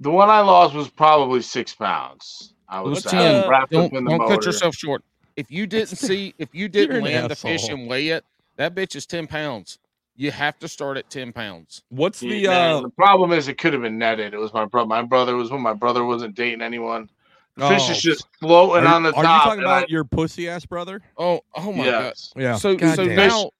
[0.00, 2.52] The one I lost was probably six pounds.
[2.68, 4.74] I would Well, say Tim, I uh, wrapped don't up in the don't cut yourself
[4.74, 5.02] short.
[5.36, 8.24] If you didn't see, if you didn't an land the fish and weigh it,
[8.56, 9.78] that bitch is ten pounds.
[10.16, 11.82] You have to start at ten pounds.
[11.90, 12.80] What's the Yeah, uh?
[12.80, 14.32] the problem is it could have been netted.
[14.32, 14.88] It was my brother.
[14.88, 17.10] My brother was when my brother wasn't dating anyone.
[17.56, 19.24] The fish oh, is just floating are, on the are top.
[19.24, 21.02] Are you talking and I- about your pussy ass brother?
[21.16, 22.14] Oh, oh my god.
[22.34, 22.56] Yeah.
[22.56, 23.16] So God so damn.
[23.16, 23.50] now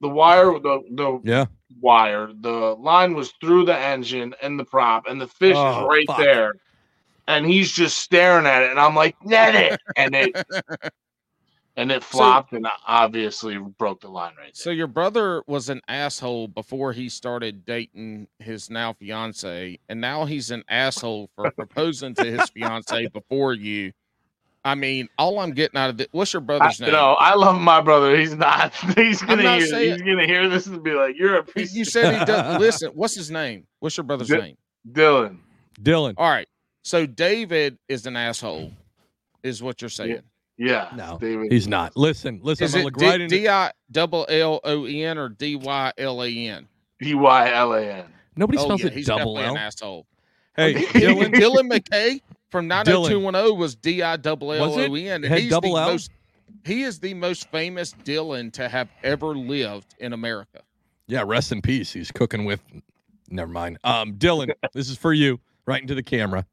[0.00, 1.46] The wire, the the Yeah.
[1.80, 2.30] wire.
[2.40, 6.06] The line was through the engine and the prop, and the fish Oh, is right
[6.06, 6.18] fuck.
[6.18, 6.54] there.
[7.28, 10.34] And he's just staring at it, and I'm like, net it, and it
[11.76, 16.48] and it flopped, and obviously broke the line right So your brother was an asshole
[16.48, 22.24] before he started dating his now fiance, and now he's an asshole for proposing to
[22.24, 23.92] his fiance before you.
[24.64, 26.08] I mean, all I'm getting out of it.
[26.12, 26.92] What's your I, brother's name?
[26.92, 28.16] no, I love my brother.
[28.16, 28.72] He's not.
[28.96, 29.66] He's gonna not hear.
[29.66, 32.24] saying- He's gonna hear this and be like, "You're a You- piece You said he
[32.24, 32.90] doesn't listen.
[32.94, 33.66] What's his name?
[33.80, 34.56] What's your brother's Di- name?
[34.88, 35.38] Dylan."
[35.80, 36.14] Dylan.
[36.16, 36.46] All right.
[36.84, 38.70] So David is an asshole,
[39.42, 40.10] is what you're saying.
[40.10, 40.18] Yeah,
[40.58, 41.50] No, David.
[41.50, 41.96] He's not.
[41.96, 42.64] Listen, listen.
[42.64, 43.36] Is I'm it gonna look D- right into.
[43.36, 46.68] D I double L O N or D Y L A N?
[47.00, 48.04] D Y L A N.
[48.36, 49.50] Nobody Oh spells yeah, it he's double definitely L.
[49.56, 50.06] an asshole.
[50.56, 51.34] Hey, Dylan Dylan.
[51.68, 52.20] Dylan McKay
[52.50, 54.90] from 90210 was D I double L Was it?
[54.90, 55.22] O N.
[55.22, 55.90] Had He's double the L?
[55.92, 56.10] most
[56.64, 60.60] he is the most famous Dylan to have ever lived in America.
[61.08, 61.92] Yeah, rest in peace.
[61.92, 62.60] He's cooking with.
[63.28, 63.78] Never mind.
[63.84, 66.46] Um, Dylan, this is for you, right into the camera.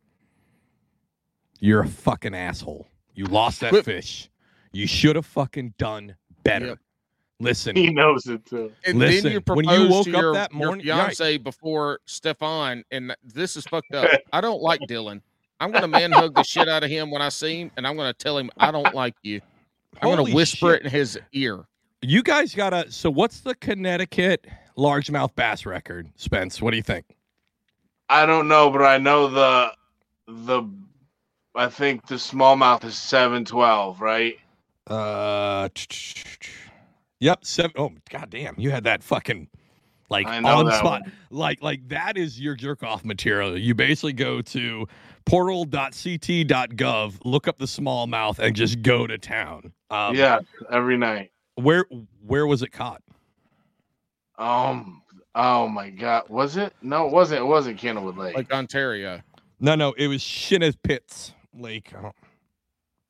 [1.59, 2.88] You're a fucking asshole.
[3.19, 4.29] You lost that fish.
[4.71, 6.67] You should have fucking done better.
[6.67, 6.79] Yep.
[7.41, 8.71] Listen, He knows it too.
[8.85, 11.07] And Listen, then you when you woke to up that morning- you're right.
[11.07, 14.09] fiance before Stefan, and this is fucked up.
[14.31, 15.19] I don't like Dylan.
[15.59, 17.97] I'm gonna man hug the shit out of him when I see him, and I'm
[17.97, 19.41] gonna tell him I don't like you.
[20.01, 20.81] I'm gonna whisper shit.
[20.81, 21.65] it in his ear.
[22.01, 22.89] You guys gotta.
[22.89, 24.47] So, what's the Connecticut
[24.77, 26.61] largemouth bass record, Spence?
[26.61, 27.17] What do you think?
[28.07, 29.73] I don't know, but I know the
[30.25, 30.63] the.
[31.55, 34.38] I think the smallmouth is seven twelve, right?
[34.88, 35.69] Uh,
[37.19, 37.43] yep.
[37.43, 37.71] Seven.
[37.77, 38.55] Oh, goddamn!
[38.57, 39.47] You had that fucking
[40.09, 41.01] like on spot.
[41.01, 41.11] one.
[41.30, 43.57] Like, like that is your jerk off material.
[43.57, 44.88] You basically go to
[45.26, 49.73] portal.ct.gov, look up the smallmouth, and just go to town.
[49.89, 50.39] Um, yeah,
[50.71, 51.31] every night.
[51.55, 51.85] Where
[52.26, 53.01] where was it caught?
[54.38, 55.01] Um.
[55.35, 56.73] Oh my God, was it?
[56.81, 57.41] No, it wasn't.
[57.41, 58.35] It wasn't Candlewood Lake.
[58.35, 59.21] Like Ontario.
[59.59, 61.91] No, no, it was Shenipsit Lake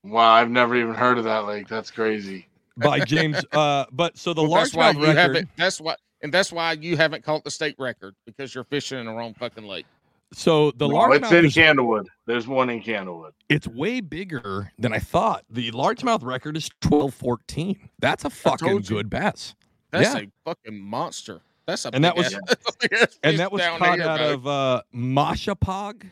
[0.04, 1.68] wow, I've never even heard of that lake.
[1.68, 2.48] That's crazy.
[2.78, 3.38] by James.
[3.52, 5.18] uh, but so the Well, that's why you record.
[5.18, 5.50] haven't.
[5.58, 9.06] That's why, and that's why you haven't caught the state record because you're fishing in
[9.06, 9.86] the wrong fucking lake.
[10.32, 12.06] So the No, it's in is Candlewood.
[12.28, 13.32] There's one in Candlewood.
[13.50, 15.44] it's way bigger than I thought.
[15.50, 17.90] The largemouth record is twelve fourteen.
[18.00, 19.56] That's a fucking good bass.
[19.92, 20.22] That's Yeah.
[20.22, 21.42] a fucking monster.
[21.66, 22.94] That's a And that was- ass- big
[23.24, 24.34] And that was caught here, out bro.
[24.34, 26.04] of uh Mashapaug.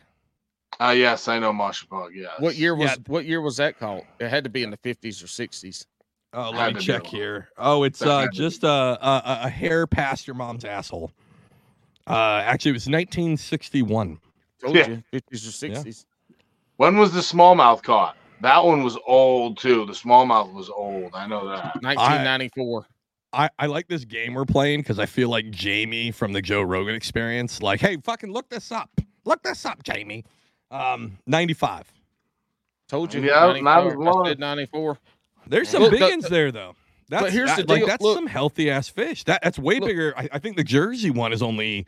[0.80, 2.10] Ah, yes, I know Mashapaug.
[2.14, 2.32] Yes.
[2.38, 2.96] What year was Yeah.
[3.06, 4.04] what year was that caught?
[4.20, 5.86] It had to be in the fifties or sixties.
[6.32, 7.48] Oh, let to me check here.
[7.56, 11.10] Oh, it's That uh, just a, a a hair past your mom's asshole.
[12.06, 14.18] Uh, actually, it was 1961.
[14.60, 14.88] Told Yeah.
[14.88, 16.06] you, fifties or sixties.
[16.76, 18.16] When was the smallmouth caught?
[18.40, 19.84] That one was old too.
[19.84, 21.10] The smallmouth was old.
[21.14, 21.82] I know that.
[21.82, 22.86] Nineteen ninety four.
[23.32, 26.62] I, I like this game we're playing because I feel like Jamie from the Joe
[26.62, 27.60] Rogan experience.
[27.60, 28.90] Like, hey, fucking look this up.
[29.24, 30.24] Look this up, Jamie.
[30.70, 31.92] Um, 95.
[32.88, 33.20] Told you.
[33.22, 34.04] Yeah, not as 94.
[34.04, 34.26] long.
[34.26, 34.98] I said ninety four.
[35.46, 36.74] There's some Look, big the- ones there though.
[37.10, 37.86] That's here's that- the like deal.
[37.86, 39.24] that's Look- some healthy ass fish.
[39.24, 40.14] That that's way Look- bigger.
[40.16, 41.86] I, I think the Jersey one is only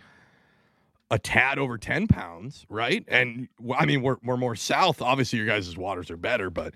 [1.11, 3.03] a tad over 10 pounds, right?
[3.09, 3.49] And
[3.79, 5.01] I mean, we're we're more south.
[5.03, 6.75] Obviously, your guys' waters are better, but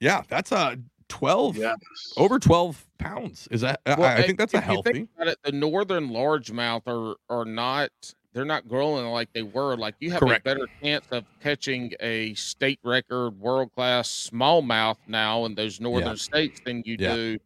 [0.00, 0.78] yeah, that's a
[1.08, 1.76] 12 Yes.
[2.16, 3.46] over 12 pounds.
[3.52, 3.80] Is that?
[3.86, 4.92] I- Well, I, think that's a if you healthy.
[4.92, 7.90] think about it, the northern largemouth are are not
[8.38, 9.76] they're not growing like they were.
[9.76, 10.42] Like you have Correct.
[10.42, 16.16] a better chance of catching a state record world class smallmouth now in those northern
[16.16, 17.14] states than you Yeah.
[17.16, 17.38] do.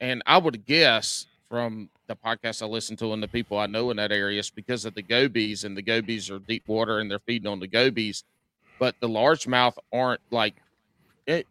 [0.00, 3.92] And I would guess from the podcast I listen to and the people I know
[3.92, 7.08] in that area, it's because of the gobies and the gobies are deep water and
[7.08, 8.24] they're feeding on the gobies.
[8.80, 10.56] But the largemouth aren't like
[11.24, 11.46] it.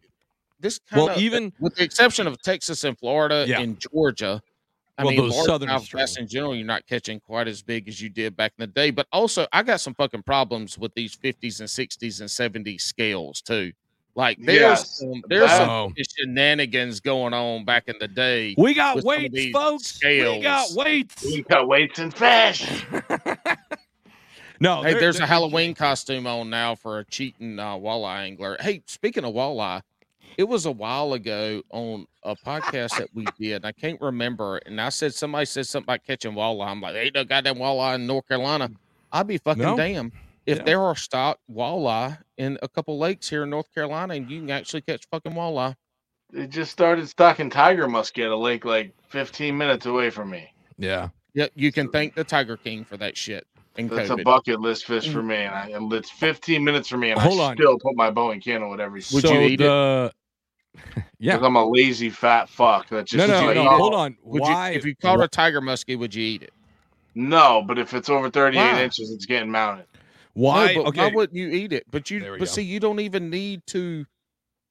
[0.60, 3.60] This kind Well, of even- with the exception of Texas and Florida Yeah.
[3.62, 4.42] and Georgia,
[4.98, 7.88] I Well, mean, those southern largemouth bass in general, you're not catching quite as big
[7.88, 8.90] as you did back in the day.
[8.90, 12.28] But also, I got some fucking problems with these 50s and 60s and
[12.66, 13.72] 70s scales too.
[14.14, 18.54] Like there's Yes, some, there's that- some shenanigans going on back in the day.
[18.58, 19.98] We got with some of weights, these folks.
[20.04, 21.24] We got weights.
[21.24, 22.84] We got weights and fish.
[24.60, 28.58] no, Hey, there- there's a Halloween costume on now for a cheating uh, walleye angler.
[28.60, 29.80] Hey, speaking of walleye,
[30.36, 33.64] it was a while ago on a podcast that we did.
[33.64, 36.68] I can't remember, and I said somebody said something about catching walleye.
[36.68, 38.70] I'm like, ain't no goddamn walleye in North Carolina.
[39.12, 39.76] I'd be fucking No.
[39.76, 40.12] damn
[40.46, 40.64] if Yeah.
[40.64, 44.50] there are stock walleye in a couple lakes here in North Carolina, and you can
[44.50, 45.76] actually catch fucking walleye.
[46.32, 50.52] They just started stocking tiger muskie at a lake like 15 minutes away from me.
[50.78, 51.08] Yeah.
[51.34, 53.46] Yeah, you can thank the Tiger King for that shit.
[53.76, 54.24] And That's a COVID.
[54.24, 55.28] bucket list fish for mm.
[55.28, 57.56] me, and, I, and it's 15 minutes for me, and Hold I on.
[57.56, 59.00] still put my bow and candle with every.
[59.12, 60.12] Would so you eat it?
[60.94, 61.34] The, Yeah.
[61.34, 62.88] Because I'm a lazy fat fuck.
[62.88, 63.62] That just No, no, you no.
[63.62, 63.78] eat?
[63.78, 64.16] Hold on.
[64.24, 64.70] Would Why?
[64.70, 66.52] you, if you caught a tiger muskie, would you eat it?
[67.14, 68.82] No, but if it's over 38 Why?
[68.82, 69.86] inches, it's getting mounted.
[70.34, 70.74] Why?
[70.74, 71.00] No, okay.
[71.10, 71.84] why wouldn't you eat it?
[71.90, 72.44] But you, but go.
[72.46, 74.06] see, you don't even need to.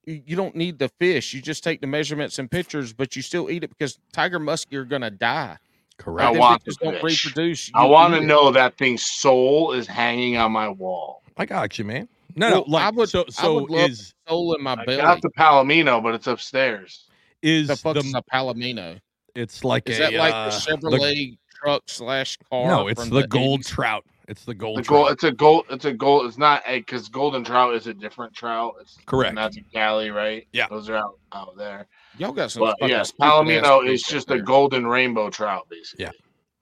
[0.05, 1.33] You you don't need the fish.
[1.33, 4.75] You just take the measurements and pictures, but you still eat it because tiger muskie
[4.75, 5.57] are gonna die.
[5.97, 6.25] Correct.
[6.25, 7.25] I And want if the don't fish.
[7.25, 7.71] reproduce.
[7.75, 8.27] I want to eat it.
[8.27, 11.21] know that thing's soul is hanging on my wall.
[11.37, 12.07] I got you, man.
[12.35, 12.71] No, Well, no.
[12.71, 14.97] Like, I would- so, I so would love is soul in my I belly.
[14.97, 17.07] got the Palomino, but it's upstairs.
[17.41, 18.99] is the fuck the, is a palomino?
[19.35, 22.67] it's like Is a that like uh, the Chevrolet truck slash car?
[22.67, 23.67] no, it's from the, gold 80s?
[23.67, 24.05] trout.
[24.27, 24.97] It's the gold The trout.
[24.97, 25.65] gold, it's a gold.
[25.69, 26.25] It's a gold.
[26.27, 28.75] It's not a because golden trout is a different trout.
[28.79, 29.29] It's Correct.
[29.29, 30.47] And that's in Cali, right?
[30.53, 30.67] Yeah.
[30.69, 31.87] those are out out there.
[32.17, 32.61] Y'all got some.
[32.61, 36.05] But yes, stupid-ass Palomino is fish out just a golden rainbow trout, basically.
[36.05, 36.11] Yeah.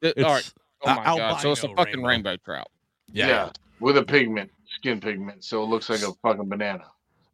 [0.01, 0.53] Th- It's All right.
[0.83, 1.41] Oh uh, my god!
[1.41, 2.69] So it's a fucking rainbow, trout.
[3.11, 3.49] Yeah.
[3.79, 6.85] with a pigment, skin pigment, so it looks like a fucking banana.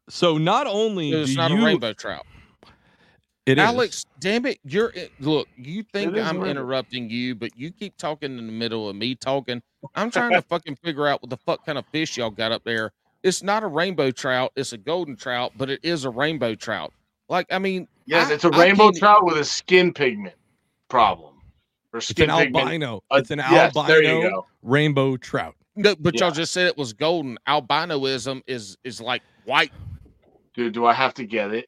[0.10, 2.26] So not only It's do not you, a rainbow trout.
[3.46, 4.60] it is- Alex, damn it!
[4.64, 5.48] You're look.
[5.58, 6.46] You think I'm rainbow.
[6.46, 9.62] interrupting you, but you keep talking in the middle of me talking.
[9.96, 12.64] I'm trying to fucking figure out what the fuck kind of fish y'all got up
[12.64, 12.92] there.
[13.24, 14.52] It's not a rainbow trout.
[14.56, 16.94] It's a golden trout, but it is a rainbow trout.
[17.30, 20.36] Like I mean, Yes, I- it's a I rainbow can't- trout with a skin pigment
[20.90, 21.34] problem
[21.94, 22.64] or It's skin an pigment.
[22.66, 23.04] albino.
[23.12, 24.46] Uh, it's an yes, albino there you go.
[24.62, 25.56] rainbow trout.
[25.76, 27.38] No, but y'all just said it was golden.
[27.48, 29.72] Albinoism is is like white.
[30.54, 31.68] Dude, do I have to get it?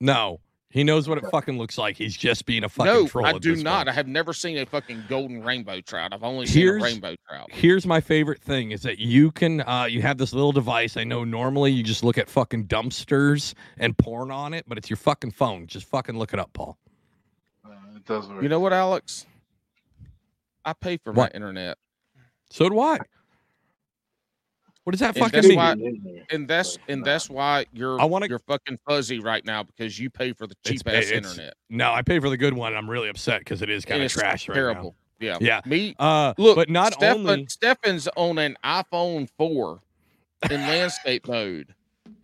[0.00, 0.40] No,
[0.70, 1.96] he knows what it fucking looks like.
[1.96, 3.02] He's just being a fucking troll.
[3.02, 3.26] No, troll.
[3.26, 3.78] I at do this not.
[3.78, 3.88] point.
[3.88, 6.12] I have never seen a fucking golden rainbow trout.
[6.14, 7.48] I've only seen Here's- a rainbow trout.
[7.50, 10.96] Here's my favorite thing is that you can uh you have this little device.
[10.96, 14.88] I know normally you just look at fucking dumpsters and porn on it, but it's
[14.88, 15.66] your fucking phone.
[15.66, 16.78] Just fucking look it up, Paul.
[17.64, 18.42] Uh, it does work.
[18.42, 19.26] You know what, Alex?
[20.64, 21.32] I pay for What?
[21.32, 21.78] my internet,
[22.50, 22.98] So do I.
[24.90, 25.56] What does that And fucking that's mean?
[25.56, 30.00] why- and that's and that's why you're I wanna- you're fucking fuzzy right now because
[30.00, 31.54] you pay for the cheap ass internet.
[31.68, 32.74] No, I pay for the good one.
[32.74, 34.60] I'm really upset because it is kind of It's trash right now.
[34.60, 34.96] terrible.
[35.20, 35.60] Yeah, Yeah.
[35.64, 35.94] Me.
[35.96, 39.78] Uh, look, but not Stefan, only Stefan's on an iPhone four
[40.50, 41.72] in landscape mode,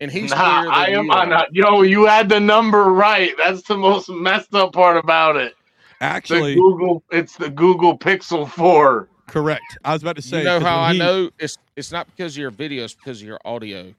[0.01, 1.45] and he's Nah, I am you on are.
[1.45, 3.31] a, yo, you had the number right.
[3.39, 5.55] That's the most messed up part about it.
[6.01, 9.09] The actually Google, it's the Google Pixel 4.
[9.27, 9.79] Correct.
[9.85, 12.07] I was about to say you know 'cause how I he- know it's it's not
[12.07, 13.85] because of your video, it's because of your audio.
[13.85, 13.95] His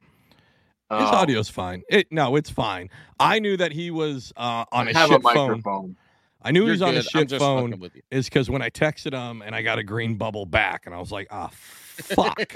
[0.89, 1.83] Oh, audio's fine.
[1.89, 2.89] It no, it's fine.
[3.19, 5.49] I knew that he was uh, on I a have shit a phone.
[5.49, 5.95] microphone.
[6.41, 7.77] I knew he You're was on a shit phone.
[7.79, 10.95] with is because when I texted him and I got a green bubble back, and
[10.95, 12.39] I was like, ah, fuck.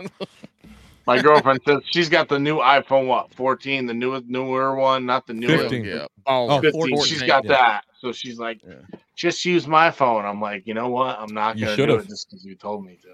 [1.06, 5.26] My girlfriend says she's got the new iPhone, what, 14, the newest, newer one, not
[5.26, 5.62] the newest.
[5.62, 5.84] 15.
[5.84, 6.50] Yeah, baller.
[6.50, 6.80] Oh, 15.
[6.80, 7.50] 14, She's got yeah.
[7.50, 7.84] that.
[7.98, 8.76] So she's like, Yeah.
[9.14, 10.24] just use my phone.
[10.24, 11.18] I'm like, you know what?
[11.18, 13.08] I'm not going to do it just because you told me to.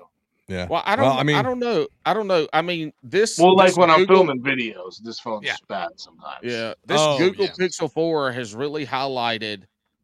[0.51, 0.67] Yeah.
[0.69, 1.05] Well, I don't.
[1.05, 1.87] Well, I I don't know.
[2.05, 2.49] I don't know.
[2.53, 3.39] I mean, this.
[3.39, 5.55] Well, like this when I'm filming videos, this phone's Yeah.
[5.69, 6.41] bad sometimes.
[6.43, 7.53] Yeah, this Oh, Google yeah.
[7.53, 9.63] Pixel Four has really highlighted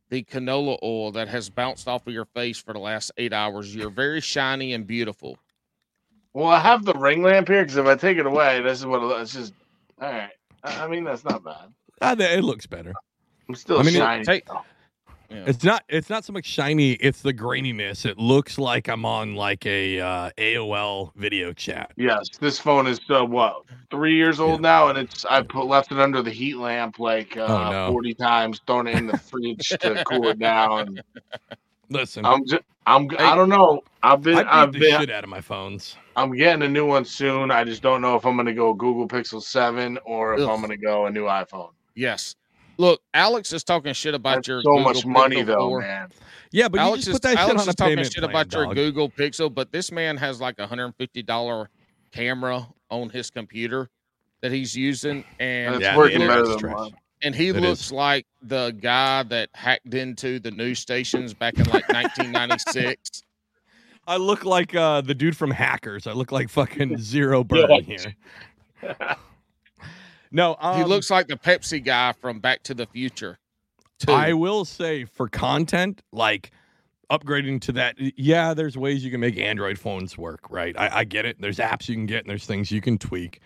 [0.08, 3.74] the canola oil that has bounced off of your face for the last eight hours.
[3.74, 5.36] You're very shiny and beautiful.
[6.36, 8.84] Well, I have the ring lamp here because if I take it away, this is
[8.84, 9.54] what it, it's just.
[10.02, 10.28] All right.
[10.64, 11.72] I I mean, that's not bad.
[12.02, 12.92] Ah, it looks better.
[13.48, 14.24] I'm still I mean, it- shiny.
[14.24, 14.60] take- though.
[15.30, 15.44] Yeah.
[15.46, 15.82] It's not.
[15.88, 16.92] It's not so much shiny.
[16.92, 18.04] It's the graininess.
[18.04, 21.92] It looks like I'm on like a uh, AOL video chat.
[21.96, 25.90] Yes, this phone is uh, what three years old now, and it's I put left
[25.90, 27.92] it under the heat lamp like uh, Oh, no.
[27.92, 31.00] forty times, thrown it in the fridge to cool it down.
[31.88, 33.82] Listen, I'm just, I'm, I don't know.
[34.02, 35.96] I've been, I I've the been, shit out of my phones.
[36.16, 37.50] I'm getting a new one soon.
[37.50, 40.48] I just don't know if I'm gonna go Google Pixel Seven or if Ugh.
[40.48, 41.70] I'm gonna go a new iPhone.
[41.94, 42.34] Yes.
[42.78, 45.80] Look, Alex is talking shit about That's your so Google much money Pixel though, 4.
[45.80, 46.08] man.
[46.52, 48.12] Yeah, but Alex you is, just put that Alex shit on is a talking shit
[48.14, 48.74] plan, about your.
[48.74, 51.70] Google Pixel, but this man has like a hundred and fifty dollar
[52.12, 53.88] camera on his computer
[54.42, 56.76] that he's using, and It's Yeah, the working better internet's than trash.
[56.76, 56.90] mine.
[57.22, 57.92] And he It looks is.
[57.92, 63.22] like the guy that hacked into the news stations back in like 1996.
[64.08, 66.06] I look like uh, the dude from Hackers.
[66.06, 68.14] I look like fucking Zero Burn here.
[70.32, 73.38] No, um, he looks like the Pepsi guy from Back to the Future.
[74.00, 74.12] too.
[74.12, 76.50] I will say for content, like
[77.10, 77.94] upgrading to that.
[77.98, 80.76] Yeah, there's ways you can make Android phones work, right?
[80.78, 81.40] I, I get it.
[81.40, 83.40] There's apps you can get, and there's things you can tweak,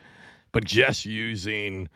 [0.53, 1.89] but just using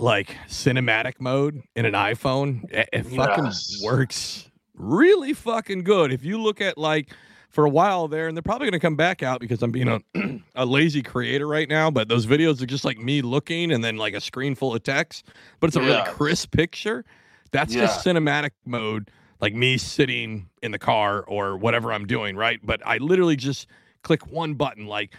[0.00, 3.82] like cinematic mode in an iPhone, it, it fucking Yes.
[3.84, 6.12] works really fucking good.
[6.12, 7.10] If you look at like
[7.50, 9.88] for a while there, and they're probably going to come back out because I'm being
[9.88, 10.00] a,
[10.54, 11.90] a lazy creator right now.
[11.90, 14.82] But those videos are just like me looking and then like a screen full of
[14.82, 15.26] text,
[15.58, 16.04] but it's a really Yeah.
[16.04, 17.04] crisp picture.
[17.50, 19.10] That's just cinematic mode,
[19.40, 22.60] like me sitting in the car or whatever I'm doing, right?
[22.62, 23.66] But I literally just
[24.02, 24.86] click one button.
[24.86, 25.12] Like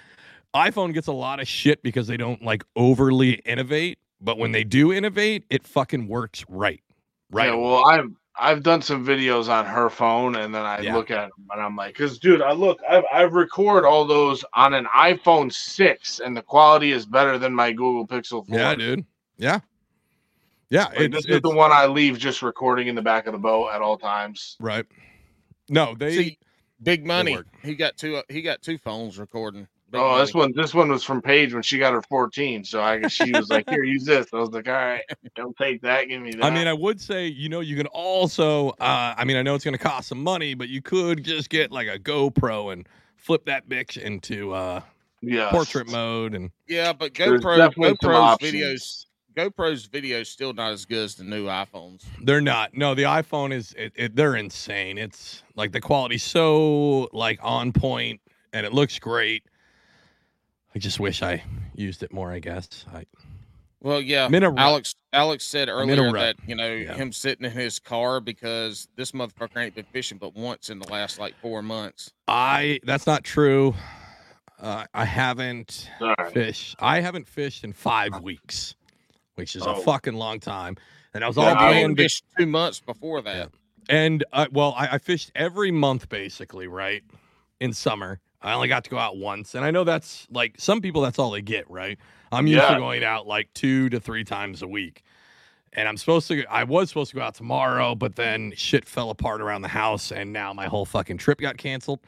[0.56, 4.64] iPhone gets a lot of shit because they don't like overly innovate, but when they
[4.64, 6.82] do innovate, it fucking works right.
[7.32, 7.48] Right.
[7.50, 10.96] Yeah, well, I'm I've done some videos on her phone, and then I Yeah.
[10.96, 14.44] look at them, and I'm like, because dude, I look, I I record all those
[14.54, 18.58] on an iPhone six, and the quality is better than my Google Pixel four.
[18.58, 19.06] Yeah, dude.
[19.38, 19.60] Yeah.
[20.70, 20.86] Yeah.
[20.86, 23.40] Like, it's, this is the one I leave just recording in the back of the
[23.40, 24.56] boat at all times.
[24.60, 24.86] right.
[25.70, 26.16] No, they.
[26.16, 26.40] See,
[26.82, 27.38] big money.
[27.64, 28.18] He got two.
[28.18, 29.68] uh, He got two phones recording.
[29.92, 32.64] Big oh, this one, this one was from Paige when she got her 14.
[32.64, 35.04] So I guess she was like, "Here, use this." I was like, "All right,
[35.36, 36.08] don't take that.
[36.08, 39.26] Give me that." I mean, I would say, you know, you can also, uh, I
[39.26, 41.88] mean, I know it's going to cost some money, but you could just get like
[41.88, 42.88] a GoPro and
[43.18, 44.82] flip that bitch into uh,
[45.22, 46.36] yeah, portrait mode.
[46.36, 48.54] And Yeah, but There's GoPro definitely GoPro's options.
[48.54, 49.06] videos
[49.36, 52.04] GoPro's videos still not as good as the new iPhones.
[52.24, 52.76] they're not.
[52.76, 54.98] No, the iPhone is, it, it, they're insane.
[54.98, 58.20] It's like the quality's so like on point
[58.54, 59.44] and it looks great.
[60.76, 61.44] I just wish I
[61.76, 62.86] used it more, I guess.
[62.94, 63.06] I,
[63.82, 64.26] Well, yeah.
[64.26, 64.60] I'm in a rut.
[64.60, 66.38] Alex Alex said I'm earlier rut.
[66.38, 66.94] that you know Yeah.
[66.94, 70.88] him sitting in his car because this motherfucker ain't been fishing but once in the
[70.90, 72.14] last like four months.
[72.28, 73.76] I, that's not true.
[74.60, 76.32] Uh, I haven't All right.
[76.32, 76.76] fished.
[76.80, 78.76] I haven't fished in five weeks,
[79.36, 79.82] which is a Oh.
[79.82, 80.78] fucking long time.
[81.14, 83.50] And I was Yeah, all I I planning only to fished two months before that.
[83.90, 87.04] And uh, well, I, I fished every month basically, right?
[87.60, 90.82] In summer, I only got to go out once, and I know that's like some
[90.82, 91.02] people.
[91.02, 91.98] That's all they get, right?
[92.32, 92.74] I'm used Yeah.
[92.74, 95.04] to going out like two to three times a week,
[95.74, 96.44] and I'm supposed to.
[96.46, 100.12] I was supposed to go out tomorrow, but then shit fell apart around the house,
[100.12, 102.00] and now my whole fucking trip got canceled.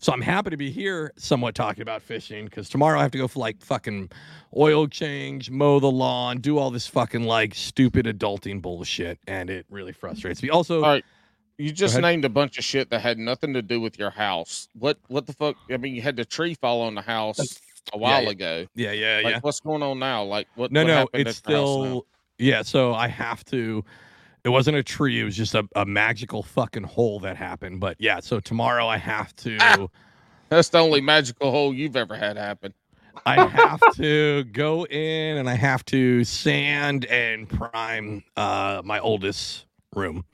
[0.00, 3.18] So I'm happy to be here, somewhat talking about fishing, because tomorrow I have to
[3.18, 4.10] go for like fucking
[4.56, 9.66] oil change, mow the lawn, do all this fucking like stupid adulting bullshit, and it
[9.70, 10.50] really frustrates me.
[10.50, 11.04] Also, All right.
[11.58, 14.68] You just named a bunch of shit that had nothing to do with your house.
[14.78, 15.56] What what the fuck?
[15.70, 17.60] I mean, you had the tree fall on the house
[17.92, 18.30] a while yeah.
[18.30, 18.66] ago.
[18.76, 19.40] yeah, yeah, Like, yeah.
[19.40, 20.22] what's going on now?
[20.22, 20.70] Like, what?
[20.70, 21.82] No, what no, it's at your house now?
[21.82, 22.06] still
[22.38, 22.62] yeah.
[22.62, 23.84] So I have to.
[24.44, 25.20] It wasn't a tree.
[25.20, 27.80] It was just a, a magical fucking hole that happened.
[27.80, 29.58] But yeah, so tomorrow I have to.
[29.60, 29.86] Ah!
[30.50, 32.72] That's the only magical hole you've ever had happen.
[33.26, 39.66] I have to go in and I have to sand and prime uh, my oldest
[39.94, 40.24] room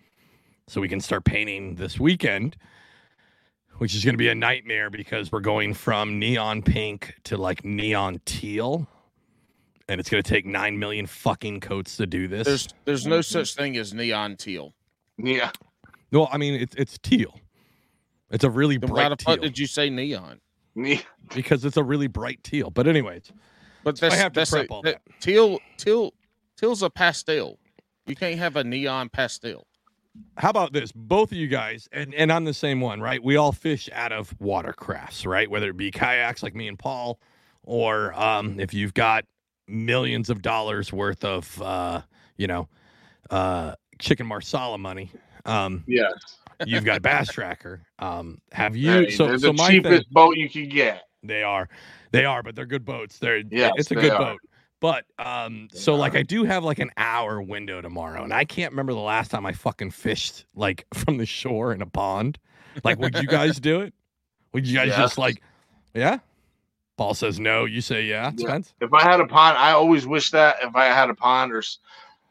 [0.66, 2.56] so we can start painting this weekend,
[3.78, 7.64] which is going to be a nightmare because we're going from neon pink to like
[7.64, 8.88] neon teal.
[9.86, 12.46] And it's going to take 9 million fucking coats to do this.
[12.46, 13.24] There's there's no Mhm.
[13.26, 14.74] such thing as neon teal.
[15.18, 15.50] Yeah,
[16.10, 17.38] no, I mean, it's, it's teal.
[18.30, 20.40] It's a really Then why bright the teal fuck did you say neon?
[20.74, 21.00] yeah.
[21.34, 22.70] because it's a really bright teal.
[22.70, 23.30] But, anyways,
[23.84, 26.14] But I have to that's prep a, all that, teal teal
[26.56, 27.58] teal's a pastel.
[28.06, 29.66] You can't have a neon pastel.
[30.36, 30.92] How about this?
[30.92, 33.22] Both of you guys, and, and I'm the same one, right?
[33.22, 35.50] We all fish out of watercrafts, right?
[35.50, 37.20] Whether it be kayaks like me and Paul,
[37.62, 39.24] or um, if you've got
[39.68, 42.02] millions of dollars worth of, uh,
[42.36, 42.68] you know,
[43.30, 45.10] uh, chicken marsala money,
[45.44, 46.12] um, Yes.
[46.64, 47.82] you've got Bass Tracker.
[47.98, 48.90] Um, have you?
[49.04, 51.02] Hey, so, so the my thing, cheapest boat you can get.
[51.22, 51.68] They are.
[52.10, 53.18] They are, but they're good boats.
[53.18, 54.18] They're Yes, it's a they good are.
[54.18, 54.40] boat.
[54.84, 56.14] But um so like.
[56.14, 59.46] I do have like an hour window tomorrow and I can't remember the last time
[59.46, 62.38] I fucking fished like from the shore in a pond.
[62.84, 63.94] Like would you guys do it?
[64.52, 64.98] Would you guys Yes.
[64.98, 65.40] just like
[65.94, 66.18] yeah?
[66.98, 68.46] Paul says no, you say yeah, Yeah.
[68.46, 68.74] Spence?
[68.82, 71.62] If I had a pond, I always wish that if I had a pond or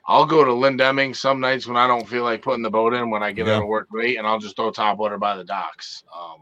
[0.05, 3.09] I'll go to Lindemming some nights when I don't feel like putting the boat in
[3.09, 3.55] when I get Yeah.
[3.55, 6.03] out of work late and I'll just throw top water by the docks.
[6.15, 6.41] Um,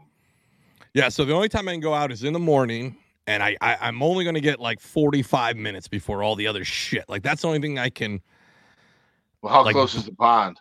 [0.92, 3.56] Yeah, so the only time I can go out is in the morning and I,
[3.60, 7.04] I I'm only gonna get like 45 minutes before all the other shit.
[7.08, 8.20] Like that's the only thing I can
[9.42, 10.60] well, how Like- close is the pond?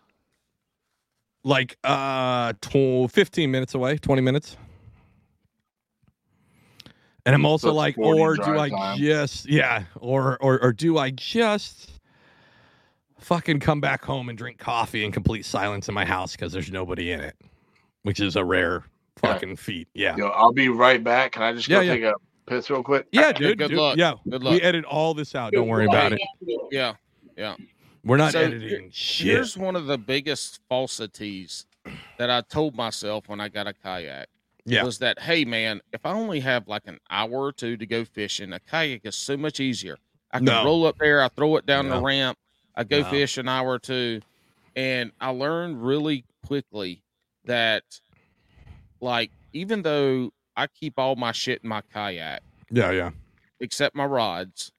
[1.44, 4.58] like uh tw- 15 minutes away 20 minutes
[7.26, 8.98] and i'm also it's like or do i time.
[9.00, 11.94] just yeah or, or or do i just
[13.20, 16.72] fucking come back home and drink coffee in complete silence in my house because there's
[16.72, 17.36] nobody in it
[18.04, 18.84] which is a rare
[19.24, 19.34] Yeah.
[19.34, 21.32] fucking feat yeah Yo, I'll be right back.
[21.34, 22.10] Can I just go Yeah, yeah.
[22.10, 22.14] a
[22.52, 23.08] piss real quick?
[23.12, 23.98] yeah dude, good dude, luck.
[23.98, 24.64] yeah Good we luck.
[24.64, 26.20] edit all this out don't worry about it
[26.72, 26.94] Yeah,
[27.38, 27.56] Yeah.
[28.04, 31.66] we're not So, editing shit Here's one of the biggest falsities
[32.18, 34.28] that I told myself when I got a kayak.
[34.66, 34.84] Yeah.
[34.84, 38.06] Was that hey man, if I only have like an hour or two to go
[38.06, 39.98] fishing, a kayak is so much easier.
[40.32, 40.64] I can No.
[40.64, 41.96] roll up there, I throw it down No.
[41.96, 42.38] the ramp,
[42.76, 43.10] I go No.
[43.10, 44.22] fish an hour or two,
[44.76, 47.02] and I learned really quickly
[47.46, 47.84] that
[49.00, 53.10] like even though I keep all my shit in my kayak, yeah yeah
[53.60, 54.72] except my rods.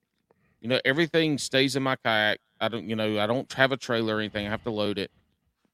[0.61, 2.39] You know, everything stays in my kayak.
[2.61, 4.47] I don't, you know, I don't have a trailer or anything.
[4.47, 5.11] I have to load it.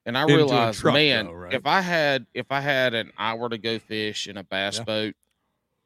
[0.07, 1.53] And I Into realized, truck, man, though, right?
[1.53, 4.83] if I had if I had an hour to go fish in a bass Yeah.
[4.85, 5.15] boat,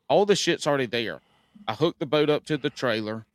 [0.07, 1.19] all the shit's already there.
[1.67, 3.25] I hook the boat up to the trailer.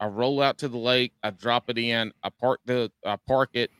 [0.00, 1.12] I roll out to the lake.
[1.22, 2.12] I drop it in.
[2.22, 3.70] I park the I park it.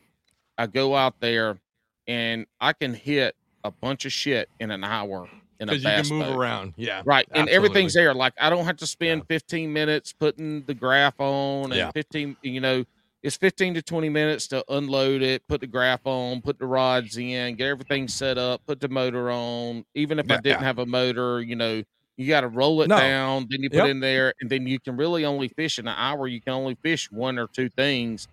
[0.59, 1.57] I go out there
[2.05, 5.27] and I can hit a bunch of shit in an hour
[5.61, 6.73] in a Because you can move around.
[6.75, 7.03] Yeah.
[7.05, 8.13] Right, and everything's there.
[8.13, 11.91] Like I don't have to spend 15 minutes putting the graph on, and Yeah.
[11.91, 12.35] 15.
[12.41, 12.83] You know,
[13.23, 17.17] it's 15 to 20 minutes to unload it, put the graph on, put the rods
[17.17, 19.85] in, get everything set up, put the motor on.
[19.93, 20.65] Even if I didn't yeah.
[20.65, 21.83] have a motor, you know,
[22.17, 22.97] you got to roll it No.
[22.97, 23.87] down, then you put Yep.
[23.87, 26.27] in there, and then you can really only fish in an hour.
[26.27, 28.27] You can only fish one or two things,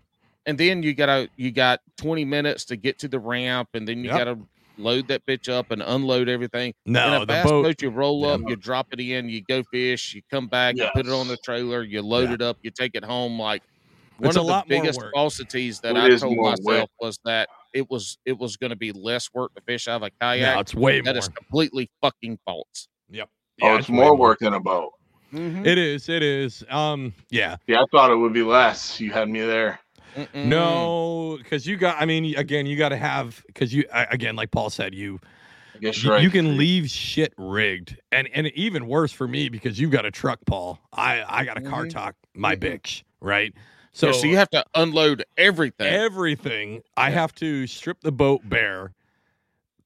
[0.47, 3.99] and then you gotta you got 20 minutes to get to the ramp, and then
[3.99, 4.19] you Yep.
[4.19, 4.39] gotta
[4.79, 7.63] load that bitch up and unload everything in No, a the bass boat.
[7.65, 8.33] boat, you roll Yeah.
[8.35, 11.29] up, you drop it in, you go fish, you come back, you put it on
[11.29, 12.35] the trailer, you load Yeah.
[12.37, 13.39] it up, you take it home.
[13.39, 13.63] Like
[14.19, 16.89] one It's of the lot more biggest falsities that It I told myself work.
[17.01, 20.03] was that it was it was going to be less work to fish out of
[20.05, 20.61] a No, kayak.
[20.61, 21.19] it's way That more.
[21.19, 22.89] is completely fucking false.
[23.11, 23.29] Yep.
[23.63, 24.93] oh, Yeah, it's way more work than a boat.
[25.31, 26.09] It is.
[26.09, 26.65] It is.
[26.71, 27.13] Um.
[27.31, 27.57] Yeah.
[27.67, 28.99] Yeah, I thought it would be less.
[28.99, 29.79] You had me there.
[30.17, 30.27] Mm-mm.
[30.49, 32.01] No, because you got.
[32.01, 35.21] I mean, again, you got to have because you again, like Paul said, you
[35.81, 36.23] you, right.
[36.23, 40.11] you can leave shit rigged, and and even worse for me because you've got a
[40.11, 40.79] truck, Paul.
[40.93, 41.91] I I got a car Mhm.
[41.91, 42.61] talk my Mhm.
[42.61, 43.55] bitch, right?
[43.93, 45.93] So, So, so you have to unload everything.
[45.93, 48.93] everything I have to strip the boat bare,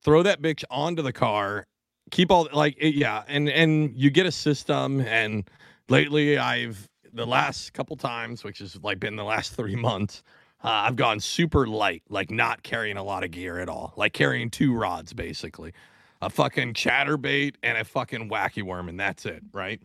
[0.03, 1.66] throw that bitch onto the car,
[2.11, 5.01] keep all like it, yeah, and and you get a system.
[5.01, 5.49] And
[5.89, 10.22] lately, I've the last couple times, which has like been the last three months,
[10.64, 14.12] uh, I've gone super light, like not carrying a lot of gear at all, like
[14.12, 15.72] carrying two rods basically,
[16.20, 19.80] a fucking chatterbait and a fucking wacky worm, and that's it, right?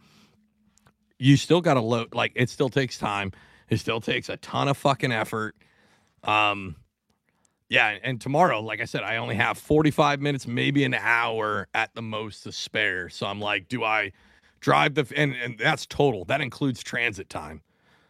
[1.17, 3.31] You still got to load, like it still takes time.
[3.69, 5.55] It still takes a ton of fucking effort.
[6.23, 6.75] Um,
[7.69, 11.93] yeah, and tomorrow, like I said, I only have 45 minutes, maybe an hour at
[11.95, 13.09] the most to spare.
[13.09, 14.13] So I'm like, do I
[14.59, 16.25] drive the and and that's total.
[16.25, 17.61] That includes transit time.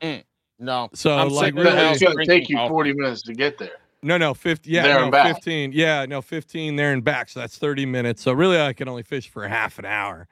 [0.01, 0.23] Mm,
[0.59, 2.69] no, So I'm like sitting in really, it's gonna take you coffee.
[2.69, 3.71] 40 minutes to get there.
[4.03, 5.35] no, no, 50, yeah, There no, and back.
[5.35, 7.29] 15, yeah, no, 15 there and back.
[7.29, 8.21] So that's 30 minutes.
[8.21, 10.27] So really, I can only fish for half an hour.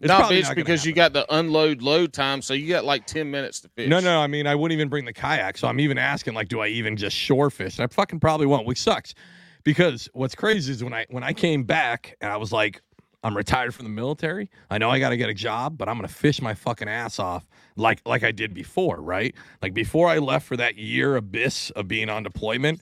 [0.00, 2.68] It's No, probably bitch, not gonna because you got the unload load time, so you
[2.70, 3.88] got like 10 minutes to fish.
[3.88, 5.58] No, no, I mean, I wouldn't even bring the kayak.
[5.58, 7.78] So I'm even asking, like, do I even just shore fish?
[7.78, 9.14] And I fucking probably won't, which sucks.
[9.62, 12.80] Because what's crazy is when I when I came back and I was like,
[13.22, 14.50] I'm retired from the military.
[14.70, 17.18] I know I got to get a job, but I'm gonna fish my fucking ass
[17.18, 19.34] off like like I did before, right?
[19.60, 22.80] Like before I left for that year abyss of being on deployment,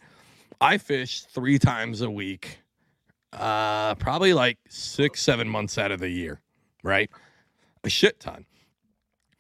[0.61, 2.61] I fished three times a week,
[3.33, 6.41] uh, probably like six, seven months out of the year,
[6.83, 7.11] right?
[7.85, 8.47] A shit ton.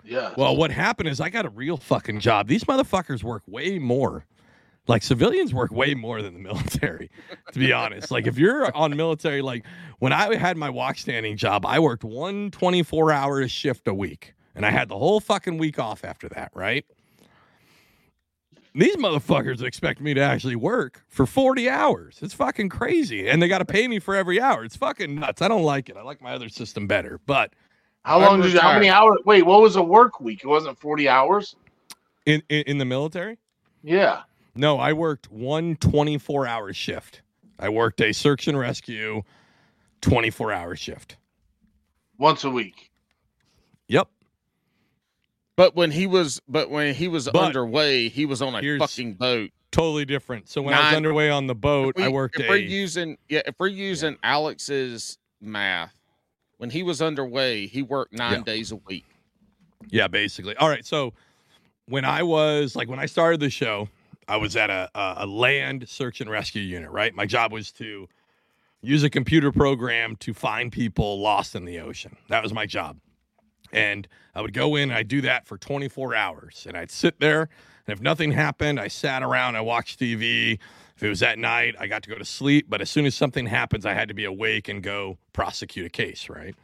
[0.05, 0.33] Yeah.
[0.37, 2.49] Well, what happened is I got a real fucking job.
[2.49, 4.25] These motherfuckers work way more.
[4.89, 7.10] Like civilians work way more than the military,
[7.52, 8.10] to be honest.
[8.10, 9.65] Like if you're on military, like
[9.98, 14.35] when I had my walk standing job, I worked one 24 hour shift a week
[14.55, 16.85] and I had the whole fucking week off after that, right?
[18.74, 22.19] These motherfuckers expect me to actually work for 40 hours.
[22.23, 23.28] It's fucking crazy.
[23.28, 24.65] And they got to pay me for every hour.
[24.65, 25.43] It's fucking nuts.
[25.43, 25.97] I don't like it.
[25.97, 27.19] I like my other system better.
[27.27, 27.52] But
[28.05, 28.60] how long did you?
[28.60, 29.19] How many hours?
[29.24, 30.44] Wait, what was a work week?
[30.44, 31.56] It wasn't 40 hours.
[32.27, 33.39] in, in, in the military,
[33.82, 34.23] Yeah.
[34.59, 37.22] No, I worked one 24 hour shift.
[37.60, 39.22] I worked a search and rescue
[40.01, 41.16] 24 hour shift.
[42.18, 42.90] Once a week.
[43.86, 44.09] Yep.
[45.55, 49.14] But when he was, but when he was But underway, he was on a fucking
[49.14, 49.51] boat.
[49.70, 50.48] Totally different.
[50.48, 53.43] So when I was underway on the boat, If I worked If we're using, yeah,
[53.47, 55.94] if we're using Alex's math,
[56.56, 58.43] when he was underway, he worked nine Yeah.
[58.43, 59.06] days a week.
[59.89, 60.56] Yeah, basically.
[60.56, 60.85] All right.
[60.85, 61.12] So
[61.86, 63.89] when I was like when I started the show,
[64.28, 66.90] I was at a, a land search and rescue unit.
[66.90, 67.14] Right.
[67.14, 68.09] My job was to
[68.82, 72.16] use a computer program to find people lost in the ocean.
[72.28, 72.98] That was my job.
[73.72, 76.64] And I would go in and I'd do that for 24 hours.
[76.68, 77.48] And I'd sit there.
[77.86, 80.59] And if nothing happened, I sat around, I watched TV.
[80.96, 82.66] If it was at night, I got to go to sleep.
[82.68, 85.90] But as soon as something happens, I had to be awake and go prosecute a
[85.90, 86.55] case, right?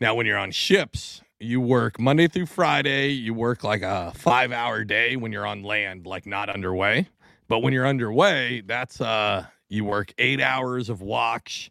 [0.00, 3.08] Now, when you're on ships, you work Monday through Friday.
[3.10, 7.08] You work like a five hour day when you're on land, like not underway.
[7.48, 11.70] But when you're underway, that's uh you work eight hours of watch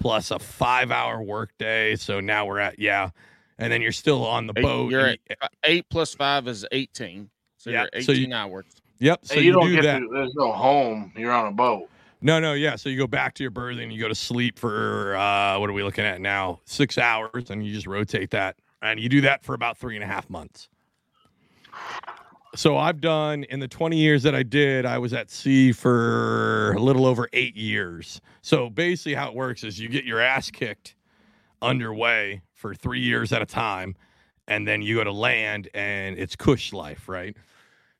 [0.00, 1.96] plus a five hour work day.
[1.96, 3.10] So now we're at yeah.
[3.60, 4.90] And then you're still on the Eight- boat.
[4.90, 7.30] you're at, uh, eight plus five is eighteen.
[7.56, 8.66] So Yeah, you're so you- eighteen hours.
[8.98, 9.20] yep.
[9.24, 9.98] So Hey, you, you, don't do get that.
[10.00, 10.08] to.
[10.12, 11.12] There's no home.
[11.16, 11.88] You're on a boat.
[12.20, 12.74] No, no, yeah.
[12.76, 15.72] So you go back to your berthing, you go to sleep for uh what are
[15.72, 16.60] we looking at now?
[16.66, 18.56] Six hours, and you just rotate that.
[18.82, 20.68] And you do that for about three and a half months.
[22.54, 26.72] So I've done in the 20 years that I did, I was at sea for
[26.72, 28.20] a little over eight years.
[28.42, 30.94] So basically, how it works is you get your ass kicked
[31.60, 33.94] underway for three years at a time,
[34.46, 37.36] and then you go to land and it's cush life, right?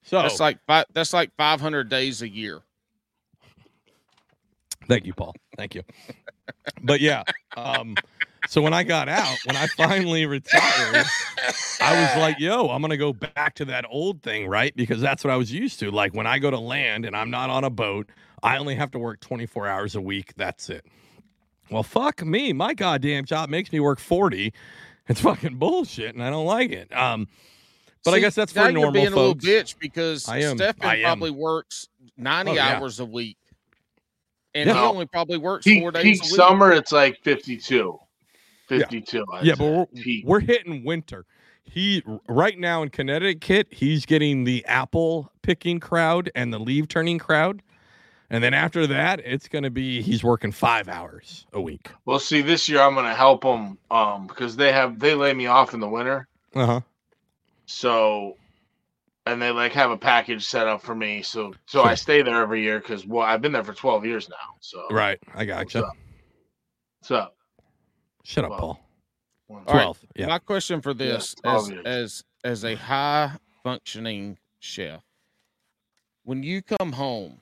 [0.03, 2.61] So That's like five, that's like five hundred days a year.
[4.89, 5.35] Thank you, Paul.
[5.57, 5.83] Thank you.
[6.83, 7.25] But yeah,
[7.57, 7.95] um,
[8.47, 11.05] so when I got out, when I finally retired,
[11.81, 14.75] I was like, yo, I'm going to go back to that old thing, right?
[14.77, 15.91] Because that's what I was used to.
[15.91, 18.09] Like when I go to land and I'm not on a boat,
[18.43, 20.35] I only have to work 24 hours a week.
[20.37, 20.87] That's it.
[21.71, 22.53] Well, fuck me.
[22.53, 24.53] My goddamn job makes me work 40.
[25.09, 26.95] It's fucking bullshit and I don't like it.
[26.95, 27.29] Um,
[28.05, 29.45] but I guess that's now for you're normal being folks.
[29.45, 30.57] a little bitch because I am.
[30.57, 32.77] Stefan I probably works 90 Oh, yeah.
[32.79, 33.37] hours a week.
[34.55, 34.75] And Yeah.
[34.75, 36.35] he only probably works Peak, four days peak a week.
[36.35, 37.99] summer, it's like 52.
[38.69, 39.25] 52.
[39.33, 39.87] I'd Yeah, but we're,
[40.25, 41.25] we're hitting winter.
[41.65, 47.19] He right now in Connecticut, he's getting the apple picking crowd and the leaf turning
[47.19, 47.63] crowd.
[48.31, 51.91] And then after that, it's going to be he's working 5 hours a week.
[52.05, 55.33] Well, see, this year I'm going to help them um, because they have they lay
[55.33, 56.29] me off in the winter.
[56.55, 56.81] Uh-huh.
[57.67, 58.37] So,
[59.27, 61.23] and they like have a package set up for me.
[61.23, 64.29] So, so I stay there every year because well, I've been there for 12 years
[64.29, 64.57] now.
[64.61, 65.19] So, Right.
[65.35, 65.65] I gotcha.
[65.65, 65.97] What's up?
[67.01, 67.38] what's up?
[68.29, 68.79] Shut up, Paul.
[69.49, 69.65] All right.
[69.73, 69.99] 12.
[70.17, 70.27] Yeah.
[70.27, 73.33] My question for this, Yeah, as, as as a high
[73.65, 75.03] functioning chef,
[76.25, 77.39] when you come home,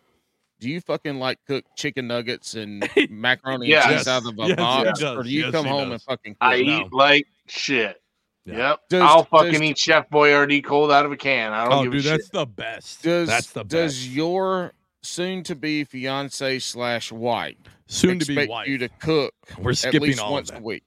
[0.60, 3.84] do you fucking like cook chicken nuggets and macaroni Yes.
[3.86, 5.16] and cheese out of a Yes, box, does.
[5.16, 5.92] or do you Yes, come home does.
[5.94, 6.38] and fucking cook?
[6.40, 6.78] I no.
[6.82, 8.00] eat like shit.
[8.44, 8.56] Yeah.
[8.56, 8.80] Yep.
[8.90, 11.52] Does- I'll fucking does- eat Chef Boyardee cold out of a can.
[11.52, 12.32] I don't Oh, give dude, a that's shit.
[12.32, 13.02] the best.
[13.02, 13.70] Does that's the best.
[13.72, 14.72] does your
[15.06, 17.56] soon to be fiance slash wife
[17.86, 18.68] Soon to be expect wife.
[18.68, 20.64] you to cook We're at skipping least all once of a that.
[20.64, 20.82] week?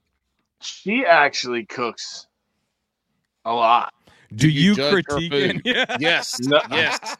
[0.60, 2.26] She actually cooks
[3.44, 3.92] a lot.
[4.34, 5.56] Do you you, judge her critique food?
[5.56, 5.62] it?
[5.64, 5.96] Yeah.
[5.98, 6.60] Yes, No.
[6.70, 7.16] yes.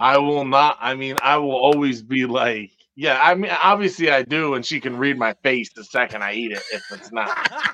[0.00, 0.78] I will not.
[0.80, 3.20] I mean, I will always be like, yeah.
[3.22, 6.52] I mean, obviously I do, and she can read my face the second I eat
[6.52, 6.62] it.
[6.72, 7.28] If it's not,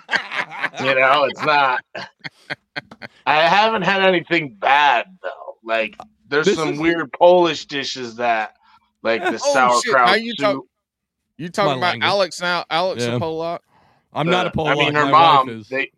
[0.81, 1.81] you know, it's not.
[3.27, 5.57] I haven't had anything bad though.
[5.63, 5.97] Like,
[6.29, 8.55] there's This some is- weird Polish dishes that,
[9.03, 10.39] like the Oh, sauerkraut shit, now you soup.
[10.39, 10.65] talk-
[11.37, 12.09] You talking about language.
[12.09, 12.65] Alex now?
[12.71, 13.17] Alex Yeah.
[13.17, 13.61] a Polak?
[14.13, 14.73] I'm not a Polak.
[14.73, 15.69] I mean, her my mom, wife is.
[15.69, 15.91] they,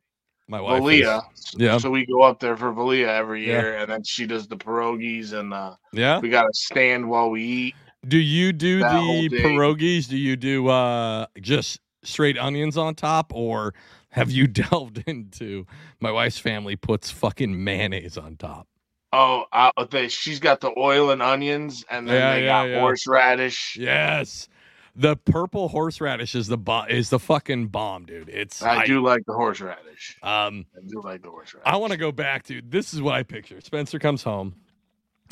[0.48, 1.22] my wife Valia.
[1.34, 1.54] is.
[1.56, 1.78] Yeah.
[1.78, 3.60] So we go up there for Valia every Yeah.
[3.60, 6.18] year, and then she does the pierogies, and uh, Yeah.
[6.18, 7.74] we got to stand while we eat.
[8.06, 10.08] Do you do the whole pierogies?
[10.08, 13.74] Do you do uh just straight onions on top, or
[14.10, 15.66] have you delved into
[16.00, 18.66] my wife's family puts fucking mayonnaise on top?
[19.12, 22.68] Oh, uh, they, she's got the oil and onions, and then Yeah, they yeah, got
[22.68, 22.80] yeah.
[22.80, 23.76] horseradish.
[23.78, 24.48] Yes.
[24.94, 28.28] The purple horseradish is the bo- is the fucking bomb, dude.
[28.28, 30.16] It's I, do like the horseradish.
[30.22, 31.66] um I do like the horseradish.
[31.66, 33.60] I want to go back to this is what I picture.
[33.60, 34.54] Spencer comes home,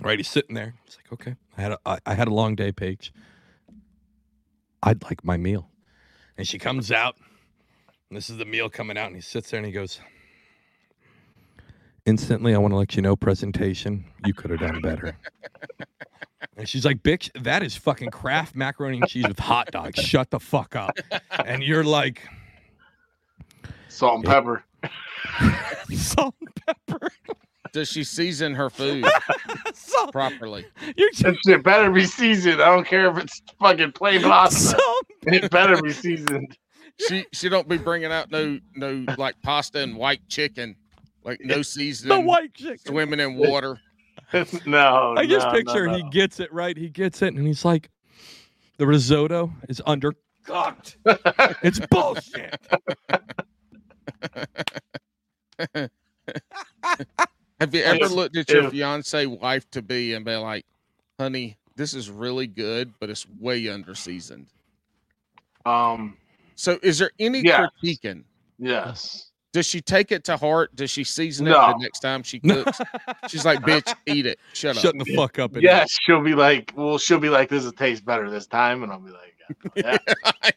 [0.03, 0.19] right?
[0.19, 0.75] He's sitting there.
[0.85, 3.13] He's like, okay, I had a, I, I had a long day, Paige.
[4.83, 5.69] I'd like my meal.
[6.37, 7.17] And she comes out,
[8.09, 10.01] and this is the meal coming out, and he sits there and he goes,
[12.09, 15.15] Instantly, I want to let you know, presentation, you could have done better.
[16.57, 19.99] and she's like, bitch, that is fucking Kraft macaroni and cheese with hot dogs.
[20.01, 20.97] Shut the fuck up.
[21.45, 22.23] And you're like,
[23.89, 24.65] Salt and pepper.
[25.93, 27.09] salt and pepper.
[27.75, 29.05] Does she season her food
[29.75, 30.11] salt.
[30.11, 30.65] properly?
[30.97, 32.63] You're just That shit better be seasoned.
[32.63, 34.79] I don't care if it's fucking plain pasta.
[34.79, 36.57] salt It better be seasoned.
[37.07, 40.75] She she don't be bringing out no no like pasta and white chicken,
[41.29, 42.79] like no the seasoning, white chicken.
[42.87, 43.79] swimming in water.
[44.67, 46.77] no, I just no, picture no, he gets it right.
[46.77, 47.91] He gets it, and he's like,
[48.79, 50.97] "The risotto is undercooked.
[51.63, 52.57] it's bullshit."
[57.61, 60.65] Have you ever looked at your fiance wife to be and be like,
[61.19, 64.47] "Honey, this is really good, but it's way underseasoned."
[65.67, 66.17] Um.
[66.55, 67.67] So, is there any Yeah.
[67.83, 68.25] critiquing?
[68.59, 69.28] Yes.
[69.53, 70.77] Does she take it to heart?
[70.77, 72.81] Does she season it the next time she cooks?
[73.29, 74.39] She's like, "Bitch, eat it.
[74.53, 75.55] Shut up." Shut the fuck up.
[75.55, 78.83] and Yes, she'll be like, well, she'll be like, this will taste better this time,
[78.83, 79.35] and I'll be like,
[79.75, 79.99] yeah.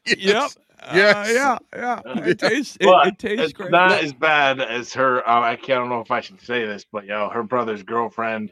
[0.08, 0.18] eat.
[0.20, 0.52] Yep.
[0.84, 1.58] Uh, yeah.
[1.76, 2.02] Yeah.
[2.06, 2.76] It tastes.
[2.82, 3.72] It, it tastes it's great.
[3.72, 5.28] not as bad as her.
[5.30, 7.84] Uh, I can't I don't know if I should say this, but yo, her brother's
[7.84, 8.52] girlfriend,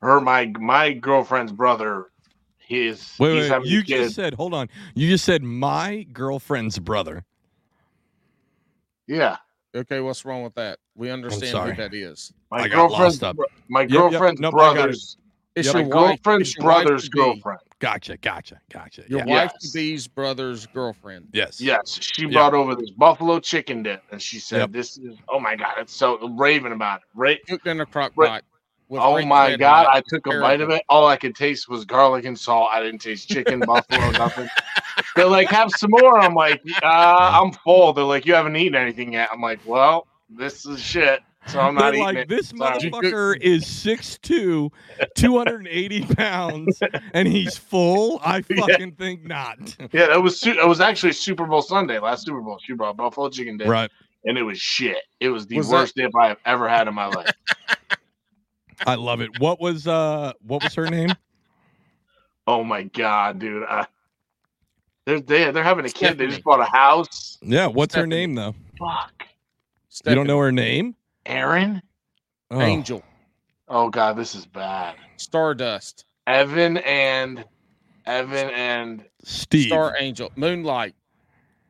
[0.00, 2.06] her my my girlfriend's brother,
[2.58, 3.66] his Wait, he's wait.
[3.66, 4.34] You just said.
[4.34, 4.68] Hold on.
[4.94, 7.24] You just said my girlfriend's brother.
[9.06, 9.36] yeah,
[9.76, 10.78] Okay, what's wrong with that?
[10.94, 11.74] We understand sorry.
[11.74, 12.32] who that is.
[12.50, 13.36] my I got girlfriend's lost up.
[13.36, 14.00] bro- my Yep, yep.
[14.10, 14.74] girlfriend's Nope, I got it.
[14.74, 15.16] brother's
[15.54, 15.74] It's Yep.
[15.74, 16.22] my your wife.
[16.22, 17.60] girlfriend's it's your wife brother's to girlfriend.
[17.78, 18.16] Gotcha.
[18.18, 18.60] Gotcha.
[18.72, 19.04] Gotcha.
[19.08, 19.42] Your yeah.
[19.44, 19.72] wife to Yes.
[19.72, 21.28] be's brother's girlfriend.
[21.32, 21.60] Yes.
[21.60, 22.28] Yes, she Yeah.
[22.32, 24.72] brought over this buffalo chicken dip, and she said, Yep.
[24.72, 27.38] "This is oh my god, it's so raving about it." Right?
[27.48, 28.44] Cooked in a crock pot.
[28.88, 29.86] with Oh my god!
[29.92, 30.82] I took a bite of it.
[30.88, 32.68] All I could taste was garlic and salt.
[32.72, 34.48] I didn't taste chicken, buffalo, nothing.
[35.16, 36.86] They're like, "Have some more." I'm like, uh,
[37.42, 41.20] "I'm full." They're like, "You haven't eaten anything yet." I'm like, "Well, this is shit."
[41.48, 42.28] so I'm not But eating like it.
[42.28, 42.78] this Sorry.
[42.90, 44.68] motherfucker is 6'2",
[45.14, 46.82] 280 pounds,
[47.14, 48.20] and he's full.
[48.24, 48.66] I Yeah.
[48.66, 49.58] fucking think not.
[49.92, 52.58] Yeah, that was su- it was actually Super Bowl Sunday, last Super Bowl.
[52.64, 53.90] She brought buffalo chicken dip, Right.
[54.24, 54.98] and it was shit.
[55.20, 57.30] It was the Was that- worst dip I've ever had in my life.
[58.86, 59.30] I love it.
[59.38, 61.10] What was uh what was her name?
[62.48, 63.62] oh my god, dude!
[63.64, 63.86] I,
[65.06, 66.18] they're they, they're having a kid.
[66.18, 67.38] They just bought a house.
[67.40, 68.54] Yeah, what's her name though?
[68.78, 69.26] Fuck,
[70.04, 70.94] You don't know her name?
[71.24, 71.80] Aaron.
[72.50, 72.60] Oh.
[72.60, 73.02] Angel,
[73.68, 74.94] Oh god, this is bad.
[75.16, 77.44] Stardust, Evan and
[78.04, 79.68] Evan and Steve.
[79.68, 80.94] Star Angel, Moonlight.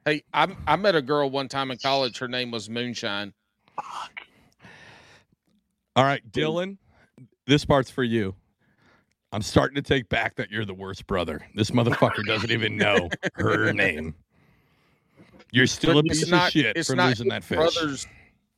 [0.04, 2.18] Hey, I I met a girl one time in college.
[2.18, 3.32] Her name was Moonshine.
[3.76, 4.20] Fuck.
[5.94, 6.76] All right, Dylan,
[7.46, 8.34] this part's for you.
[9.32, 11.46] I'm starting to take back that you're the worst brother.
[11.54, 14.14] This motherfucker doesn't even know her name.
[15.52, 17.56] You're still a But it's piece not- of shit for not losing that fish.
[17.56, 18.06] Brother's,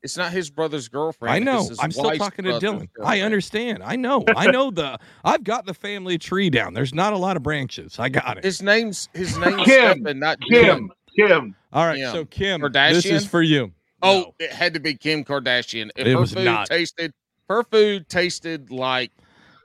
[0.02, 1.34] it's not his brother's girlfriend.
[1.34, 1.68] I know.
[1.80, 2.88] I'm still talking to brother's Dylan.
[3.04, 3.82] I understand.
[3.82, 4.24] I know.
[4.36, 4.98] I know the.
[5.24, 6.74] I've got the family tree down.
[6.74, 7.98] There's not a lot of branches.
[7.98, 8.44] I got it.
[8.44, 9.92] His name's his name's Kim.
[9.92, 10.88] Stephen, not Dylan.
[11.16, 11.28] Kim.
[11.28, 11.56] Kim.
[11.72, 11.96] All right.
[11.96, 12.12] Kim.
[12.12, 13.72] So Kim, this is for you.
[14.02, 14.34] Oh, No.
[14.38, 15.90] it had to be Kim Kardashian.
[15.96, 16.68] If It her was food not.
[16.68, 17.12] tasted,
[17.48, 19.10] her food tasted like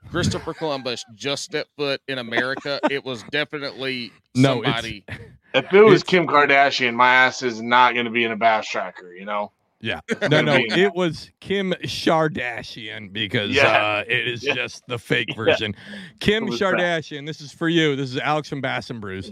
[0.09, 2.79] Christopher Columbus just stepped foot in America.
[2.91, 5.05] it was definitely No, somebody.
[5.55, 8.67] If it was Kim Kardashian, my ass is not going to be in a bass
[8.67, 9.13] tracker.
[9.13, 9.51] You know.
[9.81, 9.99] Yeah.
[10.31, 13.67] No, no, it was Kim Kardashian because Yeah.
[13.67, 14.55] uh, it is Yeah.
[14.55, 15.35] just the fake Yeah.
[15.35, 15.75] version.
[16.19, 16.73] Kim It was bad.
[16.73, 17.95] Kardashian, this is for you.
[17.95, 19.31] This is Alex from Bass and Brews.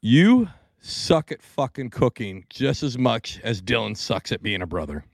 [0.00, 0.48] You
[0.80, 5.04] suck at fucking cooking just as much as Dylan sucks at being a brother.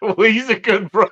[0.00, 1.10] Well, he's a good brother.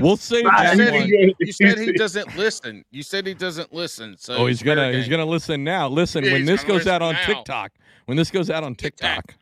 [0.00, 2.84] We'll save Nah, You said, he, you said he doesn't listen.
[2.92, 4.16] You said he doesn't listen.
[4.16, 5.10] So Oh, he's fair gonna he's game.
[5.18, 5.88] gonna listen now.
[5.88, 7.34] Listen, Yeah, when he's this gonna goes out on listen now.
[7.38, 7.72] TikTok,
[8.06, 9.34] when this goes out on TikTok,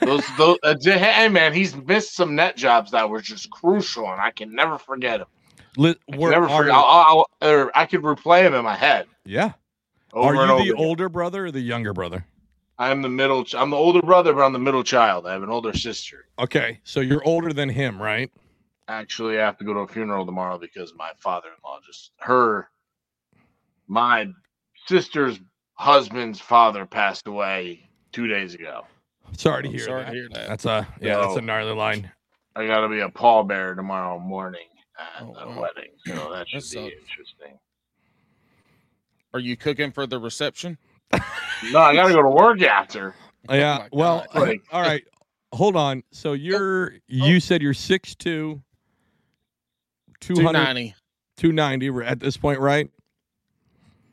[0.00, 4.10] those, those, uh, j- hey man, he's missed some net jobs that were just crucial,
[4.10, 5.26] and I can never forget him.
[5.76, 6.74] li- I can we're- never are- forget.
[6.74, 9.06] I'll, I'll, or I could replay him in my head.
[9.24, 9.52] yeah.
[10.12, 10.84] Over Are you over the again.
[10.84, 12.24] older brother or the younger brother?
[12.78, 13.44] I'm the middle.
[13.44, 15.26] ch- I'm the older brother, but I'm the middle child.
[15.26, 16.26] I have an older sister.
[16.38, 18.30] Okay, so you're older than him, right?
[18.86, 22.68] Actually, I have to go to a funeral tomorrow because my father-in-law just her,
[23.88, 24.28] my
[24.86, 25.38] sister's
[25.74, 28.86] husband's father passed away two days ago.
[29.36, 30.10] Sorry to I'm hear sorry that.
[30.10, 30.48] to hear that.
[30.48, 32.10] That's a yeah, that's a gnarly line.
[32.56, 34.66] I got to be a pallbearer tomorrow morning
[34.98, 35.60] at Oh, the wow.
[35.62, 37.02] wedding, so that should That be sucks.
[37.10, 37.58] interesting.
[39.34, 40.78] Are you cooking for the reception?
[41.72, 43.14] No, I got to go to work after.
[43.50, 43.78] Yeah.
[43.78, 45.04] my well, Like- all right.
[45.52, 46.02] Hold on.
[46.12, 48.62] So you're you said you're 6'2", 200,
[50.20, 50.94] 290.
[51.36, 52.90] 290 We're at this point, right?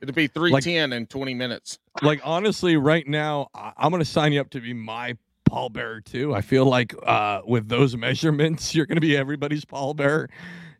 [0.02, 1.80] It'll be 310 in 20 minutes.
[2.02, 5.18] Like honestly, right now, I- I'm gonna sign you up to be my
[5.50, 6.34] pallbearer too.
[6.34, 10.30] I feel like uh, with those measurements, you're gonna be everybody's pallbearer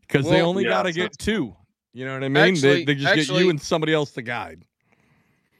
[0.02, 1.54] because they only yes, gotta get two.
[1.92, 2.34] You know what I mean?
[2.34, 4.64] they, Actually- they just get you and somebody else to guide.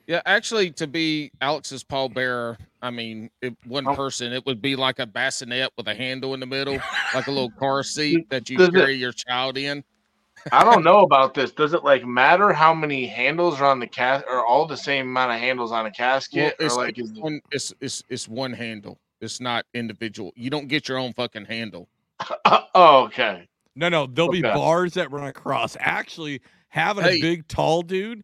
[0.07, 3.95] Yeah, actually, to be Alex's pallbearer, I mean, if one Oh.
[3.95, 6.79] person, it would be like a bassinet with a handle in the middle,
[7.15, 9.83] like a little car seat that you Does it- carry your child in.
[10.53, 11.51] I don't know about this.
[11.51, 14.23] Does it like matter how many handles are on the cas?
[14.31, 16.55] Or all the same amount of handles on a Well, casket?
[16.61, 19.01] or it's, like is the- one, it's, it's, it's one handle.
[19.21, 20.33] It's not individual.
[20.37, 21.89] You don't get your own fucking handle.
[22.45, 23.49] oh, okay.
[23.75, 25.77] No, no, there'll be bars that run across.
[25.81, 27.19] Actually, having Hey.
[27.19, 28.23] a big, tall dude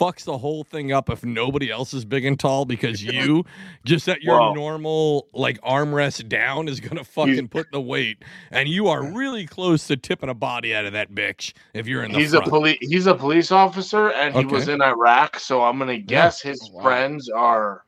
[0.00, 3.44] fucks the whole thing up if nobody else is big and tall because you
[3.84, 8.88] just at your normal like armrest down is gonna fucking put the weight, and you
[8.88, 12.20] are really close to tipping a body out of that bitch if you're in the
[12.20, 12.34] He's front.
[12.34, 12.78] a police.
[12.82, 15.38] He's a police officer, and he was in Iraq.
[15.40, 16.82] So I'm gonna guess his Oh, wow.
[16.82, 17.82] friends are,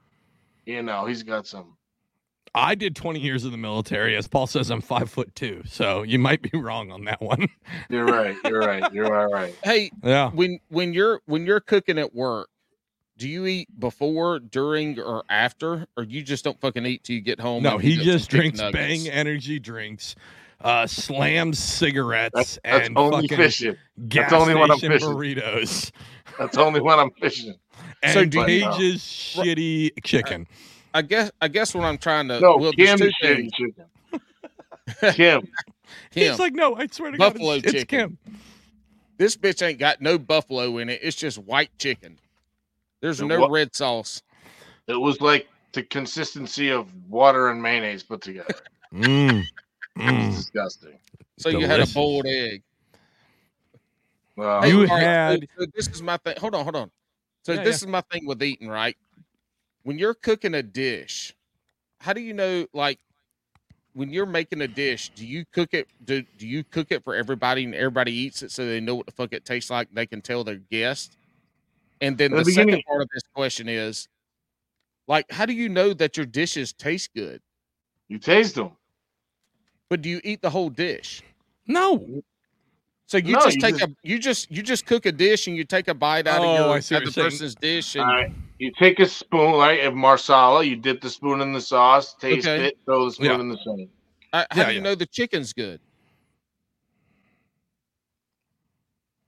[0.67, 1.77] you know, he's got some.
[2.55, 4.15] I did 20 years in the military.
[4.17, 7.49] As Paul says, I'm five foot two, so you might be wrong on that one.
[7.89, 8.37] You're right.
[8.45, 8.93] You're right.
[8.93, 9.55] You're all right.
[9.65, 10.31] Hey, yeah.
[10.31, 12.49] when when you're when you're cooking at work,
[13.17, 17.23] do you eat before, during, or after, or you just don't fucking eat till you
[17.23, 17.63] get home?
[17.63, 18.77] No, he eat up some just drinks nuggets?
[19.05, 20.15] Bang energy drinks,
[20.61, 23.77] uh, slams cigarettes, That's, that's and only fucking fishing.
[24.09, 25.09] gas That's only when I'm station fishing.
[25.15, 25.91] burritos.
[26.39, 27.55] That's only when I'm fishing.
[28.03, 30.47] And So do you- Paige's shitty chicken.
[30.95, 33.85] I guess I guess what I'm trying to No, well, there's Kim is shitty chicken.
[35.15, 35.43] Kim.
[36.11, 37.85] Kim, He's like, no, I swear to Buffalo God, it's, it's.
[37.85, 38.19] Kim.
[39.19, 41.01] this bitch ain't got no buffalo in it.
[41.03, 42.19] It's just white chicken.
[43.01, 44.23] There's The no what- red sauce.
[44.87, 48.55] It was like the consistency of water and mayonnaise put together.
[48.93, 49.43] Mm.
[49.99, 50.31] Mm.
[50.37, 50.99] disgusting.
[51.39, 51.95] So you had a Delicious.
[51.95, 52.63] boiled egg.
[54.37, 56.35] Well, Hey, You all right, so- had- so this is my thing.
[56.39, 56.91] Hold on, hold on.
[57.45, 58.97] So Yeah, this is my thing with eating, right?
[59.83, 61.35] When you're cooking a dish,
[61.99, 62.99] how do you know like
[63.95, 67.15] when you're making a dish, do you cook it do, do you cook it for
[67.15, 70.07] everybody and everybody eats it so they know what the fuck it tastes like, they
[70.07, 71.17] can tell their guests?
[72.01, 74.09] And then the, the second part of this question is
[75.09, 77.41] like how do you know that your dishes taste good?
[78.09, 78.73] You taste them.
[79.89, 81.23] But do you eat the whole dish?
[81.67, 82.23] No.
[83.07, 85.47] So you No, just you take just- a you just you just cook a dish
[85.47, 87.55] and you take a bite out Oh, of your I see what other you're person's
[87.55, 88.33] dish and All right.
[88.59, 90.63] You take a spoon, right, of marsala.
[90.63, 92.67] You dip the spoon in the sauce, taste Okay.
[92.69, 93.41] it, throw the spoon Yeah.
[93.41, 93.91] in the same.
[94.33, 94.83] uh, how Yeah, do you yeah.
[94.85, 95.81] know the chicken's good?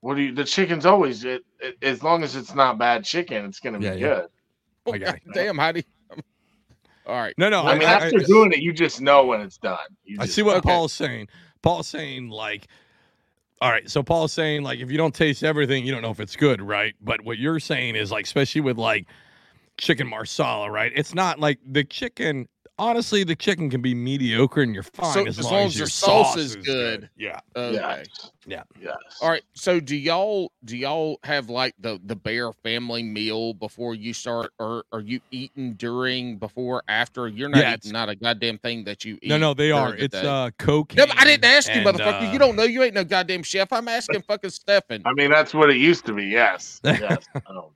[0.00, 0.32] What do you?
[0.34, 3.86] The chicken's always it, it, as long as it's not bad chicken, it's gonna be
[3.86, 4.20] Yeah, yeah.
[4.86, 4.94] good.
[4.94, 5.32] I got you.
[5.34, 6.22] Damn, how do you
[7.06, 7.34] all right.
[7.38, 7.62] No, no.
[7.64, 9.78] I, mean, after doing it, you just know when it's done.
[10.04, 10.68] You I just- see what okay.
[10.68, 11.28] Paul's saying.
[11.62, 12.66] Paul's saying like,
[13.64, 13.90] all right.
[13.90, 16.60] So Paul's saying like, if you don't taste everything, you don't know if it's good,
[16.60, 16.94] right?
[17.00, 19.06] But what you're saying is like, especially with like
[19.78, 20.92] chicken marsala, right?
[20.94, 22.46] It's not like the chicken.
[22.76, 25.72] Honestly, the chicken can be mediocre and you're fine So- as, as long, long as
[25.72, 27.08] as your your sauce sauce is good.
[27.16, 27.38] Yeah.
[27.54, 27.74] Okay.
[27.74, 28.30] Yes.
[28.46, 28.62] Yeah.
[28.82, 28.96] Yes.
[29.22, 29.42] All right.
[29.54, 34.52] So do y'all do y'all have like the the bear family meal before you start,
[34.58, 37.28] or are you eating during, before, after?
[37.28, 39.28] You're not Yeah, eating it's- not a goddamn thing that you eat.
[39.28, 39.92] No, no, they are.
[39.92, 40.26] the It's day.
[40.26, 41.06] uh cocaine.
[41.06, 42.28] No, I didn't ask you, and, motherfucker.
[42.28, 42.64] uh, you don't know.
[42.64, 43.72] You ain't no goddamn chef.
[43.72, 45.02] I'm asking fucking Stefan.
[45.06, 46.24] I mean, that's what it used to be.
[46.24, 46.80] Yes.
[46.82, 47.24] Yes.
[47.46, 47.66] um,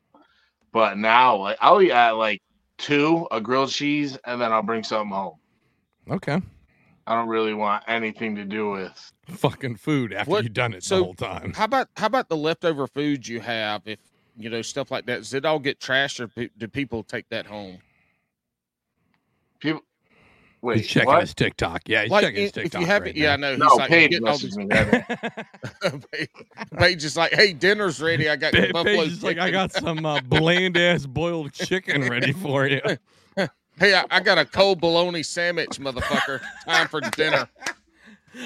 [0.73, 2.43] but now, like, I'll eat at like
[2.79, 5.35] two a grilled cheese, and then I'll bring something home.
[6.11, 6.41] Okay.
[7.07, 9.13] I don't really want anything to do with.
[9.29, 11.53] Fucking food after What- you've done it so- the whole time.
[11.55, 13.83] How about how about the leftover food you have?
[13.87, 13.99] If
[14.37, 17.47] you know stuff like that, does it all get trashed, or do people take that
[17.47, 17.79] home?
[19.59, 19.83] People.
[20.63, 21.21] He's checking what?
[21.21, 21.83] his TikTok.
[21.87, 22.81] Yeah, he's like checking his if, if TikTok.
[22.81, 23.51] you have right it, yeah, I know.
[23.51, 24.65] He's No, like Paige getting all messaged me.
[25.83, 26.29] that.
[26.77, 28.29] Paige is like, "Hey, dinner's ready.
[28.29, 32.09] I got Pa- buffalo Paige is like, I got some uh, bland ass boiled chicken
[32.09, 32.81] ready for you.
[33.81, 36.41] Hey, I, I got a cold bologna sandwich, motherfucker.
[36.65, 37.49] Time for dinner.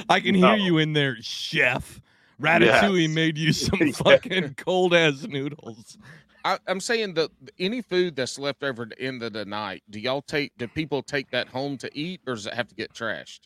[0.06, 0.52] I can hear No.
[0.56, 2.02] you in there, chef.
[2.38, 3.10] Ratatouille Yes.
[3.14, 5.96] made you some fucking cold ass noodles.
[6.44, 9.82] I, I'm saying that any food that's left over at the end of the night,
[9.90, 10.52] do y'all take?
[10.58, 13.40] Do people take that home to eat, or does it have to get trashed?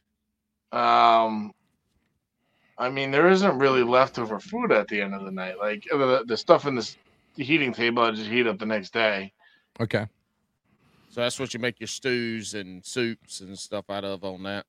[0.72, 1.52] Um,
[2.78, 5.58] I mean, there isn't really leftover food at the end of the night.
[5.58, 6.96] Like uh, the, the stuff in the s-
[7.34, 9.32] the heating table, I just heat up the next day.
[9.78, 10.06] Okay.
[11.10, 14.64] So that's what you make your stews and soups and stuff out of on that.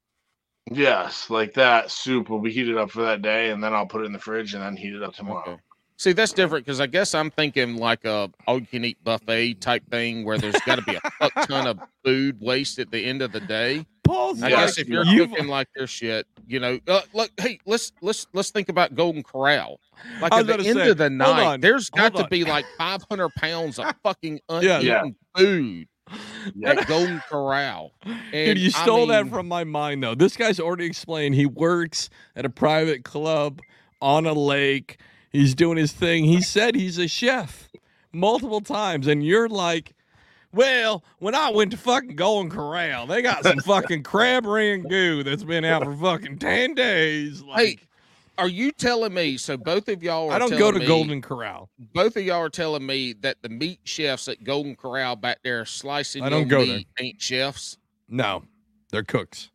[0.72, 4.02] Yes, like that soup will be heated up for that day, and then I'll put
[4.02, 5.54] it in the fridge and then heat it up tomorrow.
[5.54, 5.62] Okay.
[6.00, 9.56] See, that's different because I guess I'm thinking like a all you can eat buffet
[9.56, 13.04] type thing where there's got to be a fuck ton of food waste at the
[13.04, 13.84] end of the day.
[14.04, 17.32] Paul's I Yeah, guess if you're you've- cooking like this shit, you know, uh, look,
[17.42, 19.80] hey, let's let's let's think about Golden Corral.
[20.22, 22.30] Like at the end say, of the night, on, there's got to on.
[22.30, 24.78] be like 500 pounds of fucking Yeah.
[24.78, 25.04] uneaten Yeah.
[25.36, 25.88] food
[26.56, 26.70] Yeah.
[26.74, 27.92] at Golden Corral.
[28.06, 30.14] Dude, And, you I stole that from my mind, though.
[30.14, 33.60] This guy's already explained he works at a private club
[34.00, 35.00] on a lake.
[35.32, 36.26] He's doing his thing.
[36.26, 37.70] He said he's a chef
[38.12, 39.94] multiple times, and you're like,
[40.54, 45.44] well, when I went to fucking Golden Corral, they got some fucking crab rangoon that's
[45.44, 47.42] been out for fucking 10 days.
[47.44, 47.78] Like, hey,
[48.38, 49.38] Are you telling me?
[49.38, 50.34] So both of y'all are.
[50.34, 51.70] I don't go to me- Golden Corral.
[51.94, 55.60] Both of y'all are telling me that the meat chefs at Golden Corral back there
[55.62, 57.78] are slicing I don't your go meat ain't chefs.
[58.10, 58.44] No,
[58.92, 59.50] they're cooks.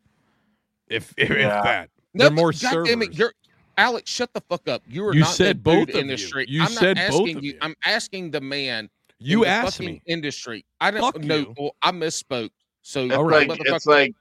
[0.88, 1.88] If, if, if that.
[2.12, 3.18] No, They're more God damn it, servers.
[3.18, 3.32] you're
[3.76, 4.10] Alex.
[4.10, 4.82] Shut the fuck up.
[4.86, 6.00] You are You not said in the food both of you.
[6.00, 6.46] industry.
[6.48, 7.52] You I'm said not both asking of you.
[7.52, 7.58] you.
[7.62, 8.90] I'm asking the man.
[9.18, 10.02] You in the asked fucking me.
[10.06, 10.64] Industry.
[10.80, 11.36] I don't Fuck know.
[11.36, 11.54] you.
[11.58, 12.50] Well, I misspoke.
[12.82, 13.48] So It's All right.
[13.48, 14.14] like motherfucker- it's like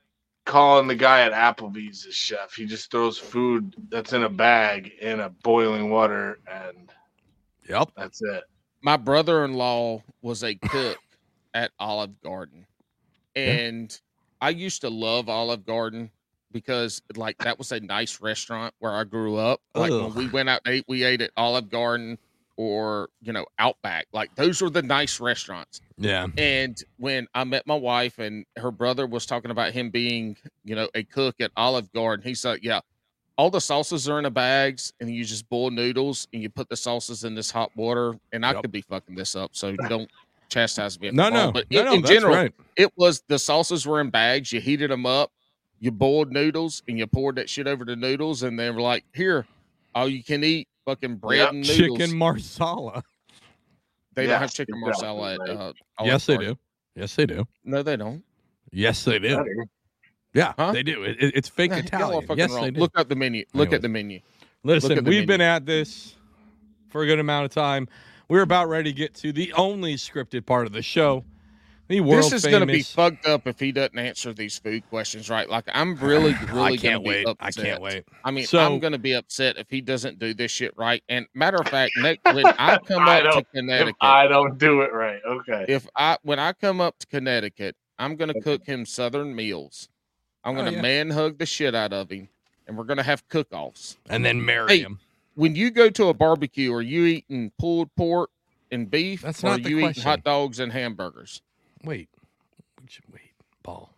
[0.46, 2.54] calling the guy at Applebee's a chef.
[2.56, 6.92] He just throws food that's in a bag in a boiling water, and
[7.68, 7.92] Yep.
[7.98, 8.44] that's it.
[8.82, 10.98] my brother-in-law was a cook
[11.54, 12.66] at Olive Garden,
[13.36, 14.00] and
[14.42, 16.12] I used to love Olive Garden
[16.52, 19.62] because like that was a nice restaurant where I grew up.
[19.76, 20.04] Like Ugh.
[20.04, 22.18] when we went out to eat, we ate at Olive Garden
[22.58, 24.08] or you know Outback.
[24.14, 25.82] Like those were the nice restaurants.
[25.98, 26.28] Yeah.
[26.38, 30.76] And when I met my wife and her brother was talking about him being, you
[30.76, 32.80] know, a cook at Olive Garden, he said, yeah,
[33.38, 36.70] all the sauces are in the bags and you just boil noodles and you put
[36.70, 38.16] the sauces in this hot water.
[38.34, 38.62] And I Yep.
[38.64, 39.52] could be fucking this up.
[39.54, 40.10] So don't
[40.50, 41.12] chastise me.
[41.12, 41.52] No, no.
[41.52, 42.54] But no, in, no, in general, right.
[42.76, 44.52] it was the sauces were in bags.
[44.52, 45.32] You heated them up,
[45.82, 48.44] you boiled noodles and you poured that shit over the noodles.
[48.44, 49.46] And they were like, here,
[49.94, 51.50] all you can eat fucking bread Yep.
[51.50, 51.98] and noodles.
[52.00, 53.04] Chicken marsala.
[54.14, 56.58] They don't have chicken exactly, marsala at uh, Yes, they do.
[56.96, 57.46] Yes, they do.
[57.66, 58.24] No, they don't.
[58.72, 59.44] Yes, they do.
[60.34, 60.72] Yeah, Huh?
[60.72, 61.04] they do.
[61.04, 62.26] It, it- it's fake Nah, Italian.
[62.38, 62.64] Yes, wrong.
[62.64, 62.80] they do.
[62.80, 63.44] Look up the menu.
[63.54, 63.76] Look Anyways.
[63.76, 64.20] at the menu.
[64.64, 66.16] Listen, the we've been at this
[66.90, 67.88] for a good amount of time.
[68.30, 71.26] We're about ready to get to the only scripted part of the show.
[71.92, 74.88] He world this is going to be fucked up if he doesn't answer these food
[74.90, 75.50] questions right.
[75.50, 77.26] Like I'm really, really can't gonna wait.
[77.26, 78.06] Be I can't wait.
[78.24, 81.04] I mean, So- I'm going to be upset if he doesn't do this shit right.
[81.10, 84.82] And matter of fact, next, when I come I up to Connecticut, I don't do
[84.82, 85.66] it right, okay.
[85.68, 89.90] if I when I come up to Connecticut, I'm gonna cook him Southern meals.
[90.44, 90.82] I'm Oh, gonna yeah.
[90.82, 92.30] man hug the shit out of him,
[92.68, 93.98] and we're gonna have cook-offs.
[94.10, 95.00] And then marry Hey, him.
[95.36, 98.32] When you go to a barbecue, are you eating pulled pork
[98.72, 99.92] and beef, That's or not are the you question.
[99.92, 101.42] eating hot dogs and hamburgers?
[101.84, 102.10] Wait.
[102.82, 103.32] We should wait.
[103.64, 103.94] Paul.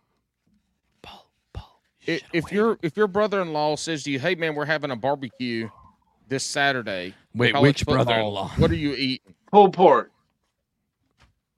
[1.02, 1.30] Paul.
[1.52, 1.80] Paul.
[2.02, 2.56] I- should've If waited.
[2.56, 5.68] your if your brother-in-law says to you, "Hey man, we're having a barbecue
[6.28, 8.48] this Saturday," Wait, which football, brother-in-law?
[8.56, 9.34] What are you eating?
[9.50, 10.10] Pulled pork.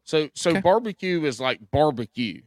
[0.05, 0.61] So so Okay.
[0.61, 2.43] barbecue is like barbecue.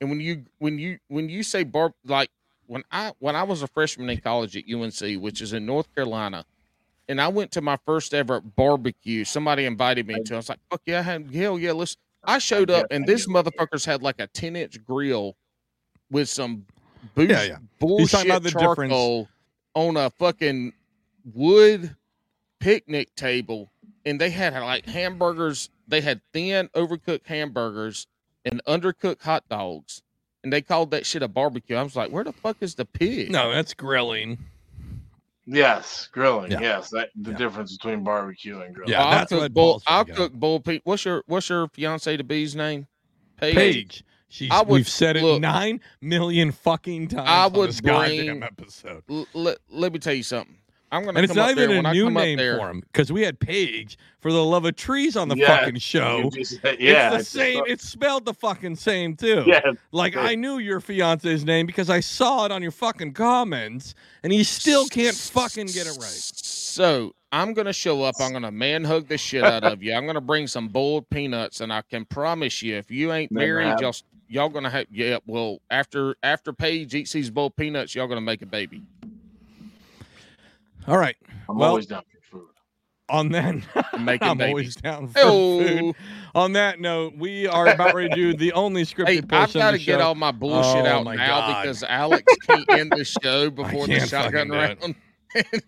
[0.00, 2.30] And when you when you when you say bar like
[2.66, 5.94] when I when I was a freshman in college at UNC, which is in North
[5.94, 6.44] Carolina,
[7.08, 10.34] and I went to my first ever barbecue, somebody invited me to.
[10.34, 11.96] I was like, "Fuck yeah, I had, hell yeah!" Let's.
[12.26, 14.56] I showed up, get- and I this get what you- motherfucker's had like a ten
[14.56, 15.36] inch grill
[16.10, 16.66] with some
[17.14, 17.58] bullshit, Yeah, yeah.
[17.78, 18.90] bullshit about the difference.
[18.90, 19.28] charcoal
[19.74, 20.72] on a fucking
[21.32, 21.96] wood
[22.60, 23.70] picnic table,
[24.04, 25.70] and they had like hamburgers.
[25.88, 28.06] They had thin, overcooked hamburgers
[28.44, 30.02] and undercooked hot dogs,
[30.42, 31.76] and they called that shit a barbecue.
[31.76, 34.38] I was like, "Where the fuck is the pig?" No, that's grilling.
[35.46, 36.50] Yes, grilling.
[36.52, 36.60] Yeah.
[36.60, 37.36] Yes, that the Yeah.
[37.36, 38.92] difference between barbecue and grilling.
[38.92, 39.82] Yeah, I'll that's cook what bull.
[39.86, 40.30] I'll thinking of.
[40.30, 40.80] cook bull pig.
[40.84, 42.86] What's your What's your fiance to be's name?
[43.36, 43.54] Paige.
[43.54, 44.04] Paige.
[44.28, 47.80] She's, I would- we've said it look, nine million fucking times I on would this
[47.80, 49.02] goddamn bring- episode.
[49.08, 50.56] L- let, let me tell you something.
[50.94, 52.56] I'm gonna And it's not up there even when a I new name there.
[52.56, 55.78] for him because we had Paige for the love of trees on the Yeah, fucking
[55.78, 56.30] show.
[56.32, 57.64] Just yeah, it's the same.
[57.66, 59.44] It's spelled the fucking same too.
[59.48, 60.30] yeah, Like Right.
[60.30, 64.44] I knew your fiance's name because I saw it on your fucking comments, and he
[64.44, 66.08] still can't fucking get it right.
[66.08, 68.14] So I'm gonna show up.
[68.20, 69.92] I'm gonna man hug the shit out of you.
[69.94, 73.46] I'm gonna bring some boiled peanuts, and I can promise you, if you ain't Never
[73.46, 73.80] married, have.
[73.80, 73.94] y'all
[74.28, 75.18] y'all gonna have yeah.
[75.26, 78.82] Well, after after Paige eats these boiled peanuts, y'all gonna make a baby.
[80.86, 81.16] All right.
[81.48, 82.48] I'm Well- always down for food.
[83.10, 83.54] On that,
[83.92, 84.40] I'm babies.
[84.48, 85.94] always down for Oh, food.
[86.34, 89.72] On that note, we are about ready to do the only scripted hey, I've got
[89.72, 91.62] to get all my bullshit Oh, out my now God.
[91.62, 94.78] because Alex can't end the show before the shotgun round.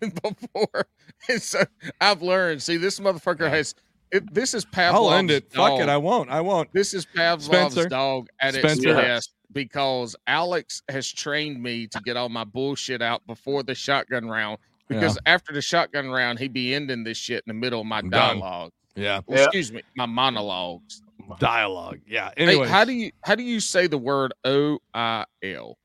[0.01, 0.87] And before,
[1.29, 1.61] and so
[2.01, 2.61] I've learned.
[2.63, 3.75] See, this motherfucker has.
[4.11, 5.51] It, this is Pavlov's I'll end it.
[5.51, 5.71] dog.
[5.73, 5.89] Fuck it.
[5.89, 6.29] I won't.
[6.29, 6.71] I won't.
[6.71, 7.89] This is Pavlov's Spencer.
[7.89, 8.89] dog at Spencer.
[8.91, 13.75] its best because Alex has trained me to get all my bullshit out before the
[13.75, 14.57] shotgun round.
[14.87, 17.99] Because after the shotgun round, he'd be ending this shit in the middle of my
[17.99, 18.39] I'm done.
[18.39, 18.71] dialogue.
[18.95, 19.21] Yeah.
[19.27, 19.43] Well, Yeah.
[19.45, 21.01] Excuse me, my monologues.
[21.39, 21.99] Dialogue.
[22.07, 22.29] Yeah.
[22.37, 25.77] Hey, Anyway, how do you how do you say the word O I L?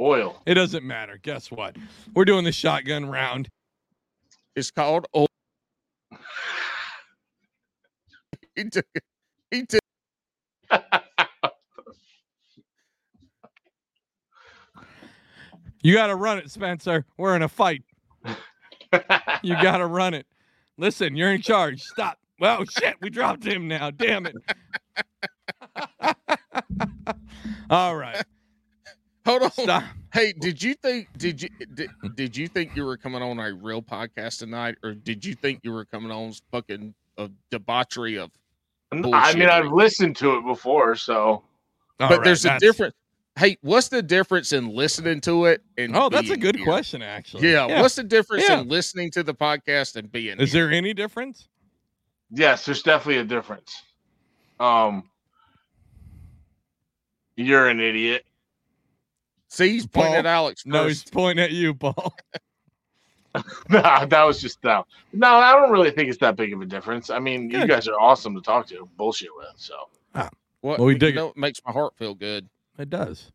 [0.00, 0.40] Oil.
[0.46, 1.18] it doesn't matter.
[1.22, 1.76] Guess what?
[2.14, 3.48] We're doing the shotgun round.
[4.56, 5.26] It's called O.
[8.56, 9.02] He took it.
[9.50, 9.80] He took.
[15.84, 17.04] You got to run it, Spencer.
[17.18, 17.82] We're in a fight.
[19.42, 20.24] You got to run it.
[20.78, 21.82] Listen, you're in charge.
[21.82, 22.16] Stop.
[22.38, 23.90] Well, shit, we dropped him now.
[23.90, 24.36] Damn it.
[27.70, 28.22] All right.
[29.26, 29.50] Hold on.
[29.50, 29.82] Stop.
[30.12, 33.52] Hey, did you think did you did, did you think you were coming on a
[33.52, 38.30] real podcast tonight, or did you think you were coming on fucking a debauchery of?
[38.90, 39.12] Bullshit?
[39.12, 41.42] I mean, I've listened to it before, so All
[41.98, 42.94] but right, there's a difference.
[43.36, 45.96] Hey, what's the difference in listening to it and?
[45.96, 46.64] Oh, that's a good here?
[46.64, 47.50] question, actually.
[47.50, 48.60] Yeah, what's the difference Yeah.
[48.60, 50.38] in listening to the podcast and being?
[50.38, 50.68] Is here?
[50.68, 51.48] there any difference?
[52.30, 53.82] yes, there's definitely a difference.
[54.60, 55.08] Um,
[57.36, 58.24] you're an idiot.
[59.48, 60.66] See, he's pointing at Alex first.
[60.72, 62.14] No, he's pointing at you, Paul.
[63.68, 64.86] Nah, that was just no.
[65.12, 67.10] No, I don't really think it's that big of a difference.
[67.10, 69.48] I mean, you guys are awesome to talk to, bullshit with.
[69.56, 69.74] So,
[70.12, 71.18] what, Well, we you dig it.
[71.18, 72.48] know, it makes my heart feel good.
[72.78, 73.32] It does.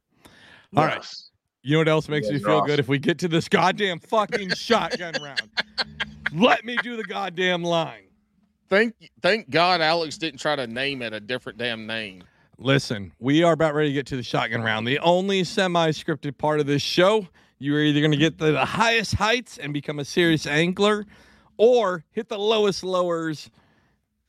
[0.75, 0.97] All right.
[0.97, 1.31] yes.
[1.61, 2.79] You know what else makes You me feel good?
[2.79, 5.49] If we get to this goddamn fucking shotgun round.
[6.33, 8.03] Let me do the goddamn line.
[8.69, 12.23] Thank thank God Alex didn't try to name it a different damn name.
[12.59, 14.87] Listen, we are about ready to get to the shotgun round.
[14.87, 17.27] The only semi scripted part of this show.
[17.57, 21.05] You are either going to get to the highest heights and become a serious angler
[21.57, 23.49] or hit the lowest lowers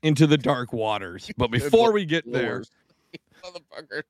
[0.03, 1.31] into the dark waters.
[1.37, 2.65] But before we get there.
[3.45, 4.03] Motherfucker.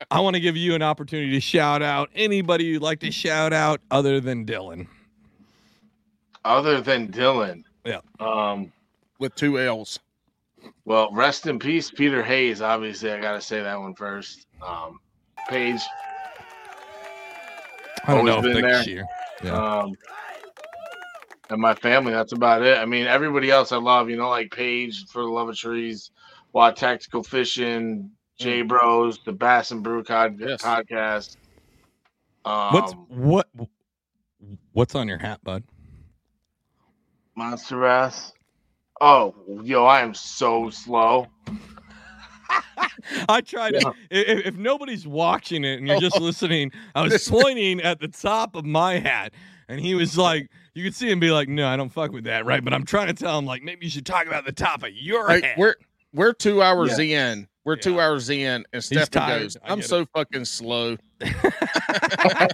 [0.10, 3.52] I want to give you an opportunity to shout out anybody you'd like to shout
[3.52, 4.86] out other than Dylan.
[6.44, 7.64] Other than Dylan.
[7.84, 8.00] Yeah.
[8.20, 8.72] Um.
[9.18, 9.98] With two L's.
[10.84, 12.62] Well, rest in peace, Peter Hayes.
[12.62, 14.46] Obviously, I got to say that one first.
[14.64, 15.00] Um,
[15.48, 15.80] Paige.
[18.04, 18.94] I don't Always know if been next there.
[18.94, 19.06] year.
[19.42, 19.78] Yeah.
[19.80, 19.94] Um,
[21.50, 22.12] and my family.
[22.12, 22.78] That's about it.
[22.78, 24.08] I mean, everybody else I love.
[24.08, 26.10] You know, like Paige for the love of trees,
[26.52, 30.62] Watt Tactical Fishing, J Bros, the Bass and Brew cod- Yes.
[30.62, 31.36] podcast.
[32.44, 33.48] Um, What's what?
[34.72, 35.64] What's on your hat, bud?
[37.36, 38.32] Monster Bass.
[39.00, 41.26] Oh, yo, I am so slow.
[43.28, 43.92] I tried to.
[44.10, 48.54] If, if nobody's watching it and you're just listening, I was pointing at the top
[48.56, 49.32] of my hat,
[49.68, 52.24] and he was like, you could see him be like, "No, I don't fuck with
[52.24, 54.52] that, right?" But I'm trying to tell him like, maybe you should talk about the
[54.52, 55.58] top of your Hey, hat.
[55.58, 55.76] we're
[56.12, 57.46] we're two hours in.
[57.68, 59.88] We're two hours in, and Stephanie goes, I "I'm get it.
[59.88, 62.48] so fucking slow." I,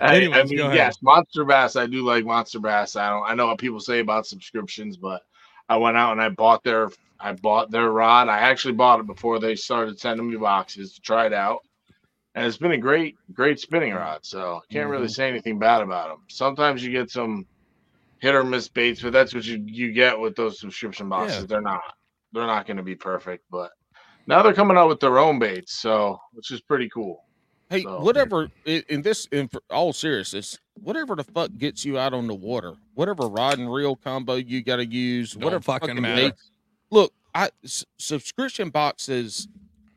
[0.00, 1.74] Anyways, I mean, yes, Monster Bass.
[1.76, 2.94] I do like Monster Bass.
[2.96, 3.28] I don't.
[3.28, 5.22] I know what people say about subscriptions, but
[5.68, 6.90] I went out and I bought their.
[7.20, 8.28] I bought their rod.
[8.28, 11.60] I actually bought it before they started sending me boxes to try it out,
[12.34, 14.20] and it's been a great, great spinning rod.
[14.24, 15.12] So I can't really Mm-hmm.
[15.12, 16.18] say anything bad about them.
[16.28, 17.46] Sometimes you get some
[18.18, 21.40] hit or miss baits, but that's what you you get with those subscription boxes.
[21.40, 21.46] Yeah.
[21.46, 21.80] They're not.
[22.32, 23.70] They're not going to be perfect, but
[24.26, 27.24] now they're coming out with their own baits, so which is pretty cool.
[27.70, 32.12] Hey, So- whatever in, in this, in all seriousness, whatever the fuck gets you out
[32.14, 36.00] on the water, whatever rod and reel combo you got to use, Don't whatever fucking
[36.00, 36.22] matter.
[36.30, 36.34] bait-
[36.90, 39.48] Look, I s- subscription boxes.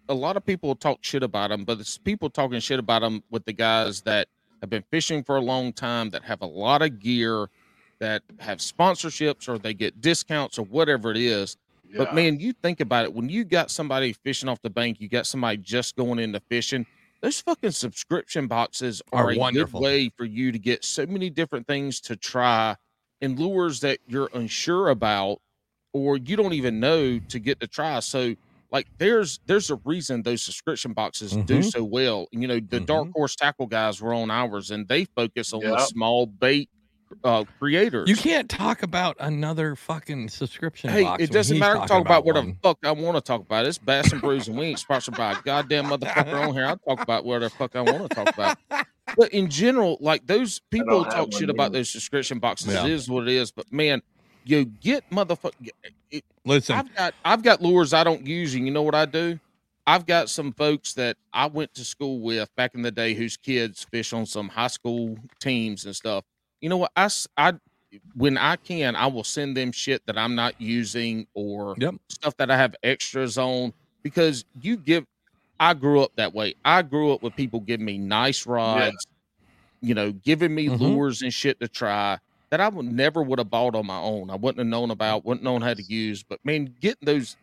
[0.07, 3.23] A lot of people talk shit about them, but it's people talking shit about them
[3.31, 4.27] with the guys that
[4.61, 7.47] have been fishing for a long time, that have a lot of gear,
[7.99, 11.57] that have sponsorships or they get discounts or whatever it is.
[11.97, 15.09] But man, you think about it when you got somebody fishing off the bank, you
[15.09, 16.85] got somebody just going into fishing.
[17.21, 19.79] Those fucking subscription boxes Are are, a wonderful.
[19.79, 22.75] good way for you to get so many different things to try
[23.21, 25.39] and lures that you're unsure about
[25.93, 27.99] or you don't even know to get to try.
[28.01, 28.35] So
[28.71, 31.71] like there's there's a reason those subscription boxes do Mhm.
[31.71, 32.27] so well.
[32.31, 35.77] You know, the Dark Horse Tackle guys were on ours and they focus on the
[35.79, 36.69] small bait
[37.23, 38.09] uh creators.
[38.09, 41.23] You can't talk about another fucking subscription Hey, box.
[41.23, 42.49] it doesn't matter talk about what one.
[42.49, 43.65] the fuck I want to talk about.
[43.65, 46.65] It's Bass and Brews, and we ain't sponsored by a goddamn motherfucker on here.
[46.65, 48.57] I'll talk about whatever the fuck I want to talk about.
[49.15, 52.73] But in general, like those people talk one shit about those subscription boxes.
[52.73, 52.85] Yeah.
[52.85, 53.51] It is what it is.
[53.51, 54.01] But man,
[54.45, 55.69] you get motherfucker.
[56.43, 59.39] Listen, I've got I've got lures I don't use, and you know what I do?
[59.87, 63.37] I've got some folks that I went to school with back in the day whose
[63.37, 66.25] kids fish on some high school teams and stuff.
[66.65, 66.91] You know what?
[66.95, 67.53] I, I
[68.15, 71.93] when I can, I will send them shit that I'm not using or Yep.
[72.09, 73.71] stuff that I have extras on
[74.03, 75.05] because you give.
[75.59, 76.55] I grew up that way.
[76.65, 79.05] I grew up with people giving me nice rods,
[79.83, 80.79] you know, giving me Mhm.
[80.79, 82.17] lures and shit to try
[82.49, 84.31] that I would never would have bought on my own.
[84.31, 86.23] I wouldn't have known about, wouldn't known how to use.
[86.23, 87.37] But man, getting those,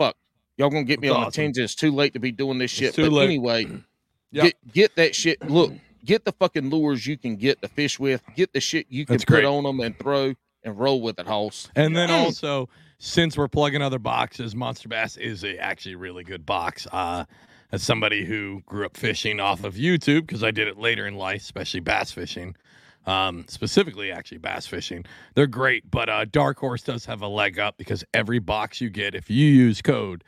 [0.00, 0.16] fuck,
[0.56, 1.44] y'all gonna get me That's on a awesome.
[1.44, 1.62] tangent.
[1.64, 2.96] It's too late to be doing this shit.
[2.96, 3.26] too but late.
[3.28, 3.66] anyway,
[4.32, 4.44] Yep.
[4.44, 5.38] get get that shit.
[5.48, 5.72] Look,
[6.04, 8.22] get the fucking lures you can get to fish with.
[8.36, 9.44] Get the shit you can That's put great.
[9.44, 10.34] on them and throw
[10.64, 11.70] and roll with it, Hoss.
[11.76, 12.16] And then Yeah.
[12.16, 12.68] also,
[12.98, 16.86] since we're plugging other boxes, Monster Bass is a actually really good box.
[16.90, 17.24] Uh,
[17.70, 21.16] as somebody who grew up fishing off of YouTube, because I did it later in
[21.16, 22.56] life, especially bass fishing,
[23.04, 25.04] um, specifically actually bass fishing,
[25.34, 25.90] they're great.
[25.90, 29.28] But uh, Dark Horse does have a leg up because every box you get, if
[29.28, 30.24] you use code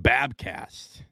[0.00, 1.02] Babcast,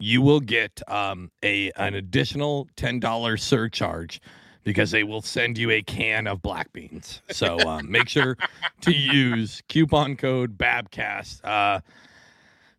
[0.00, 4.20] you will get um, a an additional ten dollars surcharge
[4.64, 7.22] because they will send you a can of black beans.
[7.30, 8.36] So uh, make sure
[8.82, 11.44] to use coupon code Babcast.
[11.44, 11.80] Uh,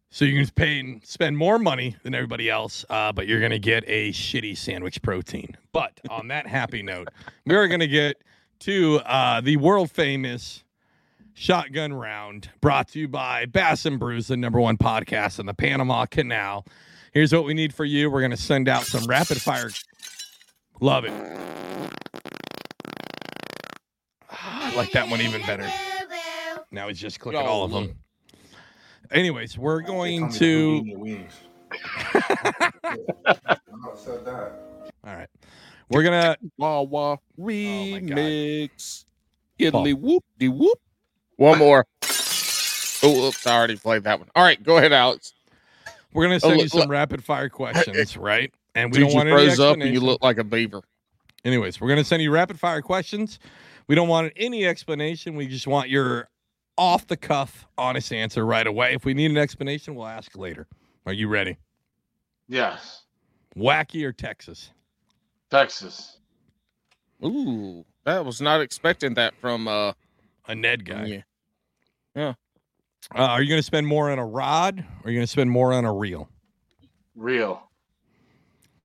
[0.10, 3.52] so you can pay and spend more money than everybody else, uh, but you're going
[3.52, 5.56] to get a shitty sandwich protein.
[5.72, 7.08] But on that happy note,
[7.46, 8.22] we're going to get
[8.60, 10.66] to uh, the world famous
[11.34, 15.54] shotgun round brought to you by Bass and Brews, the number one podcast in the
[15.54, 16.66] Panama Canal.
[17.12, 18.10] Here's what we need for you.
[18.10, 19.70] We're going to send out some rapid fire.
[20.80, 21.12] Love it.
[24.30, 25.70] Ah, I like that one even better.
[26.72, 27.96] Now he's just clicking all of them.
[29.12, 30.70] Anyways, we're going call me the to.
[30.78, 31.34] Houdini of wings.
[32.14, 32.80] I
[33.96, 34.52] said that.
[35.06, 35.28] All right.
[35.90, 36.38] We're going to.
[36.58, 39.04] Wawa Oh remix.
[39.60, 40.80] Italy whoop de whoop.
[41.36, 41.86] One more.
[43.04, 44.30] Oh, oops, I already played that one.
[44.36, 45.34] All right, go ahead, Alex.
[46.14, 46.90] We're gonna Oh, send you some look.
[46.90, 48.54] rapid fire questions, right?
[48.76, 50.44] And we Dude, don't want you want any froze up and you look like a
[50.44, 50.82] beaver.
[51.44, 53.40] Anyways, we're gonna send you rapid fire questions.
[53.88, 55.36] We don't want any explanation.
[55.36, 56.28] We just want your
[56.78, 58.94] off the cuff, honest answer right away.
[58.94, 60.68] If we need an explanation, we'll ask later.
[61.06, 61.58] Are you ready?
[62.48, 63.04] Yes,
[63.56, 64.72] Wacky or Texas?
[65.50, 66.18] Texas.
[67.24, 69.94] Ooh, that was not expecting that from uh
[70.48, 71.24] A Ned guy.
[72.16, 72.34] yeah.
[73.16, 75.74] Uh, are you gonna spend more on a rod or are you gonna spend more
[75.74, 76.30] on a reel?
[77.16, 77.70] Real.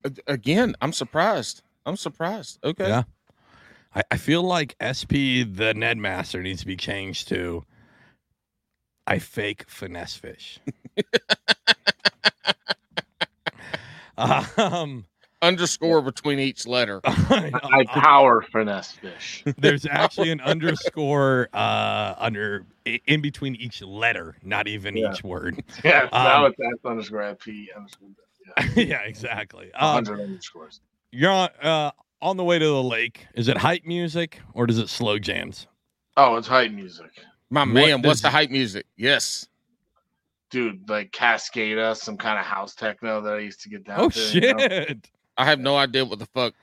[0.05, 1.63] A- Again, I'm surprised.
[1.85, 2.59] I'm surprised.
[2.65, 2.89] Okay.
[2.89, 3.05] Yeah.
[3.95, 7.65] I, I feel like SP the Ned Master needs to be changed to
[9.07, 10.59] I fake finesse fish.
[14.57, 15.05] um,
[15.47, 17.01] Underscore between each letter.
[17.05, 19.45] I power finesse fish.
[19.59, 25.13] there's actually an underscore uh, under in between each letter, not even Yeah.
[25.13, 25.63] each word.
[25.85, 28.09] Yeah, now Um, it's S underscore FP underscore.
[28.77, 29.73] yeah, exactly.
[29.75, 30.81] Um, hundred underscores.
[31.13, 31.91] you're on, uh,
[32.23, 33.27] on the way to the lake.
[33.35, 35.67] Is it hype music or does it slow jams?
[36.17, 37.11] Oh, it's hype music,
[37.51, 38.87] My What man, what's the hype music?
[38.97, 39.49] Yes.
[40.51, 40.89] dude.
[40.89, 44.21] Like Cascada, some kind of house techno that I used to get down Oh to.
[44.41, 44.95] you know?
[45.39, 45.47] Shit!
[45.47, 46.55] I have no idea what the fuck.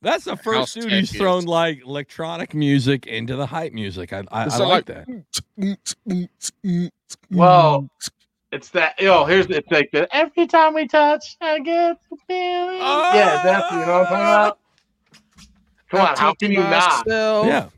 [0.00, 1.16] That's the House first dude tech who's is.
[1.16, 4.12] thrown like electronic music into the hype music.
[4.12, 5.06] I, I, I like like- that.
[7.30, 7.88] Well,
[8.50, 9.00] it's that.
[9.00, 10.08] Yo, here's it's like that.
[10.12, 12.78] Every time we touch, I get the feeling.
[12.78, 14.58] yeah, that's you know what I'm talking about.
[14.58, 15.42] Ah!
[15.90, 17.06] Come on, how can you not?
[17.06, 17.46] not?
[17.46, 17.68] yeah,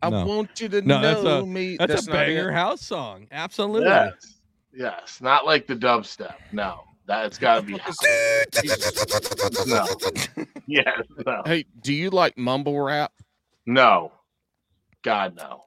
[0.00, 0.24] I No.
[0.26, 1.76] want you to No, that's know a- me.
[1.76, 2.26] that's, a not it.
[2.36, 3.26] banger house song.
[3.32, 3.88] Absolutely.
[3.88, 4.36] Yes,
[4.72, 6.34] yes, not like the dubstep.
[6.52, 7.76] No, that it's got to be.
[7.78, 7.96] house.
[9.66, 9.84] No.
[10.66, 10.86] Yes,
[11.26, 13.12] no, Hey, do you like mumble rap?
[13.66, 14.12] no,
[15.02, 15.64] God no.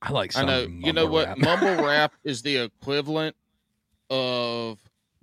[0.00, 0.36] I like.
[0.36, 0.62] I know.
[0.62, 1.28] You know mumble what?
[1.28, 1.38] rap.
[1.38, 3.36] Mumble rap is the equivalent
[4.10, 4.78] of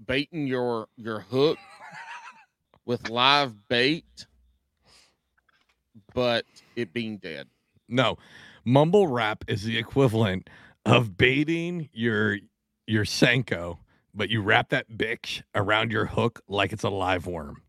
[0.06, 1.58] baiting your your hook
[2.86, 4.28] with live bait,
[6.14, 6.46] but
[6.76, 7.48] it being dead.
[7.88, 8.18] No,
[8.64, 10.50] mumble rap is the equivalent
[10.86, 12.38] of baiting your
[12.86, 13.78] your senko,
[14.16, 17.62] but you wrap that bitch around your hook like it's a live worm.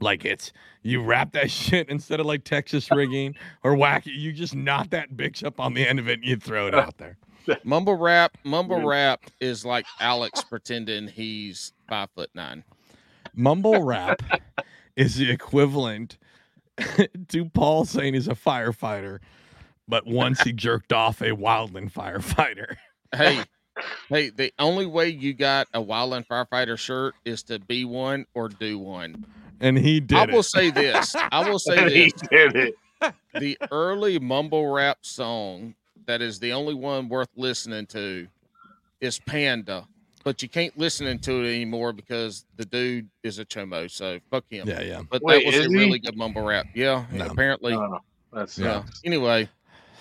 [0.00, 0.52] Like it's
[0.82, 5.14] you wrap that shit instead of like Texas rigging or wacky, you just knot that
[5.16, 7.16] bitch up on the end of it and you throw it out there.
[7.64, 8.88] Mumble rap, mumble Weird.
[8.88, 12.64] rap is like Alex pretending he's five foot nine.
[13.34, 14.20] Mumble rap
[14.94, 16.18] is the equivalent
[17.28, 19.20] to Paul saying he's a firefighter,
[19.88, 22.76] but once he jerked off a wildland firefighter.
[23.14, 23.42] Hey,
[24.08, 28.48] hey, the only way you got a wildland firefighter shirt is to be one or
[28.48, 29.24] do one.
[29.60, 30.30] And he did I it.
[30.32, 31.14] will say this.
[31.16, 32.74] I will say And he did it.
[33.38, 35.74] the early mumble rap song
[36.06, 38.26] that is the only one worth listening to
[39.00, 39.86] is Panda.
[40.22, 44.44] But you can't listen to it anymore because the dude is a chomo, so fuck
[44.50, 44.68] him.
[44.68, 45.00] Yeah, yeah.
[45.08, 45.76] But Wait, that was is a he?
[45.76, 46.66] really good mumble rap.
[46.74, 47.24] Yeah, No.
[47.26, 47.72] apparently.
[47.72, 47.98] Oh,
[48.30, 48.82] that's yeah.
[48.82, 49.00] sucks.
[49.04, 49.48] Anyway,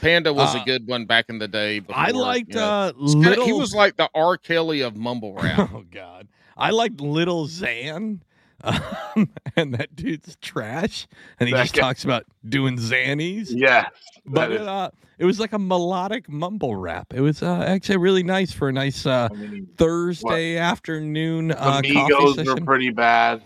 [0.02, 1.80] Panda was Uh, a good one back in the day.
[1.80, 2.66] Before, I liked you know.
[2.66, 4.38] uh It's kinda- little he was like the R.
[4.38, 5.70] Kelly of mumble rap.
[5.74, 6.28] Oh god.
[6.58, 8.20] I liked Lil Xan.
[8.62, 11.08] Um, and that dude's trash.
[11.40, 13.48] And he That just guy- talks about doing Xannies.
[13.52, 13.86] Yeah,
[14.26, 17.14] But that it, is- uh, it was like a melodic mumble rap.
[17.14, 21.56] It was uh, actually really nice for a nice uh, I mean, Thursday afternoon uh,
[21.56, 23.44] coffee Amigos were pretty bad.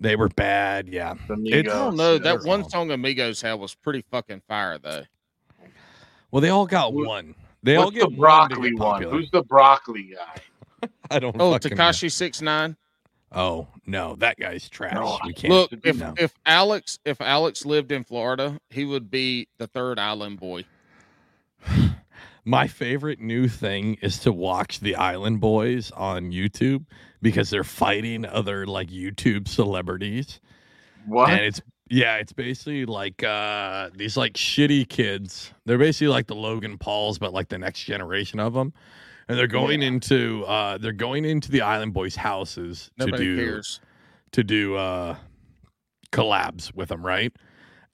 [0.00, 1.14] they were bad, yeah.
[1.28, 2.18] The I don't know.
[2.18, 5.04] That one song Amigos had was pretty fucking fire though.
[6.36, 7.34] Well, they all got Who- one.
[7.62, 9.02] They all What's get the broccoli get one?
[9.04, 10.88] Who's the broccoli guy?
[11.10, 11.56] I don't Oh.
[11.58, 12.76] Tekashi six nine.
[13.32, 14.92] Oh no, that guy's trash.
[14.92, 15.54] No, we can't.
[15.54, 16.12] Look, if no.
[16.18, 20.66] if Alex if Alex lived in Florida, he would be the third island boy.
[22.44, 26.84] My favorite new thing is to watch the Island Boys on YouTube
[27.22, 30.38] because they're fighting other like YouTube celebrities.
[31.06, 31.30] What?
[31.30, 35.52] And it's yeah, it's basically like uh these like shitty kids.
[35.64, 38.72] They're basically like the Logan Pauls but like the next generation of them.
[39.28, 43.44] And they're going into uh they're going into the Island Boys houses Nobody to do
[43.44, 43.80] cares.
[44.32, 45.16] to do uh
[46.12, 47.32] collabs with them, right?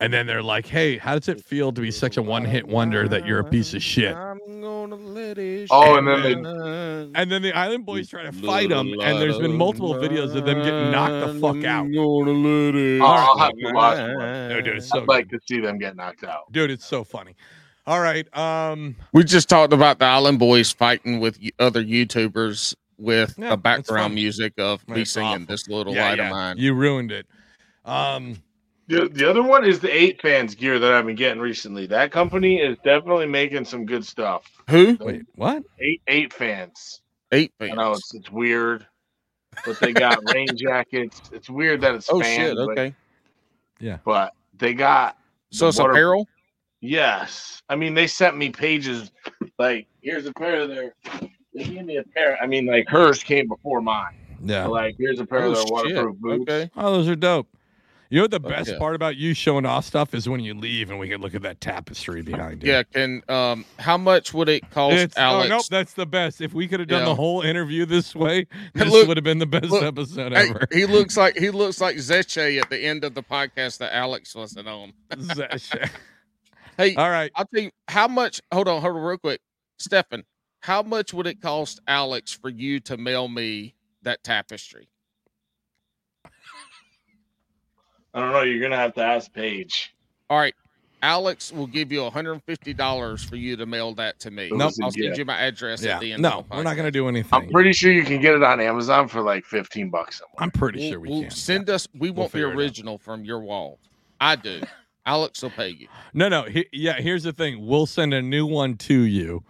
[0.02, 3.06] And then they're like, "Hey, how does it feel to be such a one-hit wonder
[3.06, 7.30] that you're a piece of shit?" I'm gonna let it Oh, and then they- And
[7.30, 10.58] then the Island Boys try to fight them, and there's been multiple videos of them
[10.62, 11.84] getting knocked the fuck out.
[11.86, 14.16] I'm gonna let it Oh, I'll have to watch shine.
[14.16, 14.48] one.
[14.48, 16.50] No, dude, it's so I'd like to see them get knocked out.
[16.52, 17.36] Dude, it's so funny.
[17.86, 23.34] All right, um, We just talked about the Island Boys fighting with other YouTubers with
[23.38, 25.46] Yeah, the that's background music of me singing awful.
[25.46, 27.26] "This Little yeah, Light yeah, of Mine." you ruined it.
[27.84, 28.36] Um,
[28.92, 31.86] The, the other one is the eight fans gear that I've been getting recently.
[31.86, 34.44] That company is definitely making some good stuff.
[34.68, 34.98] Who?
[35.00, 35.62] wait, what?
[35.80, 37.00] Eight eight fans.
[37.32, 37.72] Eight fans.
[37.72, 38.86] I know it's it's weird,
[39.64, 41.22] but they got rain jackets.
[41.32, 42.56] It's weird that it's oh fans, shit!
[42.76, 42.92] but-
[43.80, 43.96] yeah.
[44.04, 45.16] but, they got
[45.50, 46.28] so it's water- apparel.
[46.80, 47.62] yes.
[47.70, 49.10] I mean, they sent me pages
[49.58, 50.94] like here's a pair of their.
[51.54, 52.36] They gave me a pair.
[52.42, 54.14] I mean, like hers came before mine.
[54.44, 54.66] Yeah.
[54.66, 55.72] Like here's a pair Oh of their shit!
[55.72, 56.42] waterproof boots.
[56.42, 56.70] Okay.
[56.76, 57.48] Oh, those are dope.
[58.12, 58.78] You know what the best yeah.
[58.78, 61.40] part about you showing off stuff is when you leave and we can look at
[61.42, 62.70] that tapestry behind you.
[62.70, 62.82] Yeah.
[62.82, 65.46] Can um, how much would it cost It's, Alex?
[65.50, 66.42] oh nope, that's the best.
[66.42, 67.06] If we could have done Yeah.
[67.06, 70.50] the whole interview this way, this Look- would have been the best look, episode Hey,
[70.50, 70.68] ever.
[70.70, 74.34] he looks like he looks like Zeche at the end of the podcast that Alex
[74.34, 74.92] wasn't on.
[75.18, 75.70] Zash.
[76.76, 77.30] Hey, All right.
[77.34, 78.40] I'll tell you how much.
[78.52, 79.40] Hold on, hold on, real quick,
[79.78, 80.24] Stefan.
[80.60, 84.88] how much would it cost Alex for you to mail me that tapestry?
[88.14, 88.42] I don't know.
[88.42, 89.94] You're gonna have to ask Paige.
[90.30, 90.54] All right.
[91.04, 94.50] Alex will give you $150 for you to mail that to me.
[94.52, 94.72] Nope.
[94.82, 95.94] I'll send you my address Yeah.
[95.96, 96.22] at the end.
[96.22, 97.30] No, of the we're not going to do anything.
[97.32, 100.34] I'm pretty sure you can get it on Amazon for like 15 bucks somewhere.
[100.38, 101.30] I'm pretty We'll- sure we we'll can.
[101.32, 101.88] Send us.
[101.92, 102.58] We We'll want the figure it out.
[102.58, 103.80] original from your wall.
[104.20, 104.60] I do.
[105.04, 105.88] Alex will pay you.
[106.14, 106.44] No, no.
[106.44, 107.66] He, yeah, here's the thing.
[107.66, 109.42] We'll send a new one to you,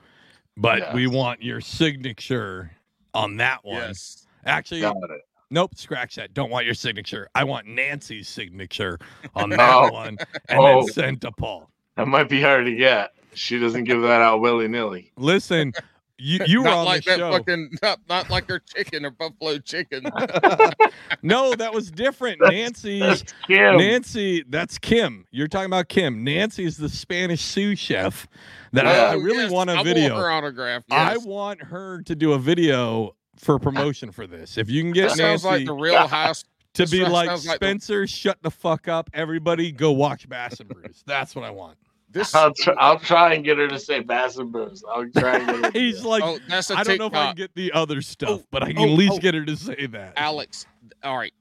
[0.57, 2.71] but we want your signature
[3.13, 3.77] on that one.
[3.77, 4.27] Yes.
[4.47, 5.21] Actually, Got it.
[5.53, 5.77] Nope.
[5.77, 6.35] Scratch that.
[6.35, 7.29] Don't want your signature.
[7.35, 8.99] I want Nancy's signature
[9.37, 9.93] on that Oh.
[9.93, 10.19] one,
[10.49, 10.83] and Oh.
[10.85, 11.71] then send to Paul.
[11.97, 13.13] That might be hard to get.
[13.35, 15.13] She doesn't give that out willy nilly.
[15.17, 15.73] Listen,
[16.19, 17.33] you you were not on like the that show.
[17.33, 20.05] fucking not, not like her chicken or buffalo chicken.
[21.23, 22.41] no, that was different.
[22.43, 23.77] Nancy's That's Kim.
[23.79, 25.25] Nancy, that's Kim.
[25.31, 26.23] You're talking about Kim.
[26.25, 28.29] Nancy is the Spanish sous chef
[28.73, 30.17] that I, I Oh, really yes, want a I video.
[30.17, 30.85] her autograph.
[30.91, 34.59] I want her to do a video for promotion for this.
[34.59, 36.45] If you can get That sounds Nancy like the real house.
[36.75, 39.11] to be sounds like like the- Spencer, shut the fuck up.
[39.13, 41.03] Everybody go watch Bass and Brews.
[41.07, 41.77] That's what I want.
[42.11, 44.85] This I'll, try, I'll try and get her to say Bass and Brews.
[44.87, 45.63] I'll try and get her.
[45.63, 46.09] to do He's that.
[46.09, 48.47] like, oh, that's a I don't know if I can get the other stuff, Oh,
[48.51, 49.19] but I can oh, at least oh.
[49.19, 50.13] get her to say that.
[50.17, 50.67] Alex.
[51.03, 51.33] All right,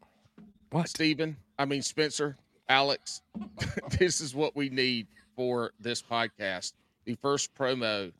[0.69, 0.87] What?
[0.87, 1.35] Stephen.
[1.59, 2.37] I mean Spencer.
[2.69, 3.21] Alex.
[3.99, 6.71] this is what we need for this podcast.
[7.03, 8.11] The first promo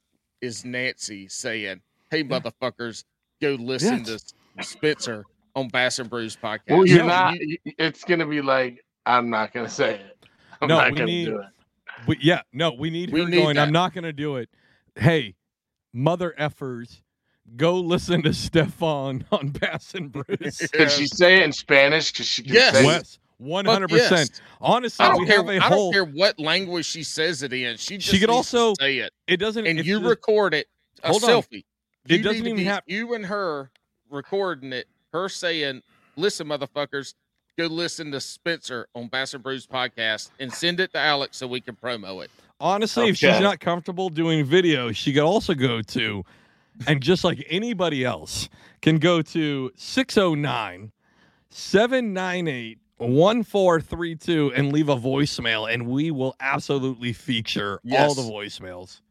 [0.42, 1.80] is Nancy saying,
[2.10, 3.06] "Hey motherfuckers,
[3.42, 4.34] go listen Yes.
[4.58, 7.40] to Spencer on Bass and Brews podcast." Well, you're No, not.
[7.40, 10.18] you- It's gonna be like I'm not gonna say it.
[10.62, 11.46] I'm No, not we gonna need- do it.
[12.08, 13.58] But yeah, no, we need We her need going.
[13.60, 14.50] I'm not going to do it.
[14.96, 15.36] Hey,
[15.94, 17.02] mother effers,
[17.58, 20.58] go listen to Stefan on Bass and Brews.
[20.74, 22.12] Can she say it in Spanish?
[22.12, 22.74] Because she can Yes.
[22.76, 24.42] say Wes, one Fuck hundred percent.
[24.60, 25.38] Honestly, I don't we care.
[25.38, 25.92] have a I whole.
[25.92, 27.78] don't care what language she says it in.
[27.78, 29.68] She just She could also- say it, It doesn't.
[29.68, 30.68] and you record it.
[31.04, 31.44] A Hold on.
[32.08, 32.12] Selfie.
[32.14, 33.72] It You doesn't need even be have- you and her
[34.10, 34.88] recording it.
[35.14, 35.82] Her saying,
[36.16, 37.14] "Listen, motherfuckers,
[37.58, 41.48] go listen to Spencer on Bass and Brews podcast and send it to Alex so
[41.48, 45.82] we can promo it." honestly, if she's not comfortable doing video, she could also go
[45.82, 46.24] to,
[46.86, 48.50] and just like anybody else,
[48.84, 50.92] can go to 609
[51.50, 59.02] 798 1432 and leave a voicemail, and we will absolutely feature all the voicemails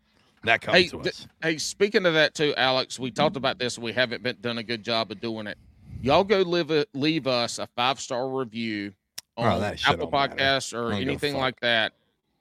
[0.45, 3.79] that come Hey, to th- Hey, speaking of that too, Alex, we talked about this.
[3.79, 5.59] We haven't been done a good job of doing it.
[6.03, 8.93] Y'all go live it, leave us a five star review
[9.37, 10.31] Oh, on that shit Apple don't.
[10.33, 11.93] Podcasts or I don't give a anything like that.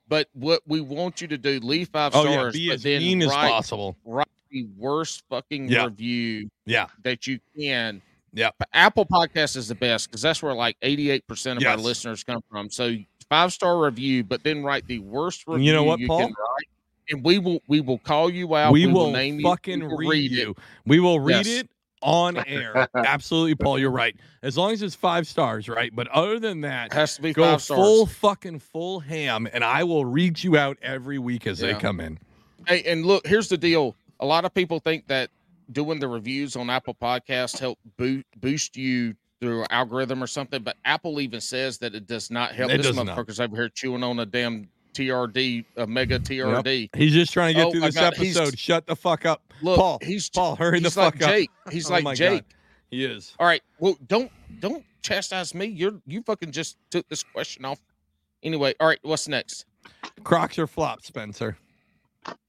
[0.07, 2.83] But what we want you to do, leave five Oh, stars, yeah, be but as
[2.83, 3.95] then mean as write, possible.
[4.05, 5.85] write the worst fucking Yeah.
[5.85, 6.87] review Yeah.
[7.03, 8.01] that you can.
[8.33, 8.49] Yeah.
[8.57, 12.41] But Apple Podcast is the best because that's where like 88% of our listeners come
[12.49, 12.69] from.
[12.69, 12.95] So
[13.29, 16.31] five star review, but then write the worst review You know what, you Paul?
[17.09, 18.71] And we will we will call you out.
[18.71, 19.87] we, will, name fucking you.
[19.87, 20.35] we will read, it.
[20.35, 20.55] you.
[20.85, 21.61] We will read Yes.
[21.61, 21.69] it
[22.01, 22.87] on air.
[22.95, 23.79] Absolutely, Paul.
[23.79, 24.15] You're right.
[24.43, 25.93] As long as it's five stars, right?
[25.93, 27.77] But other than that, It has to be go five stars.
[27.79, 31.99] full fucking full ham, and I will read you out every week as they come
[31.99, 32.19] in.
[32.67, 33.95] Hey, and look, here's the deal.
[34.19, 35.29] A lot of people think that
[35.71, 40.75] doing the reviews on Apple Podcasts help boo- boost you through algorithm or something, but
[40.83, 42.69] Apple even says that it does not help.
[42.71, 43.07] It this does not.
[43.07, 44.67] motherfucker's over here chewing on a damn
[45.07, 46.89] TRD, a mega TRD.
[46.95, 48.57] He's just trying to get Oh through this God, episode.
[48.57, 49.99] Shut the fuck up, Look, Paul.
[50.01, 51.29] he's Paul, hurry the he's fuck like up.
[51.29, 51.49] Jake.
[51.71, 52.43] He's Oh like my Jake.
[52.43, 52.55] God.
[52.91, 53.33] He is.
[53.39, 53.61] All right.
[53.79, 55.65] Well, don't don't chastise me.
[55.67, 57.79] You're you fucking just took this question off.
[58.43, 58.99] Anyway, all right.
[59.03, 59.65] What's next?
[60.23, 61.57] Crocs or flops, Spencer?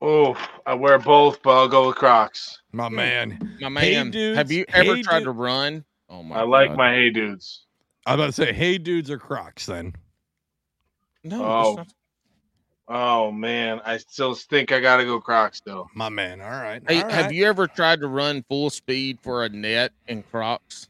[0.02, 0.36] Oh,
[0.66, 2.60] I wear both, but I'll go with Crocs.
[2.72, 2.94] My hmm.
[2.96, 3.56] man.
[3.60, 4.36] My Hey, man, dudes.
[4.38, 5.24] have you ever Hey, tried dude.
[5.26, 5.84] to run?
[6.08, 6.36] Oh my!
[6.36, 6.40] God.
[6.40, 6.78] I like God.
[6.78, 7.66] my Hey Dudes.
[8.06, 9.94] I was about to say, hey, dudes or Crocs then?
[11.22, 11.84] No, Oh.
[12.90, 15.88] That's not- Oh man, I still think I gotta go Crocs though.
[15.94, 16.40] My man.
[16.40, 16.82] All right.
[16.88, 20.88] Hey, all have you ever tried to run full speed for a net in Crocs?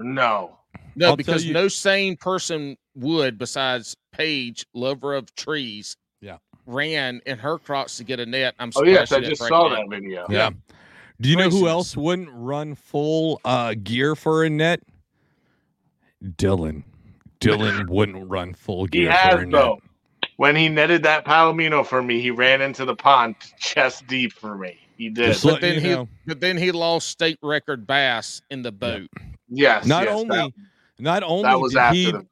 [0.00, 0.56] No.
[0.94, 5.96] No, I'll because you- no sane person would, besides Paige, lover of trees.
[6.22, 6.38] Yeah.
[6.64, 8.54] ran in her Crocs to get a net.
[8.58, 9.76] I'm Oh yes, I just right saw now.
[9.76, 10.26] that video.
[10.30, 10.50] Yeah.
[11.20, 14.82] Do you know who else wouldn't run full uh, gear for a net?
[16.24, 16.82] Dylan.
[17.40, 19.52] Dylan wouldn't run full He gear has for a net.
[19.52, 19.78] though.
[20.36, 24.56] When he netted that palomino for me, he ran into the pond chest deep for
[24.56, 24.78] me.
[24.96, 25.32] He did.
[25.32, 26.08] Just But then he, know.
[26.26, 29.08] but then he lost state record bass in the boat.
[29.48, 29.86] yes.
[29.86, 30.52] Not yes, only, that,
[30.98, 32.26] not only that was did after he, the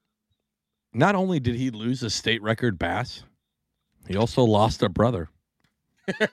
[0.93, 3.23] not only did he lose a state record bass,
[4.07, 5.29] he also lost a brother.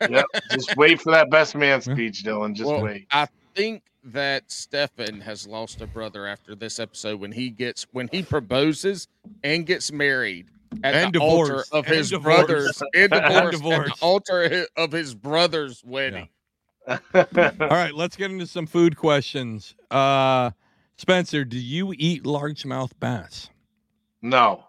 [0.10, 0.26] Yep.
[0.52, 2.54] Just wait for that best man speech, Dylan.
[2.54, 3.08] Just Well, wait.
[3.10, 3.26] I
[3.56, 8.22] think that Stefan has lost a brother after this episode when he gets when he
[8.22, 9.08] proposes
[9.46, 10.48] and gets married
[10.84, 12.48] at And the altar of And his divorced.
[12.48, 16.30] brothers and divorce, And divorced, at the altar of his brother's wedding.
[16.88, 16.98] All
[17.70, 19.76] right, let's get into some food questions.
[19.92, 20.52] Uh,
[20.98, 23.50] Spencer, do you eat largemouth bass?
[24.22, 24.66] no.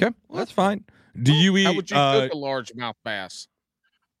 [0.00, 0.84] Okay, well, that's fine.
[1.22, 1.64] Do you eat?
[1.64, 3.48] How would you uh, cook a largemouth bass?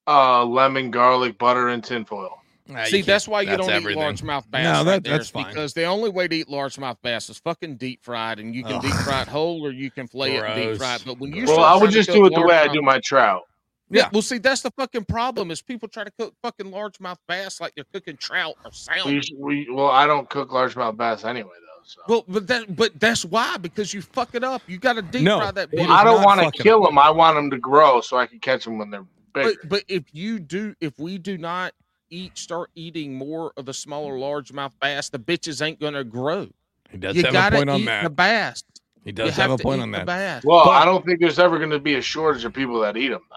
[0.08, 2.37] Uh, lemon, garlic, butter, and tinfoil.
[2.68, 4.02] Nah, See, that's why you don't everything.
[4.02, 4.64] eat largemouth bass.
[4.64, 5.48] No, right that- there, that's fine.
[5.48, 8.80] Because the only way to eat largemouth bass is fucking deep fried, and you can
[8.80, 11.02] deep fry it whole or you can fillet it deep fried.
[11.04, 13.42] But when you Well, I would just do it the way I do my trout.
[13.90, 14.02] Yeah.
[14.02, 14.08] Yeah.
[14.12, 17.74] Well, see, that's the fucking problem is people try to cook fucking largemouth bass like
[17.74, 19.22] they're cooking trout or salmon.
[19.38, 21.82] we well, I don't cook largemouth bass anyway, though.
[21.84, 22.00] So.
[22.06, 24.60] Well, but that but that's why because you fuck it up.
[24.66, 25.88] You got to deep No, fry that it bitch.
[25.88, 26.98] I don't want to kill them.
[26.98, 29.54] I want them to grow so I can catch them when they're bigger.
[29.62, 31.72] But but if you do, if we do not
[32.10, 36.48] eat, start eating more of the smaller largemouth bass, the bitches ain't gonna grow.
[36.90, 38.02] He does you have a gotta point on that.
[38.04, 38.64] the bass.
[39.04, 40.06] he does have, a point on that.
[40.06, 40.44] bass.
[40.44, 42.96] well, but- I don't think there's ever going to be a shortage of people that
[42.96, 43.36] eat them, though.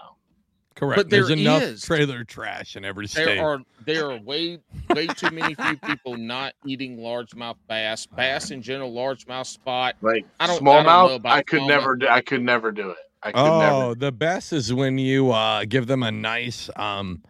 [0.74, 0.96] Correct.
[0.96, 1.82] But There's there enough is.
[1.84, 3.26] trailer trash in every state.
[3.26, 4.58] There are there are way
[4.90, 8.06] way too many few people not eating largemouth bass.
[8.16, 9.96] Bass in general, largemouth spot.
[10.00, 11.68] Like I don't- I don't know smallmouth, about I, could smallmouth.
[11.68, 11.96] never.
[11.96, 12.96] Do, I could never do it.
[13.22, 13.94] I could oh, never.
[13.94, 17.22] the best is when you uh, give them a nice, um,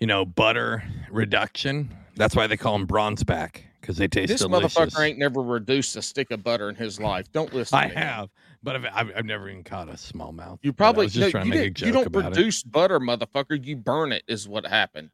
[0.00, 1.94] you know, butter reduction.
[2.16, 4.74] That's why they call them bronze back because they taste This delicious.
[4.74, 7.30] motherfucker ain't never reduced a stick of butter in his life.
[7.32, 7.78] Don't listen.
[7.78, 7.96] I to him.
[7.96, 8.28] have,
[8.62, 10.58] but I've, I've, I've never even caught a smallmouth.
[10.62, 12.34] You probably just no, trying you, to make a didn't- joke you don't about it.
[12.34, 13.64] produce butter, motherfucker.
[13.64, 14.22] You burn it.
[14.28, 15.10] Is what happened.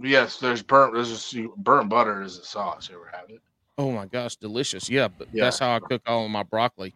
[0.00, 0.94] Yes, there's burnt.
[0.94, 2.88] There's just burnt butter as a sauce.
[2.88, 3.40] You ever have it?
[3.78, 4.88] Oh my gosh, delicious.
[4.90, 5.44] Yeah, but Yeah.
[5.44, 6.94] that's how I cook all of my broccoli.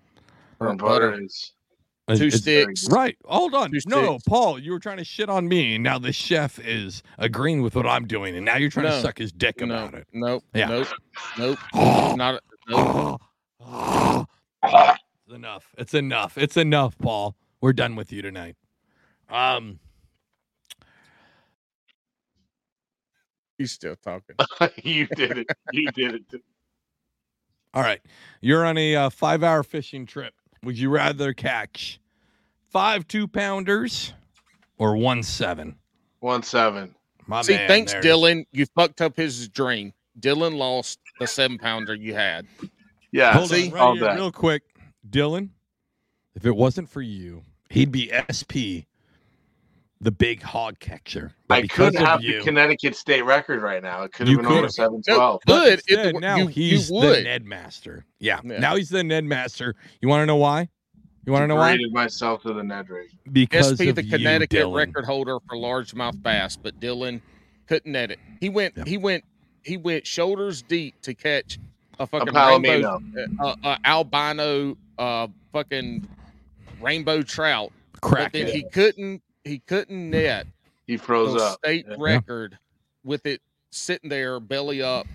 [0.59, 1.23] Burnt Burnt butter butter.
[1.25, 1.53] is.
[2.09, 2.89] It's- Two it's- sticks.
[2.91, 3.17] Right.
[3.25, 3.71] Hold on.
[3.71, 4.25] Two No, sticks.
[4.29, 5.79] Paul, you were trying to shit on me.
[5.79, 9.19] Now the chef is agreeing with what I'm doing, and now you're trying to suck
[9.19, 10.07] his dick No, about it.
[10.13, 10.67] nope, Yeah.
[10.69, 10.89] nope,
[11.39, 11.59] nope.
[12.17, 13.21] Not nope.
[15.25, 15.75] It's enough.
[15.79, 16.37] It's enough.
[16.39, 17.37] It's enough, Paul.
[17.61, 18.57] We're done with you tonight.
[19.31, 19.79] Um,
[23.59, 24.35] He's still talking.
[24.83, 25.47] you did it.
[25.73, 26.43] You did it.
[27.75, 28.01] all right.
[28.41, 30.35] You're on a uh, five hour fishing trip.
[30.65, 31.99] Would you rather catch
[32.71, 34.13] five two pounders
[34.79, 35.77] or one seven?
[36.21, 36.95] One seven.
[37.27, 38.47] My See, man, thanks, there's- Dylan.
[38.53, 39.93] You fucked up his dream.
[40.21, 42.47] Dylan lost the seven pounder you had.
[43.11, 43.33] Yeah.
[43.33, 44.63] Hold see, on, all right here, real quick,
[45.09, 45.49] Dylan.
[46.35, 48.87] If it wasn't for you, he'd be SP,
[50.03, 51.33] the big hog catcher.
[51.47, 54.03] But I could of have you, the Connecticut state record right now.
[54.03, 54.73] It could have been over could've.
[54.75, 55.73] seven But Good.
[55.75, 57.25] If instead, it- now you- he's you the would.
[57.25, 58.05] Ned Master.
[58.19, 58.59] Yeah, Yeah.
[58.59, 59.77] now he's the Ned Master.
[60.01, 60.69] You want to know why?
[61.25, 61.71] You want to know why?
[61.73, 63.11] Rated myself to the Ned rate.
[63.33, 64.75] Because SP, of the you, Connecticut Dylan.
[64.75, 67.21] record holder for largemouth bass, but Dylan
[67.69, 68.19] couldn't net it.
[68.41, 68.75] He went.
[68.77, 68.85] Yeah.
[68.85, 69.23] He went.
[69.65, 71.61] He went shoulders deep to catch
[72.01, 73.01] a fucking palomino.
[73.15, 76.09] rainbow, uh, uh, albino, uh, fucking
[76.81, 77.71] rainbow trout.
[78.01, 78.55] Crack but then it.
[78.55, 79.23] he couldn't.
[79.45, 80.47] He couldn't net
[80.87, 81.59] He froze up.
[81.59, 81.97] state Yeah.
[81.99, 82.59] record
[83.05, 83.41] with it
[83.71, 85.07] sitting there belly up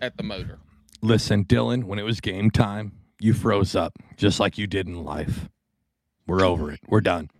[0.00, 0.58] at the motor.
[1.02, 5.04] Listen, Dylan, when it was game time, you froze up just like you did in
[5.04, 5.48] life.
[6.26, 6.80] We're over it.
[6.88, 7.30] We're done.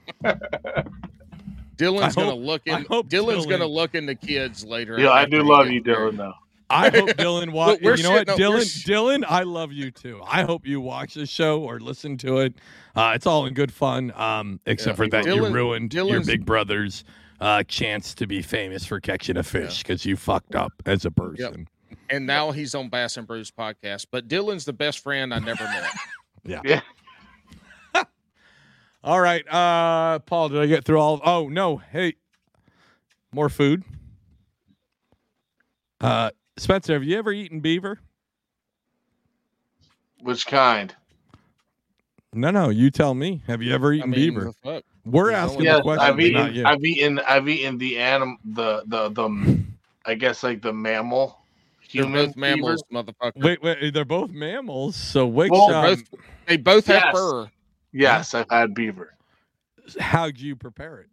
[1.76, 2.84] Dylan's I gonna hope- look in.
[2.84, 4.99] hope Dylan's gonna Dylan- look into kids later.
[4.99, 5.83] Yeah, I do love you.
[5.83, 6.16] Dylan.
[6.16, 6.33] Though.
[6.68, 7.80] I hope Dylan watch.
[7.80, 8.62] You know what, shitting Dylan?
[8.64, 10.20] sh- Dylan, I love you too.
[10.26, 12.54] I hope you watch this show or listen to it.
[12.96, 15.04] Uh, it's all in good fun, um, except Yeah.
[15.04, 17.04] for that you Dylan- ruined your big brother's
[17.40, 21.10] uh, chance to be famous for catching a fish because you fucked up as a
[21.10, 21.68] person.
[22.10, 24.06] And now he's on Bass and Brews podcast.
[24.10, 25.90] But Dylan's the best friend I never met.
[26.64, 26.80] Yeah.
[29.04, 31.14] All right, uh, Paul, did I get through all?
[31.14, 32.14] Of, Oh no, hey,
[33.32, 33.84] more food.
[36.00, 37.98] Uh, Spencer, have you ever eaten beaver?
[40.22, 40.94] Which kind?
[42.32, 43.42] No, no, you tell me.
[43.46, 44.52] Have you ever I eaten mean, beaver?
[44.62, 44.82] fuck?
[45.04, 46.54] We're there's asking only- the question, I've but not eaten.
[46.54, 46.64] you.
[46.64, 47.18] I've eaten.
[47.20, 48.36] I've eaten the animal.
[48.44, 49.58] The the the.
[50.06, 51.38] I guess like the mammal.
[51.80, 53.04] Human both mammals, beaver.
[53.04, 53.42] motherfucker.
[53.44, 54.96] Wait, wait, they're both mammals.
[54.96, 56.02] So which Well, um, both,
[56.46, 57.48] they both have fur.
[57.92, 59.14] Yes, I've had beaver.
[60.00, 61.08] how'd you prepare it?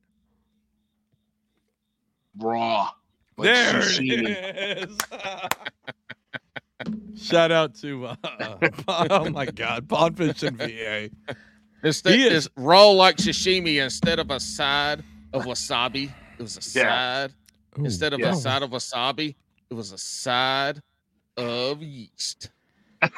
[2.39, 2.89] Raw.
[3.37, 4.27] Like there sashimi.
[4.29, 4.97] it is.
[7.29, 8.15] Shout out to uh,
[8.87, 11.09] oh my god, Pondfish and VA.
[11.83, 15.03] Instead, He is- it's raw like sashimi instead of a side
[15.33, 16.11] of wasabi.
[16.37, 16.83] It was a Yeah.
[17.27, 17.33] side
[17.77, 18.33] instead of Yeah.
[18.33, 19.35] a side of wasabi.
[19.69, 20.81] It was a side
[21.37, 22.49] of yeast.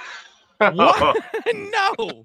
[0.58, 1.18] What?
[1.54, 2.24] no.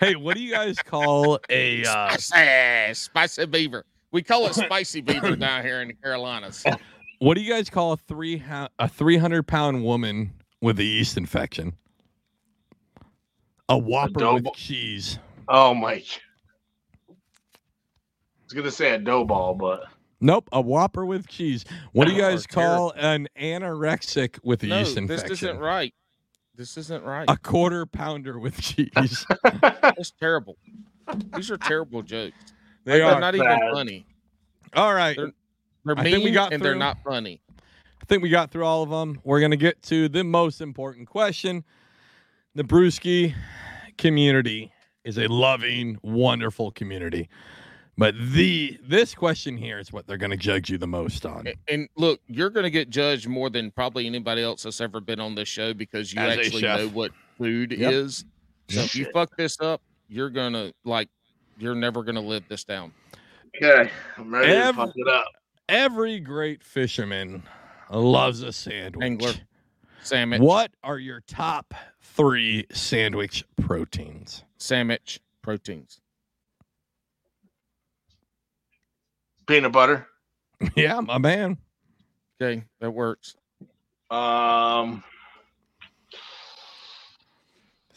[0.00, 3.84] Hey, what do you guys call a uh, Spicy, spicy beaver.
[4.12, 6.64] We call it spicy beaver down here in the Carolinas.
[7.18, 8.42] what do you guys call a three
[8.78, 11.74] a three hundred pound woman with a yeast infection?
[13.68, 15.18] A whopper with Adobo- cheese.
[15.48, 15.92] Oh my!
[15.94, 17.14] I
[18.44, 19.84] was gonna say a dough ball, but
[20.20, 21.64] Nope, a Whopper with cheese.
[21.92, 25.28] What do you guys call an anorexic with a No, yeast infection?
[25.28, 25.94] this isn't right.
[26.56, 27.24] This isn't right.
[27.28, 29.26] A quarter pounder with cheese.
[29.62, 30.58] That's terrible.
[31.34, 32.36] These are terrible jokes.
[32.84, 33.20] They They're are.
[33.20, 34.06] not even funny.
[34.74, 35.16] All right.
[35.16, 35.32] They're-
[35.84, 37.40] They're I mean think we got and they're not funny.
[38.02, 39.20] I think we got through all of them.
[39.24, 41.64] We're going to get to the most important question.
[42.54, 43.34] The Brewski
[43.98, 44.72] community
[45.04, 47.28] is a loving, wonderful community.
[47.96, 51.48] But the this question here is what they're going to judge you the most on.
[51.68, 55.20] And look, you're going to get judged more than probably anybody else that's ever been
[55.20, 57.92] on this show because you As actually know what food Yep.
[57.92, 58.24] is.
[58.70, 61.08] So if you fuck this up, you're gonna like,
[61.60, 62.92] you're never gonna live this down.
[63.56, 65.26] Okay, I'm ready Every- to fuck it up.
[65.68, 67.42] Every great fisherman
[67.90, 69.04] loves a sandwich.
[69.04, 69.32] Angler.
[70.02, 74.44] Sandwich, What are your top three sandwich proteins?
[74.56, 76.00] sandwich proteins.
[79.46, 80.06] Peanut butter.
[80.76, 81.58] yeah, my man.
[82.40, 83.36] Okay, that works.
[84.10, 85.04] Um,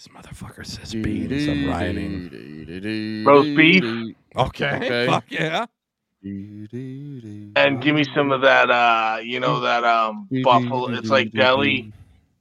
[0.04, 1.48] This motherfucker says beans.
[1.48, 3.24] I'm writing.
[3.26, 4.16] Roast beef?
[4.36, 4.76] Okay.
[4.76, 5.06] Okay.
[5.10, 5.66] Fuck yeah.
[7.56, 8.70] and give me some of that.
[8.70, 10.90] Uh, you know that um buffalo.
[10.90, 11.94] It's like deli.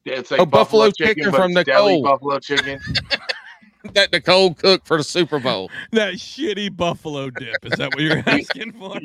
[0.04, 2.02] It's like Oh, buffalo chicken but from it's deli Nicole.
[2.02, 2.80] buffalo chicken.
[3.94, 5.70] that Nicole cooked for the Super Bowl.
[5.92, 7.64] That shitty buffalo dip.
[7.64, 8.98] Is that what you're asking for?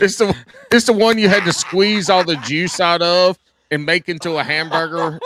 [0.00, 0.36] It's the
[0.70, 3.38] it's the one you had to squeeze all the juice out of
[3.70, 5.18] and make into a hamburger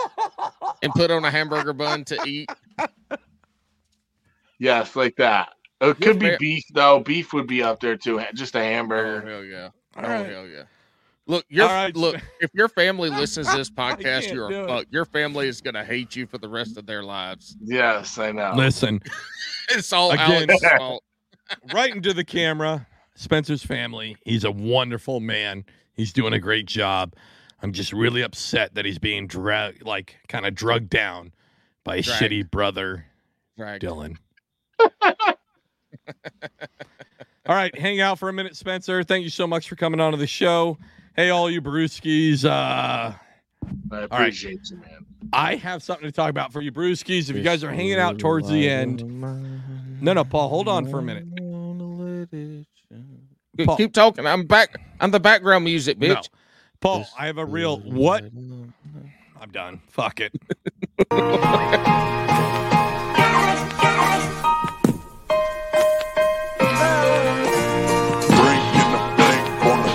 [0.82, 2.48] and put on a hamburger bun to eat.
[4.58, 5.50] yes, like that.
[5.80, 7.00] It Your could be fa- beef though.
[7.00, 8.20] Beef would be up there too.
[8.34, 9.28] Just a Oh hamburger.
[9.28, 9.68] hell yeah!
[9.96, 10.26] All oh right.
[10.28, 10.62] hell yeah!
[11.26, 12.16] Look, your All right, look.
[12.40, 14.66] If your family listens to this podcast, you're do a it.
[14.66, 14.86] fuck.
[14.90, 17.56] Your family is gonna hate you for the rest of their lives.
[17.62, 18.52] Yes, I know.
[18.56, 19.00] Listen,
[19.70, 21.04] It's all Again- Alex's fault.
[21.72, 22.86] right into the camera.
[23.14, 24.16] Spencer's family.
[24.24, 25.64] He's a wonderful man.
[25.94, 27.14] He's doing a great job.
[27.62, 31.32] I'm just really upset that he's being dragged, like kind of drugged down
[31.84, 32.22] by his Dragged.
[32.22, 33.06] shitty brother,
[33.56, 33.80] Right.
[33.80, 34.16] Dylan.
[37.46, 39.02] all right, hang out for a minute, Spencer.
[39.02, 40.78] Thank you so much for coming on to the show.
[41.16, 42.44] Hey, all you Brewskis.
[42.44, 43.12] Uh,
[43.90, 45.04] I appreciate you, man.
[45.32, 47.28] I have something to talk about for you, Brewskis.
[47.28, 49.02] If you guys are hanging out towards the end,
[50.00, 51.24] no, no, Paul, hold on for a minute.
[53.56, 54.26] Keep- Paul- Keep talking.
[54.26, 54.76] I'm back.
[55.00, 56.14] I'm the background music, No.
[56.14, 56.28] bitch.
[56.80, 58.24] Paul, I have a real what?
[59.40, 59.80] I'm done.
[59.88, 60.32] Fuck it.